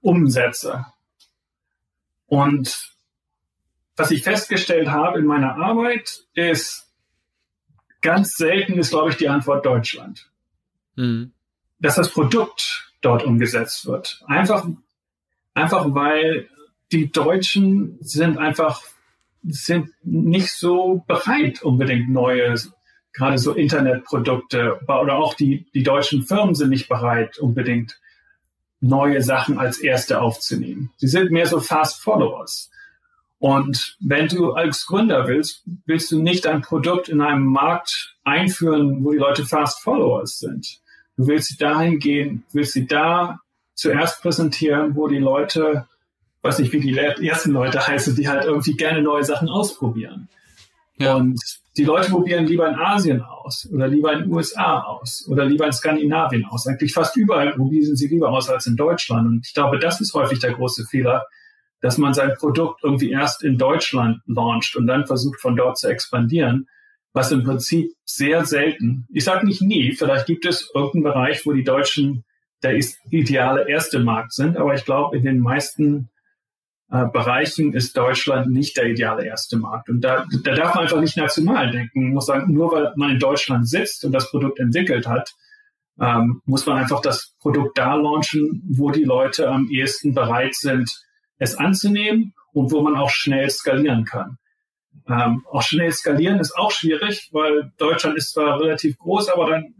umsetze. 0.00 0.86
Und 2.26 2.94
was 3.96 4.10
ich 4.10 4.22
festgestellt 4.22 4.88
habe 4.88 5.18
in 5.18 5.26
meiner 5.26 5.56
Arbeit 5.56 6.24
ist, 6.34 6.86
ganz 8.00 8.34
selten 8.34 8.78
ist, 8.78 8.90
glaube 8.90 9.10
ich, 9.10 9.16
die 9.16 9.28
Antwort 9.28 9.64
Deutschland. 9.64 10.30
Mhm. 10.96 11.32
Dass 11.78 11.96
das 11.96 12.10
Produkt 12.10 12.92
dort 13.00 13.24
umgesetzt 13.24 13.86
wird. 13.86 14.22
Einfach, 14.26 14.66
einfach 15.54 15.86
weil 15.94 16.48
die 16.92 17.10
Deutschen 17.10 17.98
sind 18.00 18.38
einfach, 18.38 18.82
sind 19.42 19.90
nicht 20.02 20.52
so 20.52 21.04
bereit, 21.06 21.62
unbedingt 21.62 22.10
neue, 22.10 22.56
gerade 23.12 23.38
so 23.38 23.52
Internetprodukte 23.52 24.80
oder 24.82 25.16
auch 25.16 25.34
die, 25.34 25.66
die 25.72 25.82
deutschen 25.82 26.24
Firmen 26.24 26.54
sind 26.54 26.70
nicht 26.70 26.88
bereit, 26.88 27.38
unbedingt 27.38 27.98
neue 28.80 29.22
Sachen 29.22 29.58
als 29.58 29.78
erste 29.78 30.20
aufzunehmen. 30.20 30.90
Sie 30.96 31.08
sind 31.08 31.30
mehr 31.30 31.46
so 31.46 31.60
Fast 31.60 32.02
Followers. 32.02 32.70
Und 33.40 33.96
wenn 34.00 34.28
du 34.28 34.52
als 34.52 34.86
Gründer 34.86 35.26
willst, 35.26 35.64
willst 35.86 36.12
du 36.12 36.20
nicht 36.20 36.46
ein 36.46 36.60
Produkt 36.60 37.08
in 37.08 37.22
einem 37.22 37.46
Markt 37.46 38.14
einführen, 38.22 39.02
wo 39.02 39.12
die 39.12 39.18
Leute 39.18 39.46
Fast 39.46 39.80
Followers 39.80 40.38
sind. 40.38 40.78
Du 41.16 41.26
willst 41.26 41.48
sie 41.48 41.56
dahin 41.56 41.98
gehen, 41.98 42.44
willst 42.52 42.74
sie 42.74 42.86
da 42.86 43.40
zuerst 43.74 44.20
präsentieren, 44.20 44.94
wo 44.94 45.08
die 45.08 45.18
Leute, 45.18 45.86
weiß 46.42 46.58
nicht, 46.58 46.72
wie 46.74 46.80
die 46.80 46.94
ersten 46.94 47.52
Leute 47.52 47.86
heißen, 47.86 48.14
die 48.14 48.28
halt 48.28 48.44
irgendwie 48.44 48.76
gerne 48.76 49.00
neue 49.00 49.24
Sachen 49.24 49.48
ausprobieren. 49.48 50.28
Ja. 50.98 51.14
Und 51.14 51.40
die 51.78 51.84
Leute 51.84 52.10
probieren 52.10 52.44
lieber 52.44 52.68
in 52.68 52.74
Asien 52.74 53.22
aus 53.22 53.66
oder 53.72 53.88
lieber 53.88 54.12
in 54.12 54.24
den 54.24 54.32
USA 54.32 54.80
aus 54.80 55.26
oder 55.30 55.46
lieber 55.46 55.64
in 55.64 55.72
Skandinavien 55.72 56.44
aus. 56.44 56.66
Eigentlich 56.66 56.92
fast 56.92 57.16
überall 57.16 57.54
probieren 57.54 57.96
sie 57.96 58.08
lieber 58.08 58.28
aus 58.28 58.50
als 58.50 58.66
in 58.66 58.76
Deutschland. 58.76 59.26
Und 59.26 59.46
ich 59.46 59.54
glaube, 59.54 59.78
das 59.78 60.02
ist 60.02 60.12
häufig 60.12 60.40
der 60.40 60.52
große 60.52 60.84
Fehler, 60.84 61.24
dass 61.80 61.98
man 61.98 62.14
sein 62.14 62.34
Produkt 62.38 62.82
irgendwie 62.84 63.10
erst 63.10 63.42
in 63.42 63.58
Deutschland 63.58 64.18
launcht 64.26 64.76
und 64.76 64.86
dann 64.86 65.06
versucht, 65.06 65.40
von 65.40 65.56
dort 65.56 65.78
zu 65.78 65.88
expandieren, 65.88 66.68
was 67.12 67.32
im 67.32 67.42
Prinzip 67.42 67.92
sehr 68.04 68.44
selten, 68.44 69.06
ich 69.10 69.24
sage 69.24 69.46
nicht 69.46 69.62
nie, 69.62 69.92
vielleicht 69.92 70.26
gibt 70.26 70.44
es 70.46 70.70
irgendeinen 70.74 71.04
Bereich, 71.04 71.44
wo 71.44 71.52
die 71.52 71.64
Deutschen 71.64 72.24
der 72.62 72.78
ideale 73.10 73.68
erste 73.68 74.00
Markt 74.00 74.32
sind, 74.32 74.56
aber 74.56 74.74
ich 74.74 74.84
glaube, 74.84 75.16
in 75.16 75.24
den 75.24 75.40
meisten 75.40 76.10
äh, 76.90 77.06
Bereichen 77.06 77.72
ist 77.72 77.96
Deutschland 77.96 78.50
nicht 78.50 78.76
der 78.76 78.86
ideale 78.86 79.24
erste 79.24 79.56
Markt. 79.56 79.88
Und 79.88 80.02
da, 80.02 80.26
da 80.44 80.54
darf 80.54 80.74
man 80.74 80.84
einfach 80.84 81.00
nicht 81.00 81.16
national 81.16 81.70
denken. 81.70 82.02
Man 82.02 82.14
muss 82.14 82.26
sagen, 82.26 82.52
nur 82.52 82.72
weil 82.72 82.92
man 82.96 83.12
in 83.12 83.18
Deutschland 83.18 83.68
sitzt 83.68 84.04
und 84.04 84.12
das 84.12 84.30
Produkt 84.30 84.58
entwickelt 84.58 85.06
hat, 85.06 85.32
ähm, 86.00 86.42
muss 86.46 86.66
man 86.66 86.78
einfach 86.78 87.00
das 87.00 87.34
Produkt 87.40 87.78
da 87.78 87.94
launchen, 87.94 88.62
wo 88.68 88.90
die 88.90 89.04
Leute 89.04 89.48
am 89.48 89.68
ehesten 89.68 90.14
bereit 90.14 90.54
sind, 90.54 90.90
es 91.40 91.56
anzunehmen 91.56 92.34
und 92.52 92.70
wo 92.70 92.82
man 92.82 92.94
auch 92.94 93.10
schnell 93.10 93.50
skalieren 93.50 94.04
kann. 94.04 94.38
Ähm, 95.08 95.44
auch 95.50 95.62
schnell 95.62 95.90
skalieren 95.90 96.38
ist 96.38 96.56
auch 96.56 96.70
schwierig, 96.70 97.30
weil 97.32 97.72
Deutschland 97.78 98.16
ist 98.16 98.30
zwar 98.30 98.60
relativ 98.60 98.96
groß, 98.98 99.30
aber 99.30 99.50
dann 99.50 99.74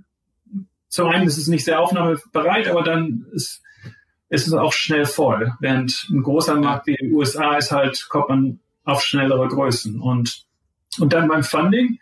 zum 0.88 1.08
einen 1.08 1.26
ist 1.26 1.38
es 1.38 1.46
nicht 1.46 1.64
sehr 1.64 1.80
aufnahmebereit, 1.80 2.66
aber 2.66 2.82
dann 2.82 3.26
ist, 3.32 3.62
ist 4.28 4.48
es 4.48 4.54
auch 4.54 4.72
schnell 4.72 5.06
voll. 5.06 5.52
Während 5.60 6.08
ein 6.10 6.22
großer 6.22 6.56
Markt 6.56 6.88
wie 6.88 6.96
die 6.96 7.12
USA 7.12 7.56
ist 7.56 7.70
halt, 7.70 8.08
kommt 8.08 8.28
man 8.28 8.60
auf 8.84 9.02
schnellere 9.02 9.46
Größen. 9.46 10.00
Und, 10.00 10.46
und 10.98 11.12
dann 11.12 11.28
beim 11.28 11.44
Funding, 11.44 12.00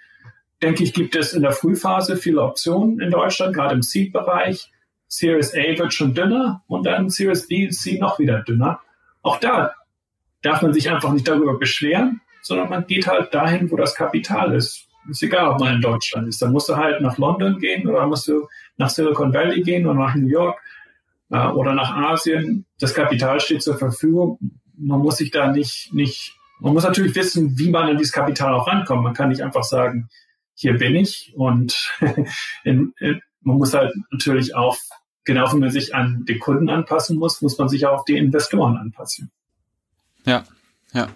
denke 0.62 0.84
ich, 0.84 0.94
gibt 0.94 1.16
es 1.16 1.34
in 1.34 1.42
der 1.42 1.52
Frühphase 1.52 2.16
viele 2.16 2.42
Optionen 2.42 3.00
in 3.00 3.10
Deutschland, 3.10 3.54
gerade 3.54 3.74
im 3.74 3.82
Seed-Bereich. 3.82 4.70
Series 5.06 5.54
A 5.54 5.78
wird 5.78 5.92
schon 5.92 6.14
dünner 6.14 6.62
und 6.66 6.84
dann 6.84 7.10
Series 7.10 7.48
B, 7.48 7.68
C 7.70 7.98
noch 7.98 8.18
wieder 8.18 8.42
dünner. 8.42 8.80
Auch 9.22 9.38
da 9.38 9.72
darf 10.42 10.62
man 10.62 10.72
sich 10.72 10.90
einfach 10.90 11.12
nicht 11.12 11.26
darüber 11.26 11.58
beschweren, 11.58 12.20
sondern 12.42 12.70
man 12.70 12.86
geht 12.86 13.06
halt 13.06 13.34
dahin, 13.34 13.70
wo 13.70 13.76
das 13.76 13.94
Kapital 13.94 14.54
ist. 14.54 14.86
Ist 15.08 15.22
egal, 15.22 15.48
ob 15.48 15.60
man 15.60 15.76
in 15.76 15.80
Deutschland 15.80 16.28
ist. 16.28 16.42
Dann 16.42 16.52
musst 16.52 16.68
du 16.68 16.76
halt 16.76 17.00
nach 17.00 17.16
London 17.16 17.58
gehen 17.58 17.88
oder 17.88 18.06
musst 18.06 18.28
du 18.28 18.46
nach 18.76 18.90
Silicon 18.90 19.32
Valley 19.32 19.62
gehen 19.62 19.86
oder 19.86 19.98
nach 19.98 20.14
New 20.14 20.28
York 20.28 20.60
äh, 21.30 21.46
oder 21.46 21.74
nach 21.74 21.94
Asien. 21.94 22.66
Das 22.78 22.94
Kapital 22.94 23.40
steht 23.40 23.62
zur 23.62 23.78
Verfügung. 23.78 24.38
Man 24.76 25.00
muss 25.00 25.16
sich 25.16 25.30
da 25.30 25.50
nicht, 25.50 25.94
nicht, 25.94 26.36
man 26.60 26.74
muss 26.74 26.84
natürlich 26.84 27.14
wissen, 27.14 27.58
wie 27.58 27.70
man 27.70 27.88
an 27.88 27.96
dieses 27.96 28.12
Kapital 28.12 28.52
auch 28.52 28.68
rankommt. 28.68 29.02
Man 29.02 29.14
kann 29.14 29.30
nicht 29.30 29.42
einfach 29.42 29.64
sagen, 29.64 30.08
hier 30.54 30.76
bin 30.76 30.94
ich 30.96 31.32
und 31.36 31.94
in, 32.64 32.92
in, 32.98 33.22
man 33.40 33.56
muss 33.56 33.74
halt 33.74 33.94
natürlich 34.10 34.54
auch 34.54 34.76
genau 35.28 35.52
wie 35.52 35.58
man 35.58 35.70
sich 35.70 35.94
an 35.94 36.24
den 36.26 36.38
Kunden 36.38 36.70
anpassen 36.70 37.18
muss, 37.18 37.42
muss 37.42 37.58
man 37.58 37.68
sich 37.68 37.84
auch 37.84 37.98
auf 37.98 38.04
die 38.06 38.16
Investoren 38.16 38.78
anpassen. 38.78 39.30
Ja, 40.24 40.42
ja. 40.94 41.08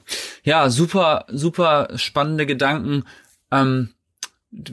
Ja, 0.44 0.68
super, 0.68 1.24
super 1.28 1.88
spannende 1.96 2.44
Gedanken. 2.44 3.04
Ähm, 3.50 3.94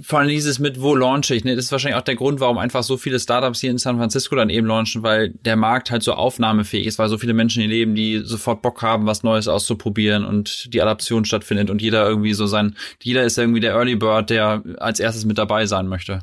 vor 0.03 0.19
allem 0.19 0.27
dieses 0.27 0.59
mit, 0.59 0.81
wo 0.81 0.93
launche 0.93 1.33
ich, 1.35 1.45
ne? 1.45 1.55
Das 1.55 1.65
ist 1.65 1.71
wahrscheinlich 1.71 1.97
auch 1.97 2.03
der 2.03 2.17
Grund, 2.17 2.41
warum 2.41 2.57
einfach 2.57 2.83
so 2.83 2.97
viele 2.97 3.17
Startups 3.17 3.61
hier 3.61 3.71
in 3.71 3.77
San 3.77 3.95
Francisco 3.97 4.35
dann 4.35 4.49
eben 4.49 4.67
launchen, 4.67 5.03
weil 5.03 5.29
der 5.29 5.55
Markt 5.55 5.89
halt 5.89 6.03
so 6.03 6.11
aufnahmefähig 6.11 6.85
ist, 6.85 6.99
weil 6.99 7.07
so 7.07 7.17
viele 7.17 7.33
Menschen 7.33 7.61
hier 7.61 7.69
leben, 7.69 7.95
die 7.95 8.19
sofort 8.25 8.61
Bock 8.61 8.81
haben, 8.81 9.05
was 9.05 9.23
Neues 9.23 9.47
auszuprobieren 9.47 10.25
und 10.25 10.73
die 10.73 10.81
Adaption 10.81 11.23
stattfindet 11.23 11.69
und 11.69 11.81
jeder 11.81 12.05
irgendwie 12.05 12.33
so 12.33 12.45
sein, 12.45 12.75
jeder 13.01 13.23
ist 13.23 13.37
irgendwie 13.37 13.61
der 13.61 13.75
Early 13.75 13.95
Bird, 13.95 14.29
der 14.31 14.63
als 14.79 14.99
erstes 14.99 15.23
mit 15.23 15.37
dabei 15.37 15.65
sein 15.65 15.87
möchte. 15.87 16.19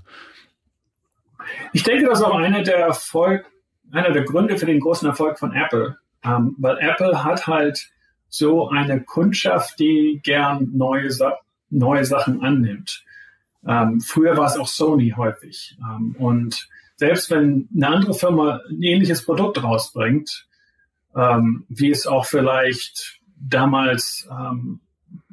Ich 1.73 1.83
denke, 1.83 2.07
das 2.07 2.21
ist 2.21 2.25
auch 2.25 2.37
einer 2.37 2.63
der 2.63 2.79
Erfolg, 2.79 3.47
einer 3.91 4.11
der 4.11 4.25
Gründe 4.25 4.57
für 4.57 4.67
den 4.67 4.81
großen 4.81 5.09
Erfolg 5.09 5.39
von 5.39 5.53
Apple. 5.53 5.97
Ähm, 6.25 6.57
weil 6.59 6.79
Apple 6.79 7.25
hat 7.25 7.47
halt 7.47 7.91
so 8.29 8.69
eine 8.69 9.03
Kundschaft, 9.03 9.79
die 9.79 10.21
gern 10.23 10.71
neue, 10.73 11.09
neue 11.71 12.05
Sachen 12.05 12.43
annimmt. 12.43 13.05
Ähm, 13.67 14.01
früher 14.01 14.37
war 14.37 14.47
es 14.47 14.57
auch 14.57 14.69
Sony 14.69 15.15
häufig. 15.17 15.77
Ähm, 15.81 16.17
und 16.19 16.69
selbst 16.97 17.31
wenn 17.31 17.69
eine 17.75 17.89
andere 17.89 18.15
Firma 18.15 18.61
ein 18.69 18.83
ähnliches 18.83 19.25
Produkt 19.25 19.63
rausbringt, 19.63 20.47
ähm, 21.15 21.65
wie 21.69 21.91
es 21.91 22.07
auch 22.07 22.27
vielleicht 22.27 23.21
damals 23.39 24.29
ähm, 24.31 24.81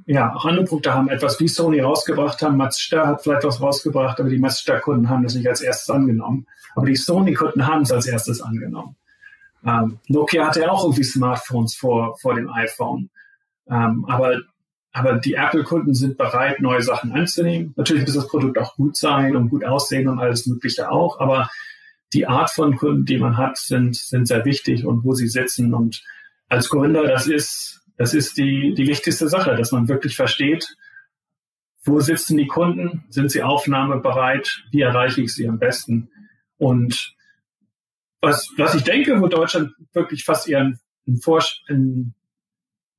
ja, 0.05 0.35
auch 0.35 0.45
andere 0.45 0.65
Produkte 0.65 0.93
haben 0.93 1.09
etwas 1.09 1.39
wie 1.39 1.47
Sony 1.47 1.79
rausgebracht 1.79 2.41
haben. 2.41 2.57
Mazda 2.57 3.07
hat 3.07 3.23
vielleicht 3.23 3.43
was 3.43 3.61
rausgebracht, 3.61 4.19
aber 4.19 4.29
die 4.29 4.37
Mazda-Kunden 4.37 5.09
haben 5.09 5.23
das 5.23 5.35
nicht 5.35 5.47
als 5.47 5.61
erstes 5.61 5.89
angenommen. 5.89 6.45
Aber 6.75 6.85
die 6.85 6.95
Sony-Kunden 6.95 7.65
haben 7.67 7.83
es 7.83 7.91
als 7.91 8.07
erstes 8.07 8.41
angenommen. 8.41 8.95
Ähm, 9.65 9.99
Nokia 10.07 10.47
hatte 10.47 10.61
ja 10.61 10.69
auch 10.69 10.83
irgendwie 10.83 11.03
Smartphones 11.03 11.75
vor, 11.75 12.17
vor 12.17 12.35
dem 12.35 12.51
iPhone. 12.51 13.09
Ähm, 13.69 14.05
aber, 14.09 14.41
aber 14.91 15.13
die 15.15 15.35
Apple-Kunden 15.35 15.93
sind 15.93 16.17
bereit, 16.17 16.59
neue 16.59 16.81
Sachen 16.81 17.13
anzunehmen. 17.13 17.73
Natürlich 17.77 18.03
muss 18.03 18.15
das 18.15 18.27
Produkt 18.27 18.57
auch 18.57 18.75
gut 18.75 18.97
sein 18.97 19.35
und 19.35 19.49
gut 19.49 19.63
aussehen 19.63 20.09
und 20.09 20.19
alles 20.19 20.45
Mögliche 20.47 20.91
auch. 20.91 21.19
Aber 21.19 21.49
die 22.11 22.27
Art 22.27 22.51
von 22.51 22.75
Kunden, 22.75 23.05
die 23.05 23.17
man 23.17 23.37
hat, 23.37 23.57
sind, 23.57 23.95
sind 23.95 24.27
sehr 24.27 24.43
wichtig 24.45 24.85
und 24.85 25.03
wo 25.03 25.13
sie 25.13 25.27
sitzen. 25.27 25.73
Und 25.73 26.03
als 26.49 26.69
Gründer, 26.69 27.07
das 27.07 27.27
ist, 27.27 27.82
das 27.97 28.13
ist 28.13 28.37
die, 28.37 28.73
die 28.73 28.87
wichtigste 28.87 29.27
Sache, 29.27 29.55
dass 29.55 29.71
man 29.71 29.87
wirklich 29.87 30.15
versteht, 30.15 30.75
wo 31.85 31.99
sitzen 31.99 32.37
die 32.37 32.47
Kunden? 32.47 33.03
Sind 33.09 33.29
sie 33.31 33.43
aufnahmebereit? 33.43 34.63
Wie 34.71 34.81
erreiche 34.81 35.21
ich 35.21 35.33
sie 35.33 35.47
am 35.47 35.59
besten? 35.59 36.09
Und 36.57 37.15
was, 38.21 38.49
was 38.57 38.73
ich 38.73 38.83
denke, 38.83 39.19
wo 39.21 39.27
Deutschland 39.27 39.73
wirklich 39.91 40.23
fast 40.23 40.47
eher 40.47 40.61
einen, 40.61 40.79
einen, 41.05 42.15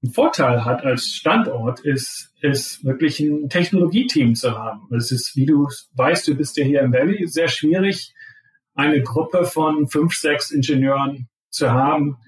einen 0.03 0.13
Vorteil 0.13 0.67
hat 0.67 0.85
als 0.85 1.07
Standort, 1.07 1.81
ist, 1.81 2.35
ist 2.43 2.85
wirklich 2.85 3.21
ein 3.21 3.49
Technologieteam 3.49 4.35
zu 4.35 4.53
haben. 4.59 4.95
Es 4.95 5.11
ist, 5.11 5.35
wie 5.35 5.47
du 5.47 5.67
weißt, 5.95 6.29
du 6.29 6.35
bist 6.35 6.59
ja 6.59 6.65
hier 6.65 6.83
im 6.83 6.93
Valley, 6.93 7.27
sehr 7.27 7.49
schwierig, 7.49 8.15
eine 8.75 9.03
Gruppe 9.03 9.45
von 9.45 9.89
fünf, 9.89 10.15
sechs 10.15 10.51
Ingenieuren 10.51 11.29
zu 11.49 11.71
haben, 11.71 12.19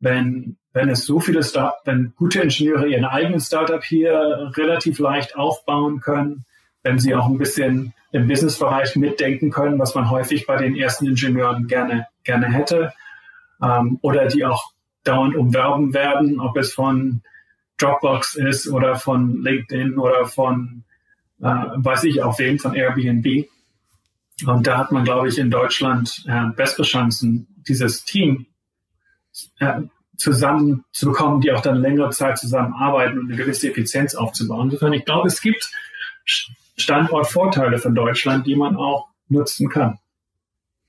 wenn 0.00 0.56
wenn 0.78 0.90
es 0.90 1.04
so 1.04 1.18
viele 1.18 1.42
Start 1.42 1.74
wenn 1.86 2.12
gute 2.14 2.40
Ingenieure 2.40 2.86
ihren 2.86 3.04
eigenen 3.04 3.40
Startup 3.40 3.82
hier 3.82 4.52
relativ 4.54 5.00
leicht 5.00 5.34
aufbauen 5.34 5.98
können, 6.00 6.44
wenn 6.84 7.00
sie 7.00 7.16
auch 7.16 7.26
ein 7.26 7.36
bisschen 7.36 7.94
im 8.12 8.28
Businessbereich 8.28 8.94
mitdenken 8.94 9.50
können, 9.50 9.80
was 9.80 9.96
man 9.96 10.08
häufig 10.08 10.46
bei 10.46 10.56
den 10.56 10.76
ersten 10.76 11.06
Ingenieuren 11.06 11.66
gerne, 11.66 12.06
gerne 12.22 12.46
hätte, 12.46 12.92
ähm, 13.60 13.98
oder 14.02 14.26
die 14.28 14.44
auch 14.44 14.70
dauernd 15.02 15.34
umwerben 15.34 15.94
werden, 15.94 16.38
ob 16.38 16.56
es 16.56 16.74
von 16.74 17.22
Dropbox 17.78 18.36
ist 18.36 18.68
oder 18.68 18.94
von 18.94 19.42
LinkedIn 19.42 19.98
oder 19.98 20.26
von, 20.26 20.84
äh, 21.40 21.44
weiß 21.44 22.04
ich, 22.04 22.22
auf 22.22 22.38
wem, 22.38 22.60
von 22.60 22.76
Airbnb. 22.76 23.48
Und 24.46 24.68
da 24.68 24.78
hat 24.78 24.92
man, 24.92 25.02
glaube 25.02 25.26
ich, 25.26 25.38
in 25.38 25.50
Deutschland 25.50 26.24
äh, 26.28 26.46
bessere 26.54 26.84
Chancen, 26.84 27.48
dieses 27.66 28.04
Team 28.04 28.46
äh, 29.58 29.80
zusammenzubekommen, 30.18 31.40
die 31.40 31.52
auch 31.52 31.62
dann 31.62 31.80
längere 31.80 32.10
Zeit 32.10 32.38
zusammenarbeiten 32.38 33.18
und 33.18 33.26
eine 33.26 33.36
gewisse 33.36 33.70
Effizienz 33.70 34.14
aufzubauen. 34.14 34.66
Insofern, 34.66 34.92
ich 34.92 35.04
glaube, 35.04 35.28
es 35.28 35.40
gibt 35.40 35.70
Standortvorteile 36.76 37.78
von 37.78 37.94
Deutschland, 37.94 38.46
die 38.46 38.56
man 38.56 38.76
auch 38.76 39.08
nutzen 39.28 39.68
kann. 39.68 39.98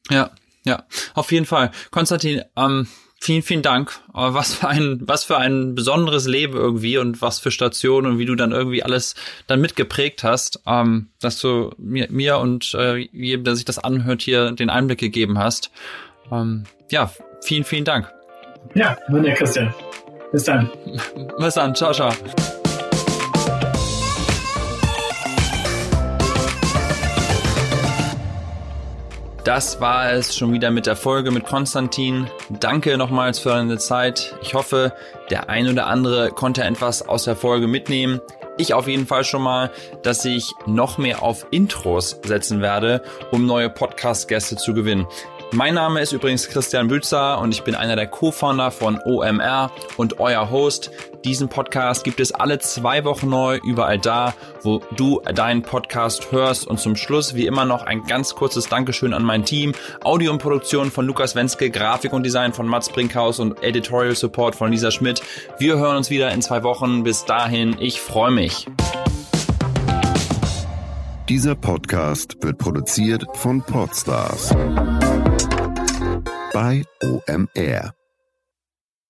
Ja, 0.09 0.32
ja, 0.65 0.84
auf 1.13 1.32
jeden 1.32 1.45
Fall. 1.45 1.71
Konstantin, 1.91 2.41
ähm, 2.55 2.88
vielen, 3.21 3.43
vielen 3.43 3.61
Dank. 3.61 3.99
Was 4.11 4.55
für 4.55 4.67
ein, 4.67 5.01
was 5.03 5.23
für 5.23 5.38
ein 5.38 5.75
besonderes 5.75 6.27
Leben 6.27 6.55
irgendwie 6.55 6.97
und 6.97 7.21
was 7.21 7.39
für 7.39 7.51
Stationen 7.51 8.13
und 8.13 8.19
wie 8.19 8.25
du 8.25 8.36
dann 8.36 8.51
irgendwie 8.51 8.84
alles 8.84 9.15
dann 9.47 9.61
mitgeprägt 9.61 10.23
hast, 10.23 10.61
ähm, 10.65 11.09
dass 11.19 11.39
du 11.39 11.71
mir, 11.77 12.07
mir 12.09 12.39
und 12.39 12.73
äh, 12.73 12.97
jedem, 12.97 13.43
der 13.43 13.55
sich 13.55 13.65
das 13.65 13.77
anhört, 13.77 14.21
hier 14.21 14.51
den 14.51 14.69
Einblick 14.69 14.99
gegeben 14.99 15.38
hast. 15.38 15.71
Ähm, 16.32 16.65
ja, 16.89 17.11
vielen, 17.41 17.63
vielen 17.63 17.86
Dank. 17.86 18.11
Ja, 18.74 18.97
meine 19.10 19.34
Christian. 19.34 19.74
Bis 20.32 20.43
dann. 20.43 20.70
Bis 21.38 21.53
dann. 21.55 21.74
Ciao, 21.74 21.91
ciao. 21.91 22.12
Das 29.43 29.82
war 29.82 30.12
es 30.12 30.38
schon 30.38 30.53
wieder 30.53 30.70
mit 30.70 30.86
der 30.86 30.95
Folge 30.95 31.32
mit 31.32 31.43
Konstantin. 31.43 32.30
Danke 32.60 32.97
nochmals 32.97 33.39
für 33.39 33.49
deine 33.49 33.80
Zeit. 33.80 34.36
Ich 34.43 34.53
hoffe, 34.53 34.93
der 35.32 35.49
ein 35.49 35.68
oder 35.68 35.88
andere 35.88 36.30
konnte 36.30 36.64
etwas 36.64 37.07
aus 37.07 37.24
der 37.24 37.36
Folge 37.36 37.66
mitnehmen. 37.66 38.22
Ich 38.60 38.76
auf 38.76 38.88
jeden 38.88 39.07
Fall 39.07 39.24
schon 39.24 39.41
mal, 39.41 39.72
dass 40.03 40.24
ich 40.26 40.51
noch 40.68 40.99
mehr 40.99 41.24
auf 41.24 41.47
Intros 41.49 42.20
setzen 42.24 42.62
werde, 42.62 43.01
um 43.32 43.45
neue 43.45 43.70
Podcast-Gäste 43.70 44.57
zu 44.57 44.74
gewinnen. 44.74 45.07
Mein 45.52 45.74
Name 45.74 46.00
ist 46.00 46.12
übrigens 46.12 46.47
Christian 46.47 46.89
Bützer 46.89 47.39
und 47.39 47.52
ich 47.56 47.64
bin 47.64 47.74
einer 47.74 47.95
der 47.95 48.06
Co-Founder 48.06 48.70
von 48.70 49.00
OMR 49.04 49.72
und 49.97 50.20
euer 50.20 50.52
Host. 50.52 50.91
Diesen 51.26 51.50
Podcast 51.50 52.04
gibt 52.04 52.20
es 52.20 52.32
alle 52.32 52.60
zwei 52.60 53.04
Wochen 53.04 53.30
neu, 53.30 53.60
überall 53.64 53.97
da, 53.97 54.36
wo 54.62 54.80
du 54.95 55.22
deinen 55.22 55.64
Podcast 55.64 56.32
hörst. 56.32 56.68
Und 56.68 56.80
zum 56.80 56.95
Schluss, 56.95 57.34
wie 57.34 57.47
immer, 57.47 57.66
noch 57.66 57.82
ein 57.82 58.04
ganz 58.04 58.36
kurzes 58.36 58.70
Dankeschön 58.70 59.12
an 59.12 59.24
mein 59.24 59.43
Team. 59.43 59.74
Audio 60.04 60.32
und 60.32 60.38
Produktion 60.38 60.91
von 60.91 61.08
Lukas 61.08 61.36
Wenske, 61.36 61.72
Grafik 61.72 62.14
und 62.14 62.22
Design 62.22 62.54
von 62.54 62.68
Mats 62.68 62.89
Brinkhaus 62.89 63.39
und 63.39 63.64
Editorial 63.64 64.16
Support 64.16 64.56
von 64.56 64.72
Lisa 64.72 64.91
Schmidt. 64.91 65.24
Wir 65.58 65.80
hören 65.80 65.97
uns 65.97 66.12
wieder 66.12 66.32
in 66.32 66.43
zwei 66.43 66.62
Wochen. 66.62 67.02
Bis 67.02 67.26
dahin, 67.26 67.76
ich 67.80 68.00
freue 68.00 68.32
mich. 68.32 68.68
Dieser 71.28 71.56
Podcast 71.56 72.38
wird 72.41 72.60
produziert 72.60 73.26
von 73.34 73.62
Podstars 73.62 74.56
bei 76.53 76.83
OMR. 77.03 77.99